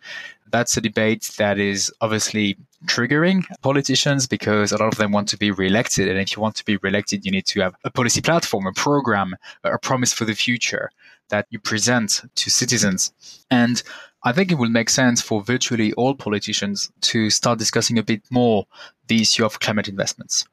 That's 0.51 0.77
a 0.77 0.81
debate 0.81 1.31
that 1.37 1.59
is 1.59 1.91
obviously 2.01 2.57
triggering 2.85 3.43
politicians 3.61 4.27
because 4.27 4.71
a 4.71 4.77
lot 4.77 4.93
of 4.93 4.97
them 4.97 5.11
want 5.11 5.27
to 5.29 5.37
be 5.37 5.51
re-elected. 5.51 6.07
And 6.07 6.19
if 6.19 6.35
you 6.35 6.41
want 6.41 6.55
to 6.55 6.65
be 6.65 6.77
re-elected, 6.77 7.25
you 7.25 7.31
need 7.31 7.45
to 7.47 7.61
have 7.61 7.75
a 7.83 7.91
policy 7.91 8.21
platform, 8.21 8.67
a 8.67 8.73
program, 8.73 9.35
a 9.63 9.77
promise 9.77 10.13
for 10.13 10.25
the 10.25 10.33
future 10.33 10.91
that 11.29 11.45
you 11.49 11.59
present 11.59 12.21
to 12.35 12.49
citizens. 12.49 13.13
And 13.51 13.81
I 14.23 14.31
think 14.31 14.51
it 14.51 14.57
will 14.57 14.69
make 14.69 14.89
sense 14.89 15.21
for 15.21 15.41
virtually 15.41 15.93
all 15.93 16.15
politicians 16.15 16.91
to 17.01 17.29
start 17.29 17.59
discussing 17.59 17.97
a 17.97 18.03
bit 18.03 18.23
more 18.29 18.65
the 19.07 19.21
issue 19.21 19.45
of 19.45 19.59
climate 19.59 19.87
investments. 19.87 20.45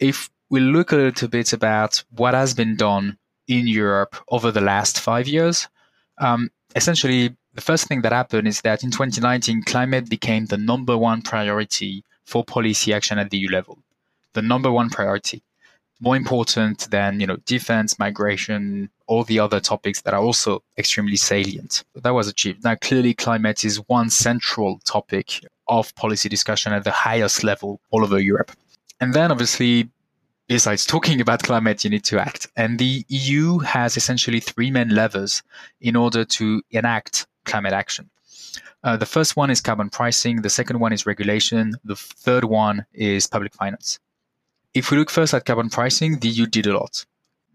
If 0.00 0.30
we'll 0.50 0.62
look 0.62 0.92
a 0.92 0.96
little 0.96 1.28
bit 1.28 1.52
about 1.52 2.04
what 2.10 2.34
has 2.34 2.54
been 2.54 2.76
done 2.76 3.18
in 3.48 3.66
Europe 3.66 4.16
over 4.28 4.50
the 4.50 4.60
last 4.60 5.00
five 5.00 5.28
years. 5.28 5.68
Um, 6.18 6.50
essentially, 6.74 7.36
the 7.54 7.60
first 7.60 7.86
thing 7.86 8.02
that 8.02 8.12
happened 8.12 8.48
is 8.48 8.60
that 8.62 8.82
in 8.82 8.90
2019, 8.90 9.62
climate 9.62 10.10
became 10.10 10.46
the 10.46 10.56
number 10.56 10.98
one 10.98 11.22
priority 11.22 12.04
for 12.24 12.44
policy 12.44 12.92
action 12.92 13.18
at 13.18 13.30
the 13.30 13.38
EU 13.38 13.48
level. 13.48 13.78
The 14.32 14.42
number 14.42 14.72
one 14.72 14.90
priority, 14.90 15.42
more 16.00 16.16
important 16.16 16.90
than 16.90 17.20
you 17.20 17.26
know 17.26 17.36
defense, 17.46 17.98
migration, 17.98 18.90
all 19.06 19.22
the 19.24 19.38
other 19.38 19.60
topics 19.60 20.00
that 20.02 20.14
are 20.14 20.20
also 20.20 20.62
extremely 20.76 21.16
salient. 21.16 21.84
That 21.94 22.14
was 22.14 22.26
achieved. 22.26 22.64
Now, 22.64 22.74
clearly, 22.74 23.14
climate 23.14 23.64
is 23.64 23.76
one 23.86 24.10
central 24.10 24.80
topic 24.84 25.40
of 25.68 25.94
policy 25.94 26.28
discussion 26.28 26.72
at 26.72 26.84
the 26.84 26.90
highest 26.90 27.44
level 27.44 27.80
all 27.90 28.02
over 28.02 28.18
Europe. 28.18 28.50
And 29.00 29.14
then, 29.14 29.30
obviously, 29.30 29.88
besides 30.48 30.84
talking 30.84 31.20
about 31.20 31.44
climate, 31.44 31.84
you 31.84 31.90
need 31.90 32.04
to 32.04 32.18
act. 32.18 32.48
And 32.56 32.78
the 32.80 33.04
EU 33.08 33.58
has 33.60 33.96
essentially 33.96 34.40
three 34.40 34.72
main 34.72 34.88
levers 34.88 35.42
in 35.80 35.94
order 35.94 36.24
to 36.24 36.62
enact 36.70 37.26
climate 37.44 37.72
action. 37.72 38.10
Uh, 38.82 38.96
the 38.96 39.06
first 39.06 39.36
one 39.36 39.50
is 39.50 39.60
carbon 39.60 39.88
pricing, 39.88 40.42
the 40.42 40.50
second 40.50 40.78
one 40.78 40.92
is 40.92 41.06
regulation, 41.06 41.72
the 41.84 41.96
third 41.96 42.44
one 42.44 42.84
is 42.92 43.26
public 43.26 43.54
finance. 43.54 43.98
If 44.74 44.90
we 44.90 44.98
look 44.98 45.10
first 45.10 45.32
at 45.32 45.46
carbon 45.46 45.70
pricing, 45.70 46.18
the 46.18 46.28
EU 46.28 46.46
did 46.46 46.66
a 46.66 46.76
lot. 46.76 47.06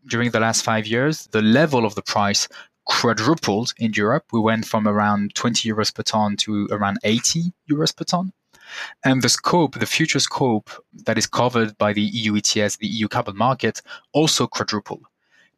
During 0.07 0.31
the 0.31 0.39
last 0.39 0.63
five 0.63 0.87
years, 0.87 1.27
the 1.27 1.41
level 1.41 1.85
of 1.85 1.93
the 1.95 2.01
price 2.01 2.47
quadrupled 2.89 3.73
in 3.77 3.93
Europe. 3.93 4.25
We 4.31 4.39
went 4.39 4.65
from 4.65 4.87
around 4.87 5.35
20 5.35 5.69
euros 5.69 5.93
per 5.93 6.03
ton 6.03 6.35
to 6.37 6.67
around 6.71 6.97
80 7.03 7.53
euros 7.69 7.95
per 7.95 8.03
ton. 8.03 8.33
And 9.03 9.21
the 9.21 9.29
scope, 9.29 9.79
the 9.79 9.85
future 9.85 10.19
scope 10.19 10.69
that 11.05 11.17
is 11.17 11.27
covered 11.27 11.77
by 11.77 11.93
the 11.93 12.01
EU 12.01 12.35
ETS, 12.35 12.77
the 12.77 12.87
EU 12.87 13.07
carbon 13.07 13.37
market, 13.37 13.81
also 14.11 14.47
quadruple. 14.47 15.01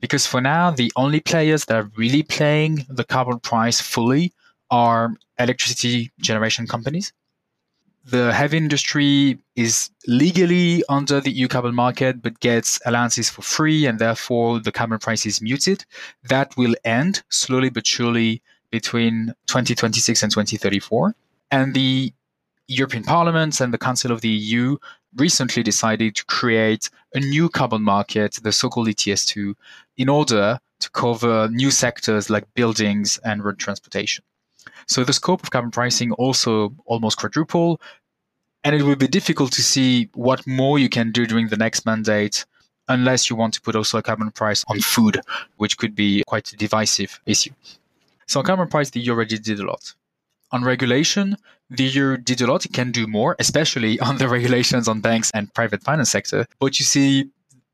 Because 0.02 0.26
for 0.28 0.42
now, 0.42 0.72
the 0.72 0.92
only 0.96 1.20
players 1.20 1.66
that 1.66 1.76
are 1.76 1.92
really 1.96 2.24
playing 2.24 2.86
the 2.90 3.04
carbon 3.04 3.40
price 3.40 3.80
fully 3.80 4.34
are 4.72 5.14
electricity 5.38 6.12
generation 6.20 6.68
companies. 6.68 7.14
The 8.04 8.34
heavy 8.34 8.58
industry 8.58 9.38
is 9.56 9.92
legally 10.08 10.84
under 10.90 11.22
the 11.22 11.32
EU 11.32 11.48
carbon 11.48 11.76
market, 11.76 12.24
but 12.24 12.40
gets 12.40 12.80
allowances 12.86 13.30
for 13.30 13.44
free, 13.44 13.86
and 13.86 14.00
therefore 14.00 14.60
the 14.60 14.72
carbon 14.72 14.98
price 14.98 15.28
is 15.28 15.40
muted. 15.40 15.86
That 16.24 16.58
will 16.58 16.74
end 16.84 17.22
slowly 17.30 17.70
but 17.70 17.86
surely 17.86 18.42
between 18.72 19.28
2026 19.48 20.24
and 20.24 20.32
2034. 20.32 21.16
And 21.52 21.76
the 21.76 22.12
European 22.68 23.04
Parliament 23.04 23.62
and 23.62 23.72
the 23.72 23.78
Council 23.78 24.12
of 24.12 24.22
the 24.22 24.30
EU 24.30 24.78
recently 25.18 25.64
decided 25.64 26.16
to 26.16 26.26
create 26.26 26.90
a 27.14 27.20
new 27.20 27.50
carbon 27.50 27.82
market, 27.82 28.40
the 28.44 28.52
so-called 28.52 28.88
ETS2, 28.88 29.56
in 29.98 30.10
order 30.10 30.60
to 30.80 30.90
cover 30.92 31.48
new 31.50 31.72
sectors 31.72 32.30
like 32.30 32.54
buildings 32.54 33.20
and 33.24 33.44
road 33.44 33.60
transportation. 33.60 34.24
So 34.88 35.04
the 35.04 35.14
scope 35.14 35.44
of 35.44 35.52
carbon 35.52 35.72
pricing 35.72 36.12
also 36.14 36.74
almost 36.86 37.18
quadruple, 37.18 37.82
and 38.64 38.76
it 38.76 38.84
will 38.84 38.96
be 38.96 39.08
difficult 39.08 39.52
to 39.54 39.62
see 39.62 40.10
what 40.14 40.46
more 40.48 40.80
you 40.80 40.90
can 40.90 41.12
do 41.12 41.26
during 41.26 41.48
the 41.50 41.58
next 41.58 41.86
mandate 41.86 42.46
unless 42.88 43.30
you 43.30 43.36
want 43.36 43.54
to 43.54 43.62
put 43.62 43.76
also 43.76 43.98
a 43.98 44.04
carbon 44.04 44.32
price 44.32 44.64
on 44.68 44.80
food, 44.80 45.22
which 45.58 45.78
could 45.78 45.96
be 45.96 46.24
quite 46.28 46.52
a 46.52 46.58
divisive 46.58 47.20
issue. 47.26 47.52
So 48.28 48.40
on 48.40 48.46
carbon 48.46 48.68
price, 48.68 48.90
the 48.90 49.00
EU 49.00 49.12
already 49.12 49.38
did 49.38 49.60
a 49.60 49.66
lot. 49.66 49.94
On 50.52 50.64
regulation, 50.64 51.38
the 51.72 51.86
EU 51.86 52.18
did 52.18 52.42
a 52.42 52.48
lot. 52.48 52.66
It 52.66 52.74
can 52.74 52.92
do 52.92 53.08
more, 53.08 53.36
especially 53.40 54.00
on 54.08 54.18
the 54.18 54.28
regulations 54.28 54.88
on 54.88 55.00
banks 55.02 55.32
and 55.34 55.52
private 55.54 55.82
finance 55.82 56.12
sector. 56.12 56.46
But 56.60 56.80
you 56.80 56.86
see 56.86 57.30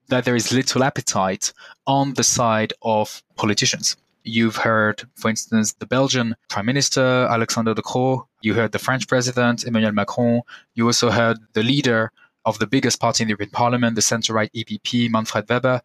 that 0.08 0.24
there 0.24 0.36
is 0.36 0.54
little 0.54 0.84
appetite 0.84 1.52
on 1.86 2.14
the 2.14 2.24
side 2.24 2.74
of 2.82 3.22
politicians. 3.36 3.98
You've 4.24 4.58
heard, 4.58 5.04
for 5.16 5.30
instance, 5.30 5.74
the 5.74 5.86
Belgian 5.86 6.36
Prime 6.50 6.66
Minister, 6.66 7.28
Alexander 7.30 7.74
De 7.74 7.82
Croo. 7.82 8.26
You 8.42 8.54
heard 8.54 8.72
the 8.72 8.80
French 8.80 9.08
President, 9.08 9.64
Emmanuel 9.66 9.94
Macron. 9.94 10.42
You 10.76 10.86
also 10.86 11.10
heard 11.10 11.38
the 11.54 11.64
leader 11.64 12.12
of 12.46 12.60
the 12.60 12.68
biggest 12.68 13.00
party 13.00 13.24
in 13.24 13.28
the 13.28 13.32
European 13.32 13.50
Parliament, 13.50 13.96
the 13.96 14.02
centre-right 14.02 14.52
EPP, 14.54 15.10
Manfred 15.10 15.50
Weber, 15.50 15.82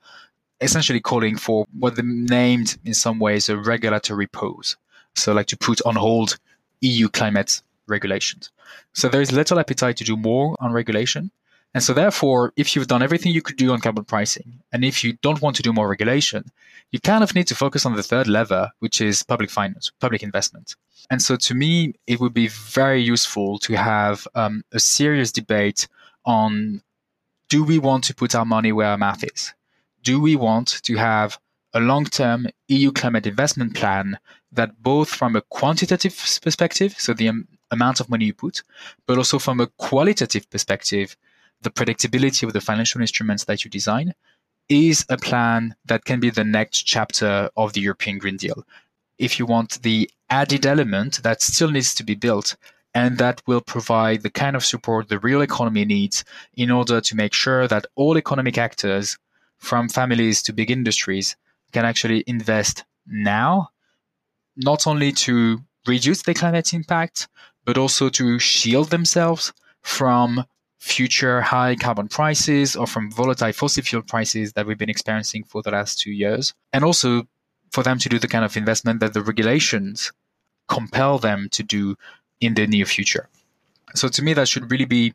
essentially 0.60 1.00
calling 1.00 1.36
for 1.36 1.66
what 1.78 1.96
they 1.96 2.02
named 2.02 2.78
in 2.84 2.94
some 2.94 3.18
ways 3.18 3.48
a 3.48 3.56
regulatory 3.56 4.26
pause. 4.26 4.76
So 5.14 5.32
like 5.32 5.46
to 5.46 5.56
put 5.56 5.80
on 5.82 5.96
hold 5.96 6.36
EU 6.80 7.08
climate 7.08 7.62
regulations. 7.86 8.50
So 8.92 9.08
there 9.08 9.20
is 9.20 9.32
little 9.32 9.58
appetite 9.58 9.96
to 9.98 10.04
do 10.04 10.16
more 10.16 10.56
on 10.60 10.72
regulation. 10.72 11.30
And 11.74 11.82
so 11.82 11.94
therefore, 11.94 12.52
if 12.56 12.76
you've 12.76 12.86
done 12.86 13.02
everything 13.02 13.32
you 13.32 13.40
could 13.40 13.56
do 13.56 13.72
on 13.72 13.80
carbon 13.80 14.04
pricing, 14.04 14.60
and 14.72 14.84
if 14.84 15.02
you 15.02 15.14
don't 15.22 15.40
want 15.40 15.56
to 15.56 15.62
do 15.62 15.72
more 15.72 15.88
regulation, 15.88 16.44
you 16.90 17.00
kind 17.00 17.24
of 17.24 17.34
need 17.34 17.46
to 17.46 17.54
focus 17.54 17.86
on 17.86 17.96
the 17.96 18.02
third 18.02 18.28
lever, 18.28 18.70
which 18.80 19.00
is 19.00 19.22
public 19.22 19.50
finance, 19.50 19.90
public 19.98 20.22
investment. 20.22 20.76
And 21.10 21.22
so 21.22 21.36
to 21.36 21.54
me, 21.54 21.94
it 22.06 22.20
would 22.20 22.34
be 22.34 22.48
very 22.48 23.00
useful 23.00 23.58
to 23.60 23.74
have 23.74 24.28
um, 24.34 24.64
a 24.72 24.80
serious 24.80 25.32
debate 25.32 25.88
on 26.26 26.82
do 27.48 27.64
we 27.64 27.78
want 27.78 28.04
to 28.04 28.14
put 28.14 28.34
our 28.34 28.44
money 28.44 28.72
where 28.72 28.88
our 28.88 28.98
mouth 28.98 29.24
is? 29.24 29.52
Do 30.02 30.20
we 30.20 30.36
want 30.36 30.80
to 30.84 30.96
have 30.96 31.38
a 31.74 31.80
long 31.80 32.04
term 32.04 32.46
EU 32.68 32.92
climate 32.92 33.26
investment 33.26 33.74
plan 33.74 34.18
that 34.52 34.82
both 34.82 35.08
from 35.08 35.36
a 35.36 35.42
quantitative 35.42 36.16
perspective, 36.42 36.94
so 36.98 37.14
the 37.14 37.28
um, 37.28 37.48
amount 37.72 37.98
of 37.98 38.08
money 38.08 38.26
you 38.26 38.34
put, 38.34 38.62
but 39.06 39.18
also 39.18 39.38
from 39.38 39.60
a 39.60 39.66
qualitative 39.66 40.48
perspective, 40.50 41.16
the 41.62 41.70
predictability 41.70 42.44
of 42.44 42.52
the 42.52 42.60
financial 42.60 43.00
instruments 43.00 43.44
that 43.44 43.64
you 43.64 43.70
design, 43.70 44.14
is 44.68 45.04
a 45.08 45.16
plan 45.16 45.74
that 45.84 46.04
can 46.04 46.20
be 46.20 46.30
the 46.30 46.44
next 46.44 46.82
chapter 46.82 47.50
of 47.56 47.72
the 47.72 47.80
European 47.80 48.18
Green 48.18 48.36
Deal. 48.36 48.64
If 49.18 49.38
you 49.38 49.46
want 49.46 49.82
the 49.82 50.08
added 50.30 50.64
element 50.66 51.22
that 51.22 51.42
still 51.42 51.70
needs 51.70 51.94
to 51.96 52.04
be 52.04 52.14
built 52.14 52.56
and 52.94 53.18
that 53.18 53.42
will 53.46 53.60
provide 53.60 54.22
the 54.22 54.30
kind 54.30 54.56
of 54.56 54.64
support 54.64 55.08
the 55.08 55.18
real 55.18 55.40
economy 55.40 55.84
needs 55.84 56.24
in 56.54 56.70
order 56.70 57.00
to 57.00 57.16
make 57.16 57.32
sure 57.32 57.66
that 57.68 57.86
all 57.94 58.18
economic 58.18 58.58
actors, 58.58 59.18
from 59.58 59.88
families 59.88 60.42
to 60.42 60.52
big 60.52 60.70
industries, 60.70 61.36
can 61.72 61.84
actually 61.84 62.24
invest 62.26 62.84
now, 63.06 63.70
not 64.56 64.86
only 64.86 65.12
to 65.12 65.60
reduce 65.86 66.22
the 66.22 66.34
climate 66.34 66.74
impact, 66.74 67.28
but 67.64 67.78
also 67.78 68.08
to 68.10 68.38
shield 68.38 68.90
themselves 68.90 69.52
from 69.82 70.44
future 70.78 71.40
high 71.40 71.76
carbon 71.76 72.08
prices 72.08 72.74
or 72.74 72.86
from 72.86 73.10
volatile 73.10 73.52
fossil 73.52 73.82
fuel 73.84 74.02
prices 74.02 74.52
that 74.54 74.66
we've 74.66 74.78
been 74.78 74.90
experiencing 74.90 75.44
for 75.44 75.62
the 75.62 75.70
last 75.70 76.00
two 76.00 76.10
years. 76.10 76.54
And 76.72 76.84
also 76.84 77.22
for 77.70 77.82
them 77.82 77.98
to 77.98 78.08
do 78.08 78.18
the 78.18 78.28
kind 78.28 78.44
of 78.44 78.56
investment 78.56 79.00
that 79.00 79.14
the 79.14 79.22
regulations 79.22 80.12
compel 80.68 81.18
them 81.18 81.48
to 81.52 81.62
do 81.62 81.96
in 82.40 82.54
the 82.54 82.66
near 82.66 82.84
future. 82.84 83.28
So 83.94 84.08
to 84.08 84.22
me, 84.22 84.34
that 84.34 84.48
should 84.48 84.70
really 84.70 84.84
be 84.84 85.14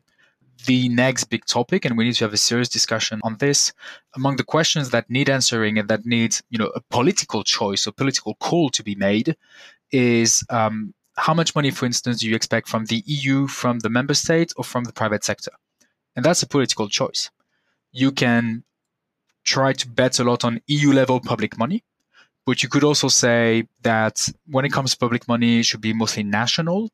the 0.66 0.88
next 0.88 1.24
big 1.24 1.44
topic, 1.44 1.84
and 1.84 1.96
we 1.96 2.04
need 2.04 2.14
to 2.14 2.24
have 2.24 2.32
a 2.32 2.38
serious 2.38 2.68
discussion 2.68 3.20
on 3.22 3.36
this. 3.36 3.72
Among 4.16 4.36
the 4.36 4.44
questions 4.44 4.90
that 4.90 5.08
need 5.08 5.30
answering 5.30 5.78
and 5.78 5.88
that 5.88 6.04
need, 6.04 6.36
you 6.50 6.58
know, 6.58 6.70
a 6.74 6.80
political 6.90 7.44
choice 7.44 7.86
or 7.86 7.92
political 7.92 8.34
call 8.36 8.70
to 8.70 8.82
be 8.82 8.94
made, 8.94 9.36
is 9.92 10.44
um, 10.50 10.94
how 11.18 11.34
much 11.34 11.54
money, 11.54 11.70
for 11.70 11.84
instance, 11.84 12.20
do 12.20 12.28
you 12.28 12.36
expect 12.36 12.68
from 12.68 12.86
the 12.86 13.02
EU, 13.06 13.46
from 13.48 13.80
the 13.80 13.90
member 13.90 14.14
state, 14.14 14.52
or 14.56 14.64
from 14.64 14.84
the 14.84 14.92
private 14.92 15.24
sector? 15.24 15.50
And 16.14 16.24
that's 16.24 16.42
a 16.42 16.46
political 16.46 16.88
choice. 16.88 17.30
You 17.92 18.12
can 18.12 18.64
try 19.44 19.72
to 19.72 19.88
bet 19.88 20.18
a 20.18 20.24
lot 20.24 20.44
on 20.44 20.60
EU 20.66 20.92
level 20.92 21.20
public 21.20 21.58
money, 21.58 21.82
but 22.46 22.62
you 22.62 22.68
could 22.68 22.84
also 22.84 23.08
say 23.08 23.66
that 23.82 24.28
when 24.46 24.64
it 24.64 24.72
comes 24.72 24.92
to 24.92 24.98
public 24.98 25.26
money, 25.26 25.60
it 25.60 25.66
should 25.66 25.80
be 25.80 25.92
mostly 25.92 26.22
national 26.22 26.90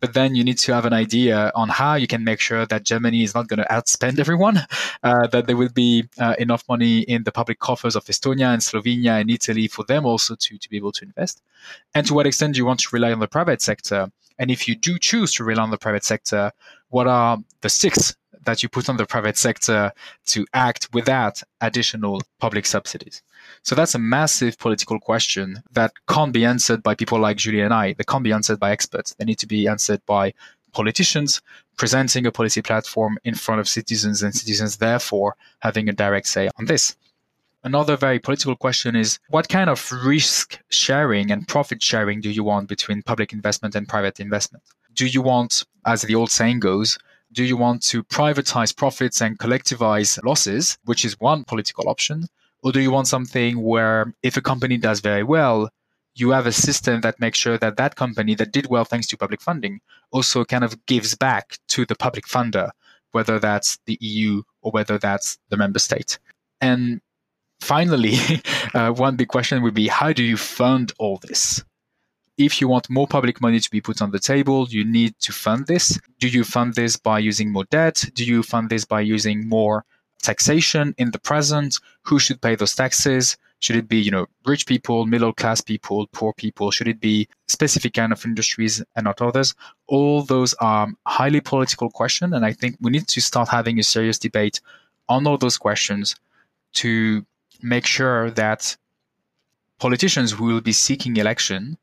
but 0.00 0.14
then 0.14 0.34
you 0.34 0.44
need 0.44 0.58
to 0.58 0.74
have 0.74 0.84
an 0.84 0.92
idea 0.92 1.50
on 1.54 1.68
how 1.68 1.94
you 1.94 2.06
can 2.06 2.24
make 2.24 2.40
sure 2.40 2.66
that 2.66 2.84
Germany 2.84 3.22
is 3.22 3.34
not 3.34 3.48
going 3.48 3.58
to 3.58 3.66
outspend 3.70 4.18
everyone, 4.24 4.58
uh, 5.02 5.26
that 5.28 5.46
there 5.46 5.56
will 5.56 5.68
be 5.68 6.08
uh, 6.18 6.34
enough 6.38 6.64
money 6.68 7.00
in 7.00 7.24
the 7.24 7.32
public 7.32 7.58
coffers 7.58 7.96
of 7.96 8.04
Estonia 8.04 8.52
and 8.52 8.62
Slovenia 8.62 9.20
and 9.20 9.30
Italy 9.30 9.68
for 9.68 9.84
them 9.84 10.06
also 10.06 10.34
to, 10.34 10.58
to 10.58 10.70
be 10.70 10.76
able 10.76 10.92
to 10.92 11.04
invest. 11.04 11.42
And 11.94 12.06
to 12.06 12.14
what 12.14 12.26
extent 12.26 12.54
do 12.54 12.58
you 12.58 12.66
want 12.66 12.80
to 12.80 12.88
rely 12.92 13.12
on 13.12 13.20
the 13.20 13.28
private 13.28 13.62
sector? 13.62 14.10
And 14.38 14.50
if 14.50 14.68
you 14.68 14.76
do 14.76 14.98
choose 14.98 15.34
to 15.34 15.44
rely 15.44 15.62
on 15.62 15.70
the 15.70 15.78
private 15.78 16.04
sector, 16.04 16.52
what 16.90 17.06
are 17.06 17.38
the 17.60 17.68
six 17.68 18.14
that 18.44 18.62
you 18.62 18.68
put 18.68 18.88
on 18.88 18.96
the 18.96 19.06
private 19.06 19.36
sector 19.36 19.92
to 20.26 20.46
act 20.54 20.88
without 20.92 21.42
additional 21.60 22.22
public 22.38 22.66
subsidies? 22.66 23.22
So 23.62 23.74
that's 23.74 23.94
a 23.94 23.98
massive 23.98 24.58
political 24.58 24.98
question 24.98 25.62
that 25.72 25.92
can't 26.08 26.32
be 26.32 26.44
answered 26.44 26.82
by 26.82 26.94
people 26.94 27.18
like 27.20 27.36
Julie 27.36 27.60
and 27.60 27.74
I. 27.74 27.94
They 27.94 28.04
can't 28.04 28.24
be 28.24 28.32
answered 28.32 28.58
by 28.58 28.70
experts. 28.70 29.14
They 29.14 29.24
need 29.24 29.38
to 29.38 29.46
be 29.46 29.68
answered 29.68 30.00
by 30.06 30.34
politicians 30.72 31.40
presenting 31.76 32.26
a 32.26 32.32
policy 32.32 32.62
platform 32.62 33.18
in 33.24 33.34
front 33.34 33.60
of 33.60 33.68
citizens 33.68 34.22
and 34.22 34.34
citizens 34.34 34.76
therefore 34.76 35.36
having 35.60 35.88
a 35.88 35.92
direct 35.92 36.26
say 36.26 36.48
on 36.58 36.66
this. 36.66 36.96
Another 37.64 37.96
very 37.96 38.18
political 38.18 38.54
question 38.54 38.94
is 38.94 39.18
what 39.28 39.48
kind 39.48 39.68
of 39.68 39.90
risk 40.04 40.58
sharing 40.68 41.30
and 41.30 41.48
profit 41.48 41.82
sharing 41.82 42.20
do 42.20 42.30
you 42.30 42.44
want 42.44 42.68
between 42.68 43.02
public 43.02 43.32
investment 43.32 43.74
and 43.74 43.88
private 43.88 44.20
investment? 44.20 44.62
Do 44.94 45.06
you 45.06 45.22
want, 45.22 45.64
as 45.84 46.02
the 46.02 46.14
old 46.14 46.30
saying 46.30 46.60
goes, 46.60 46.98
Do 47.32 47.44
you 47.44 47.56
want 47.56 47.82
to 47.84 48.02
privatize 48.02 48.74
profits 48.74 49.20
and 49.20 49.38
collectivize 49.38 50.22
losses, 50.24 50.78
which 50.84 51.04
is 51.04 51.20
one 51.20 51.44
political 51.44 51.88
option? 51.88 52.28
Or 52.62 52.72
do 52.72 52.80
you 52.80 52.90
want 52.90 53.06
something 53.06 53.62
where 53.62 54.14
if 54.22 54.36
a 54.36 54.40
company 54.40 54.76
does 54.78 55.00
very 55.00 55.22
well, 55.22 55.70
you 56.14 56.30
have 56.30 56.46
a 56.46 56.52
system 56.52 57.00
that 57.02 57.20
makes 57.20 57.38
sure 57.38 57.58
that 57.58 57.76
that 57.76 57.96
company 57.96 58.34
that 58.34 58.52
did 58.52 58.66
well 58.68 58.84
thanks 58.84 59.06
to 59.08 59.16
public 59.16 59.40
funding 59.40 59.80
also 60.10 60.44
kind 60.44 60.64
of 60.64 60.84
gives 60.86 61.14
back 61.14 61.58
to 61.68 61.86
the 61.86 61.94
public 61.94 62.26
funder, 62.26 62.70
whether 63.12 63.38
that's 63.38 63.78
the 63.86 63.98
EU 64.00 64.42
or 64.62 64.72
whether 64.72 64.98
that's 64.98 65.38
the 65.50 65.56
member 65.56 65.78
state. 65.78 66.18
And 66.60 67.00
finally, 67.60 68.16
uh, 68.74 68.90
one 68.90 69.16
big 69.16 69.28
question 69.28 69.62
would 69.62 69.74
be 69.74 69.86
how 69.86 70.12
do 70.12 70.24
you 70.24 70.36
fund 70.36 70.92
all 70.98 71.18
this? 71.18 71.62
If 72.38 72.60
you 72.60 72.68
want 72.68 72.88
more 72.88 73.08
public 73.08 73.40
money 73.40 73.58
to 73.58 73.70
be 73.70 73.80
put 73.80 74.00
on 74.00 74.12
the 74.12 74.20
table, 74.20 74.68
you 74.70 74.84
need 74.84 75.18
to 75.18 75.32
fund 75.32 75.66
this. 75.66 75.98
Do 76.20 76.28
you 76.28 76.44
fund 76.44 76.74
this 76.74 76.96
by 76.96 77.18
using 77.18 77.50
more 77.50 77.64
debt? 77.64 78.04
Do 78.14 78.24
you 78.24 78.44
fund 78.44 78.70
this 78.70 78.84
by 78.84 79.00
using 79.00 79.48
more 79.48 79.84
taxation 80.22 80.94
in 80.98 81.10
the 81.10 81.18
present? 81.18 81.80
Who 82.02 82.20
should 82.20 82.40
pay 82.40 82.54
those 82.54 82.76
taxes? 82.76 83.36
Should 83.58 83.74
it 83.74 83.88
be, 83.88 83.98
you 83.98 84.12
know, 84.12 84.26
rich 84.46 84.66
people, 84.66 85.04
middle 85.04 85.32
class 85.32 85.60
people, 85.60 86.06
poor 86.12 86.32
people? 86.32 86.70
Should 86.70 86.86
it 86.86 87.00
be 87.00 87.28
specific 87.48 87.94
kind 87.94 88.12
of 88.12 88.24
industries 88.24 88.84
and 88.94 89.04
not 89.04 89.20
others? 89.20 89.52
All 89.88 90.22
those 90.22 90.54
are 90.60 90.86
highly 91.06 91.40
political 91.40 91.90
questions, 91.90 92.32
and 92.34 92.46
I 92.46 92.52
think 92.52 92.76
we 92.80 92.92
need 92.92 93.08
to 93.08 93.20
start 93.20 93.48
having 93.48 93.80
a 93.80 93.82
serious 93.82 94.16
debate 94.16 94.60
on 95.08 95.26
all 95.26 95.38
those 95.38 95.58
questions 95.58 96.14
to 96.74 97.26
make 97.62 97.84
sure 97.84 98.30
that 98.30 98.76
politicians 99.80 100.30
who 100.30 100.44
will 100.44 100.60
be 100.60 100.72
seeking 100.72 101.16
election 101.16 101.78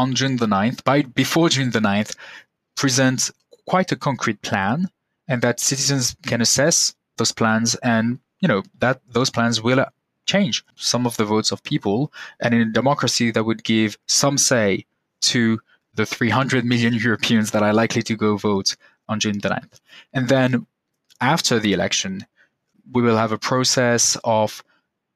on 0.00 0.14
June 0.14 0.36
the 0.36 0.46
9th, 0.46 0.82
by 0.82 1.02
before 1.02 1.48
June 1.50 1.70
the 1.70 1.84
9th, 1.92 2.16
present 2.74 3.30
quite 3.66 3.92
a 3.92 3.96
concrete 3.96 4.40
plan 4.40 4.88
and 5.28 5.42
that 5.42 5.60
citizens 5.60 6.16
can 6.30 6.40
assess 6.40 6.94
those 7.18 7.32
plans 7.32 7.74
and 7.94 8.18
you 8.40 8.48
know 8.48 8.62
that 8.78 8.96
those 9.16 9.30
plans 9.30 9.60
will 9.60 9.84
change 10.24 10.64
some 10.76 11.06
of 11.06 11.16
the 11.16 11.24
votes 11.24 11.52
of 11.52 11.62
people. 11.62 12.12
And 12.40 12.54
in 12.54 12.62
a 12.62 12.72
democracy, 12.80 13.30
that 13.32 13.44
would 13.44 13.62
give 13.64 13.98
some 14.06 14.38
say 14.38 14.86
to 15.32 15.60
the 15.94 16.06
300 16.06 16.64
million 16.64 16.94
Europeans 17.08 17.50
that 17.50 17.62
are 17.62 17.74
likely 17.74 18.02
to 18.02 18.16
go 18.16 18.36
vote 18.36 18.76
on 19.08 19.20
June 19.20 19.38
the 19.40 19.50
9th. 19.50 19.80
And 20.12 20.28
then 20.28 20.66
after 21.20 21.58
the 21.58 21.74
election, 21.74 22.24
we 22.92 23.02
will 23.02 23.16
have 23.16 23.32
a 23.32 23.38
process 23.50 24.16
of 24.24 24.64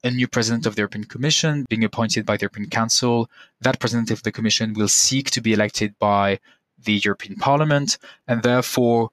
a 0.05 0.11
new 0.11 0.29
president 0.29 0.67
of 0.67 0.77
the 0.77 0.81
European 0.81 1.05
Commission 1.05 1.65
being 1.69 1.83
appointed 1.83 2.27
by 2.27 2.37
the 2.37 2.43
European 2.43 2.69
Council. 2.69 3.29
That 3.63 3.81
president 3.81 4.11
of 4.11 4.23
the 4.23 4.31
Commission 4.31 4.75
will 4.75 4.89
seek 4.89 5.31
to 5.31 5.41
be 5.41 5.55
elected 5.55 5.99
by 5.99 6.39
the 6.85 7.01
European 7.05 7.37
Parliament, 7.37 7.97
and 8.29 8.43
therefore 8.43 9.11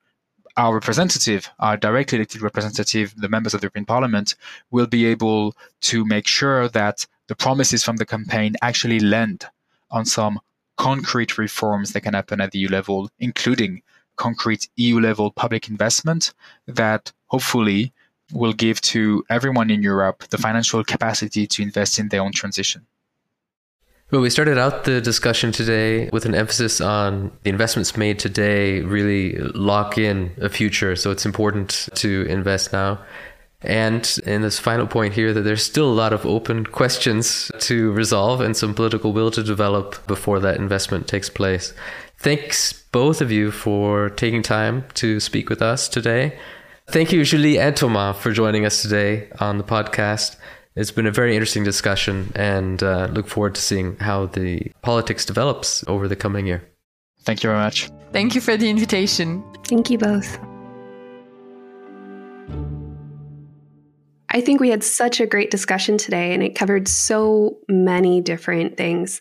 our 0.57 0.73
representative, 0.73 1.49
our 1.59 1.77
directly 1.77 2.17
elected 2.17 2.41
representative, 2.41 3.13
the 3.15 3.29
members 3.29 3.53
of 3.53 3.61
the 3.61 3.65
European 3.65 3.85
Parliament, 3.85 4.35
will 4.69 4.87
be 4.87 5.05
able 5.05 5.55
to 5.79 6.03
make 6.03 6.27
sure 6.27 6.67
that 6.67 7.07
the 7.27 7.35
promises 7.35 7.83
from 7.83 7.95
the 7.95 8.05
campaign 8.05 8.55
actually 8.61 8.99
land 8.99 9.45
on 9.89 10.05
some 10.05 10.41
concrete 10.75 11.37
reforms 11.37 11.93
that 11.93 12.01
can 12.01 12.13
happen 12.13 12.41
at 12.41 12.51
the 12.51 12.59
EU 12.59 12.67
level, 12.67 13.09
including 13.19 13.81
concrete 14.17 14.67
EU 14.75 14.99
level 14.99 15.31
public 15.31 15.69
investment 15.69 16.33
that 16.67 17.13
hopefully 17.27 17.93
will 18.33 18.53
give 18.53 18.81
to 18.81 19.23
everyone 19.29 19.69
in 19.69 19.81
Europe 19.81 20.23
the 20.29 20.37
financial 20.37 20.83
capacity 20.83 21.47
to 21.47 21.61
invest 21.61 21.99
in 21.99 22.09
their 22.09 22.21
own 22.21 22.31
transition. 22.31 22.85
Well, 24.11 24.21
we 24.21 24.29
started 24.29 24.57
out 24.57 24.83
the 24.83 24.99
discussion 24.99 25.53
today 25.53 26.09
with 26.11 26.25
an 26.25 26.35
emphasis 26.35 26.81
on 26.81 27.31
the 27.43 27.49
investments 27.49 27.95
made 27.95 28.19
today 28.19 28.81
really 28.81 29.37
lock 29.37 29.97
in 29.97 30.31
a 30.41 30.49
future. 30.49 30.97
So 30.97 31.11
it's 31.11 31.25
important 31.25 31.87
to 31.95 32.25
invest 32.27 32.73
now. 32.73 32.99
And 33.61 34.19
in 34.25 34.41
this 34.41 34.59
final 34.59 34.85
point 34.85 35.13
here, 35.13 35.31
that 35.33 35.41
there's 35.41 35.63
still 35.63 35.89
a 35.89 35.93
lot 35.93 36.11
of 36.11 36.25
open 36.25 36.65
questions 36.65 37.51
to 37.59 37.91
resolve 37.93 38.41
and 38.41 38.57
some 38.57 38.73
political 38.73 39.13
will 39.13 39.31
to 39.31 39.43
develop 39.43 40.05
before 40.07 40.41
that 40.41 40.57
investment 40.57 41.07
takes 41.07 41.29
place. 41.29 41.73
Thanks 42.17 42.73
both 42.91 43.21
of 43.21 43.31
you 43.31 43.49
for 43.49 44.09
taking 44.09 44.43
time 44.43 44.83
to 44.95 45.21
speak 45.21 45.49
with 45.49 45.61
us 45.61 45.87
today. 45.87 46.37
Thank 46.87 47.11
you, 47.11 47.23
Julie 47.23 47.59
and 47.59 47.75
Thomas, 47.75 48.17
for 48.17 48.31
joining 48.31 48.65
us 48.65 48.81
today 48.81 49.29
on 49.39 49.57
the 49.57 49.63
podcast. 49.63 50.35
It's 50.75 50.91
been 50.91 51.05
a 51.05 51.11
very 51.11 51.35
interesting 51.35 51.63
discussion 51.63 52.31
and 52.35 52.81
uh, 52.81 53.07
look 53.11 53.27
forward 53.27 53.55
to 53.55 53.61
seeing 53.61 53.97
how 53.97 54.25
the 54.27 54.71
politics 54.81 55.25
develops 55.25 55.85
over 55.87 56.07
the 56.07 56.15
coming 56.15 56.47
year. 56.47 56.63
Thank 57.23 57.43
you 57.43 57.49
very 57.49 57.59
much. 57.59 57.89
Thank 58.11 58.35
you 58.35 58.41
for 58.41 58.57
the 58.57 58.69
invitation. 58.69 59.43
Thank 59.65 59.89
you 59.89 59.97
both. 59.97 60.39
I 64.29 64.39
think 64.39 64.61
we 64.61 64.69
had 64.69 64.83
such 64.83 65.19
a 65.19 65.27
great 65.27 65.51
discussion 65.51 65.97
today 65.97 66.33
and 66.33 66.41
it 66.41 66.55
covered 66.55 66.87
so 66.87 67.57
many 67.67 68.21
different 68.21 68.77
things. 68.77 69.19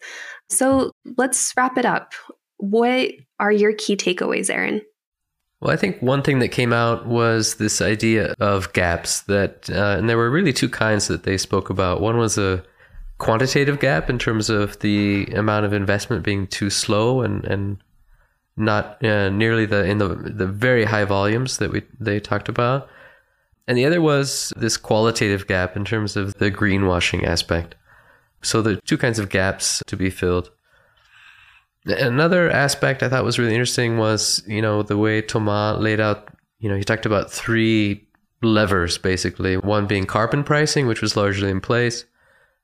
So 0.49 0.93
let's 1.17 1.53
wrap 1.57 1.77
it 1.77 1.85
up. 1.85 2.13
What 2.59 3.11
are 3.41 3.53
your 3.53 3.73
key 3.73 3.97
takeaways, 3.97 4.51
Aaron? 4.51 4.83
Well, 5.61 5.73
I 5.73 5.77
think 5.77 6.01
one 6.01 6.23
thing 6.23 6.39
that 6.39 6.49
came 6.49 6.73
out 6.73 7.07
was 7.07 7.57
this 7.57 7.83
idea 7.83 8.35
of 8.41 8.73
gaps 8.73 9.23
that, 9.23 9.69
uh, 9.71 9.97
and 9.99 10.09
there 10.09 10.17
were 10.17 10.31
really 10.31 10.55
two 10.55 10.71
kinds 10.71 11.09
that 11.09 11.25
they 11.25 11.37
spoke 11.37 11.69
about. 11.69 12.01
One 12.01 12.17
was 12.17 12.39
a 12.39 12.65
quantitative 13.19 13.79
gap 13.79 14.09
in 14.09 14.19
terms 14.19 14.49
of 14.49 14.79
the 14.79 15.27
amount 15.35 15.67
of 15.67 15.75
investment 15.75 16.25
being 16.25 16.47
too 16.47 16.71
slow 16.71 17.21
and, 17.21 17.45
and 17.45 17.77
not 18.57 19.05
uh, 19.05 19.29
nearly 19.29 19.67
the 19.67 19.85
in 19.85 19.99
the 19.99 20.09
the 20.09 20.47
very 20.47 20.85
high 20.85 21.05
volumes 21.05 21.59
that 21.59 21.71
we 21.71 21.83
they 21.99 22.21
talked 22.21 22.49
about. 22.49 22.89
And 23.69 23.77
the 23.77 23.85
other 23.85 24.01
was 24.01 24.53
this 24.57 24.77
qualitative 24.77 25.47
gap 25.47 25.77
in 25.77 25.85
terms 25.85 26.17
of 26.17 26.35
the 26.35 26.51
greenwashing 26.51 27.25
aspect. 27.25 27.75
So 28.43 28.63
the 28.63 28.77
two 28.87 28.99
kinds 28.99 29.19
of 29.19 29.29
gaps 29.29 29.83
to 29.87 29.97
be 29.97 30.11
filled. 30.11 30.51
Another 31.87 32.51
aspect 32.51 33.03
I 33.03 33.09
thought 33.09 33.25
was 33.25 33.39
really 33.39 33.55
interesting 33.55 33.97
was, 33.97 34.43
you 34.47 34.61
know, 34.61 34.83
the 34.83 34.99
way 34.99 35.23
Thomas 35.23 35.81
laid 35.81 36.01
out, 36.01 36.29
you 36.59 36.69
know, 36.69 36.77
he 36.77 36.85
talked 36.85 37.07
about 37.07 37.31
three 37.31 38.07
levers 38.43 38.99
basically. 38.99 39.57
One 39.57 39.87
being 39.87 40.07
carbon 40.07 40.45
pricing, 40.45 40.87
which 40.87 41.01
was 41.01 41.17
largely 41.17 41.51
in 41.51 41.61
place. 41.61 42.05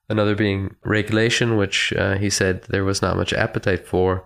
Another 0.09 0.35
being 0.35 0.77
regulation, 0.85 1.57
which 1.57 1.93
uh, 1.95 2.17
he 2.17 2.31
said 2.31 2.63
there 2.65 2.85
was 2.85 3.03
not 3.03 3.17
much 3.17 3.33
appetite 3.33 3.87
for. 3.87 4.25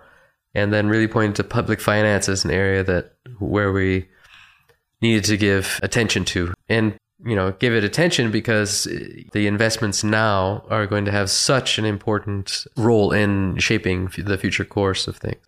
And 0.55 0.73
then 0.73 0.89
really 0.89 1.09
pointed 1.09 1.37
to 1.37 1.45
public 1.45 1.81
finance 1.81 2.29
as 2.29 2.45
an 2.45 2.51
area 2.51 2.83
that 2.83 3.15
where 3.39 3.73
we 3.73 4.09
needed 5.01 5.25
to 5.25 5.37
give 5.37 5.79
attention 5.83 6.25
to. 6.27 6.53
And 6.69 6.97
you 7.25 7.37
know, 7.37 7.53
give 7.53 7.75
it 7.75 7.85
attention 7.85 8.31
because 8.31 8.85
the 9.33 9.47
investments 9.47 10.03
now 10.03 10.65
are 10.71 10.87
going 10.87 11.05
to 11.05 11.13
have 11.13 11.31
such 11.31 11.79
an 11.79 11.85
important 11.85 12.67
role 12.77 13.13
in 13.13 13.59
shaping 13.59 14.11
the 14.17 14.39
future 14.39 14.65
course 14.65 15.07
of 15.07 15.17
things. 15.17 15.41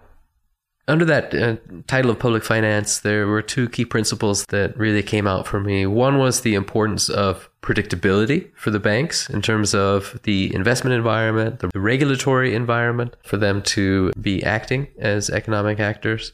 Under 0.89 1.05
that 1.05 1.33
uh, 1.33 1.57
title 1.87 2.11
of 2.11 2.18
public 2.18 2.43
finance, 2.43 2.99
there 3.01 3.29
were 3.29 3.41
two 3.41 3.68
key 3.68 3.85
principles 3.85 4.45
that 4.47 4.77
really 4.77 5.03
came 5.03 5.29
out 5.29 5.47
for 5.47 5.61
me. 5.61 5.87
One 5.87 6.18
was 6.18 6.41
the 6.41 6.55
importance 6.55 7.09
of 7.09 7.49
predictability 7.62 8.51
for 8.57 8.70
the 8.70 8.81
banks 8.81 9.31
in 9.31 9.43
terms 9.43 9.77
of 9.77 10.18
the 10.25 10.53
investment 10.53 10.95
environment, 10.95 11.61
the 11.61 11.70
regulatory 11.79 12.55
environment 12.57 13.14
for 13.25 13.37
them 13.37 13.62
to 13.62 14.11
be 14.20 14.43
acting 14.43 14.89
as 14.99 15.31
economic 15.31 15.79
actors. 15.79 16.33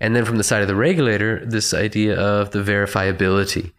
And 0.00 0.14
then 0.14 0.24
from 0.24 0.36
the 0.36 0.44
side 0.44 0.62
of 0.62 0.68
the 0.68 0.76
regulator, 0.76 1.44
this 1.44 1.74
idea 1.74 2.16
of 2.16 2.52
the 2.52 2.60
verifiability 2.60 3.72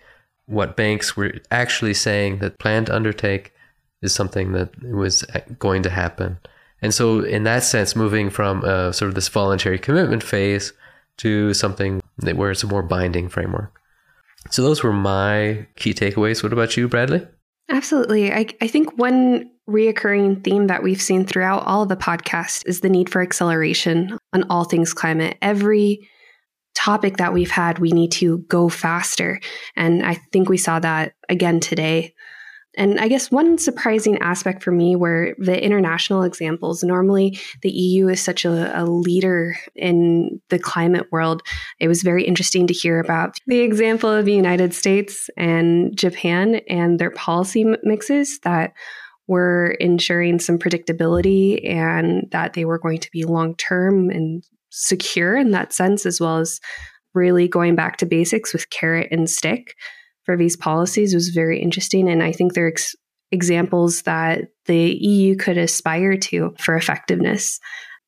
what 0.49 0.75
banks 0.75 1.15
were 1.15 1.33
actually 1.51 1.93
saying 1.93 2.39
that 2.39 2.57
plan 2.57 2.85
to 2.85 2.95
undertake 2.95 3.53
is 4.01 4.13
something 4.13 4.51
that 4.53 4.69
was 4.83 5.23
going 5.59 5.83
to 5.83 5.89
happen. 5.89 6.39
And 6.81 6.93
so, 6.93 7.19
in 7.19 7.43
that 7.43 7.63
sense, 7.63 7.95
moving 7.95 8.29
from 8.29 8.63
uh, 8.63 8.91
sort 8.91 9.09
of 9.09 9.15
this 9.15 9.27
voluntary 9.27 9.77
commitment 9.77 10.23
phase 10.23 10.73
to 11.17 11.53
something 11.53 12.01
that 12.17 12.37
where 12.37 12.51
it's 12.51 12.63
a 12.63 12.67
more 12.67 12.81
binding 12.81 13.29
framework. 13.29 13.79
So, 14.49 14.63
those 14.63 14.81
were 14.81 14.93
my 14.93 15.67
key 15.75 15.93
takeaways. 15.93 16.41
What 16.41 16.53
about 16.53 16.77
you, 16.77 16.87
Bradley? 16.87 17.27
Absolutely. 17.69 18.33
I, 18.33 18.47
I 18.61 18.67
think 18.67 18.97
one 18.97 19.51
reoccurring 19.69 20.43
theme 20.43 20.67
that 20.67 20.81
we've 20.81 21.01
seen 21.01 21.25
throughout 21.25 21.63
all 21.67 21.83
of 21.83 21.89
the 21.89 21.95
podcast 21.95 22.63
is 22.65 22.79
the 22.79 22.89
need 22.89 23.09
for 23.09 23.21
acceleration 23.21 24.17
on 24.33 24.43
all 24.49 24.63
things 24.63 24.93
climate. 24.93 25.37
Every 25.41 26.09
topic 26.75 27.17
that 27.17 27.33
we've 27.33 27.51
had, 27.51 27.79
we 27.79 27.91
need 27.91 28.11
to 28.13 28.39
go 28.49 28.69
faster. 28.69 29.39
And 29.75 30.05
I 30.05 30.15
think 30.31 30.49
we 30.49 30.57
saw 30.57 30.79
that 30.79 31.13
again 31.27 31.59
today. 31.59 32.13
And 32.77 32.99
I 32.99 33.07
guess 33.07 33.31
one 33.31 33.57
surprising 33.57 34.19
aspect 34.19 34.63
for 34.63 34.71
me 34.71 34.95
were 34.95 35.35
the 35.39 35.61
international 35.61 36.23
examples. 36.23 36.83
Normally, 36.83 37.37
the 37.61 37.71
EU 37.71 38.07
is 38.07 38.21
such 38.21 38.45
a, 38.45 38.79
a, 38.79 38.85
leader 38.85 39.57
in 39.75 40.39
the 40.49 40.59
climate 40.59 41.07
world. 41.11 41.41
It 41.79 41.87
was 41.87 42.03
very 42.03 42.23
interesting 42.23 42.67
to 42.67 42.73
hear 42.73 42.99
about 42.99 43.37
the 43.47 43.59
example 43.59 44.09
of 44.09 44.25
the 44.25 44.33
United 44.33 44.73
States 44.73 45.29
and 45.35 45.97
Japan 45.97 46.61
and 46.69 46.99
their 46.99 47.11
policy 47.11 47.65
mixes 47.83 48.39
that 48.43 48.73
were 49.27 49.75
ensuring 49.79 50.39
some 50.39 50.57
predictability 50.57 51.67
and 51.67 52.29
that 52.31 52.53
they 52.53 52.65
were 52.65 52.79
going 52.79 52.99
to 52.99 53.11
be 53.11 53.23
long 53.23 53.55
term 53.55 54.09
and 54.09 54.43
secure 54.69 55.37
in 55.37 55.51
that 55.51 55.73
sense, 55.73 56.05
as 56.05 56.19
well 56.19 56.37
as 56.37 56.59
really 57.13 57.47
going 57.47 57.75
back 57.75 57.97
to 57.97 58.05
basics 58.05 58.53
with 58.53 58.69
carrot 58.69 59.07
and 59.11 59.29
stick 59.29 59.75
for 60.25 60.37
these 60.37 60.55
policies 60.55 61.15
was 61.15 61.29
very 61.29 61.59
interesting. 61.59 62.07
And 62.07 62.21
I 62.21 62.31
think 62.31 62.53
they're 62.53 62.67
ex- 62.67 62.95
examples 63.31 64.03
that 64.03 64.41
the 64.65 64.95
EU 65.01 65.35
could 65.35 65.57
aspire 65.57 66.17
to 66.17 66.53
for 66.59 66.75
effectiveness. 66.75 67.59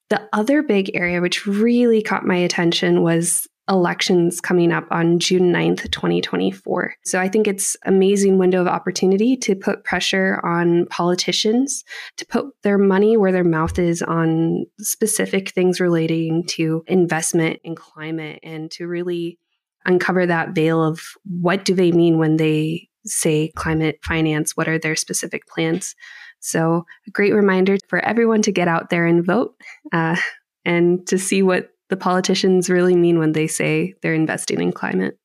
The 0.10 0.22
other 0.34 0.62
big 0.62 0.92
area 0.94 1.22
which 1.22 1.48
really 1.48 2.02
caught 2.02 2.26
my 2.26 2.36
attention 2.36 3.02
was 3.02 3.48
elections 3.70 4.42
coming 4.42 4.72
up 4.72 4.86
on 4.92 5.20
June 5.20 5.54
9th, 5.54 5.90
2024. 5.92 6.96
So 7.06 7.20
I 7.20 7.30
think 7.30 7.48
it's 7.48 7.78
amazing 7.86 8.38
window 8.38 8.62
of 8.62 8.68
opportunity 8.68 9.38
to 9.38 9.56
put 9.56 9.84
pressure 9.84 10.42
on 10.44 10.88
politicians 10.88 11.84
to 12.18 12.26
put 12.26 12.46
their 12.64 12.78
money 12.78 13.18
where 13.18 13.32
their 13.32 13.44
mouth 13.44 13.78
is 13.80 14.02
on 14.02 14.66
specific 14.80 15.52
things 15.52 15.80
relating 15.80 16.44
to 16.48 16.84
investment 16.88 17.60
in 17.64 17.76
climate 17.76 18.40
and 18.44 18.72
to 18.72 18.88
really 18.88 19.38
uncover 19.86 20.26
that 20.26 20.50
veil 20.50 20.84
of 20.84 21.02
what 21.24 21.66
do 21.66 21.74
they 21.74 21.92
mean 21.92 22.18
when 22.18 22.38
they 22.38 22.90
say 23.06 23.52
climate 23.56 24.00
finance, 24.04 24.56
what 24.56 24.68
are 24.68 24.78
their 24.78 24.96
specific 24.96 25.48
plans? 25.48 25.96
So, 26.40 26.86
a 27.08 27.12
great 27.12 27.34
reminder 27.34 27.78
for 27.88 28.00
everyone 28.00 28.42
to 28.44 28.52
get 28.52 28.68
out 28.68 28.90
there 28.90 29.06
and 29.06 29.26
vote 29.26 29.56
uh, 29.94 30.18
and 30.66 31.06
to 31.08 31.18
see 31.18 31.44
what 31.44 31.70
the 31.92 31.98
politicians 31.98 32.70
really 32.70 32.96
mean 32.96 33.20
when 33.20 33.34
they 33.34 33.48
say 33.48 33.94
they're 34.02 34.14
investing 34.14 34.62
in 34.62 34.72
climate. 34.72 35.20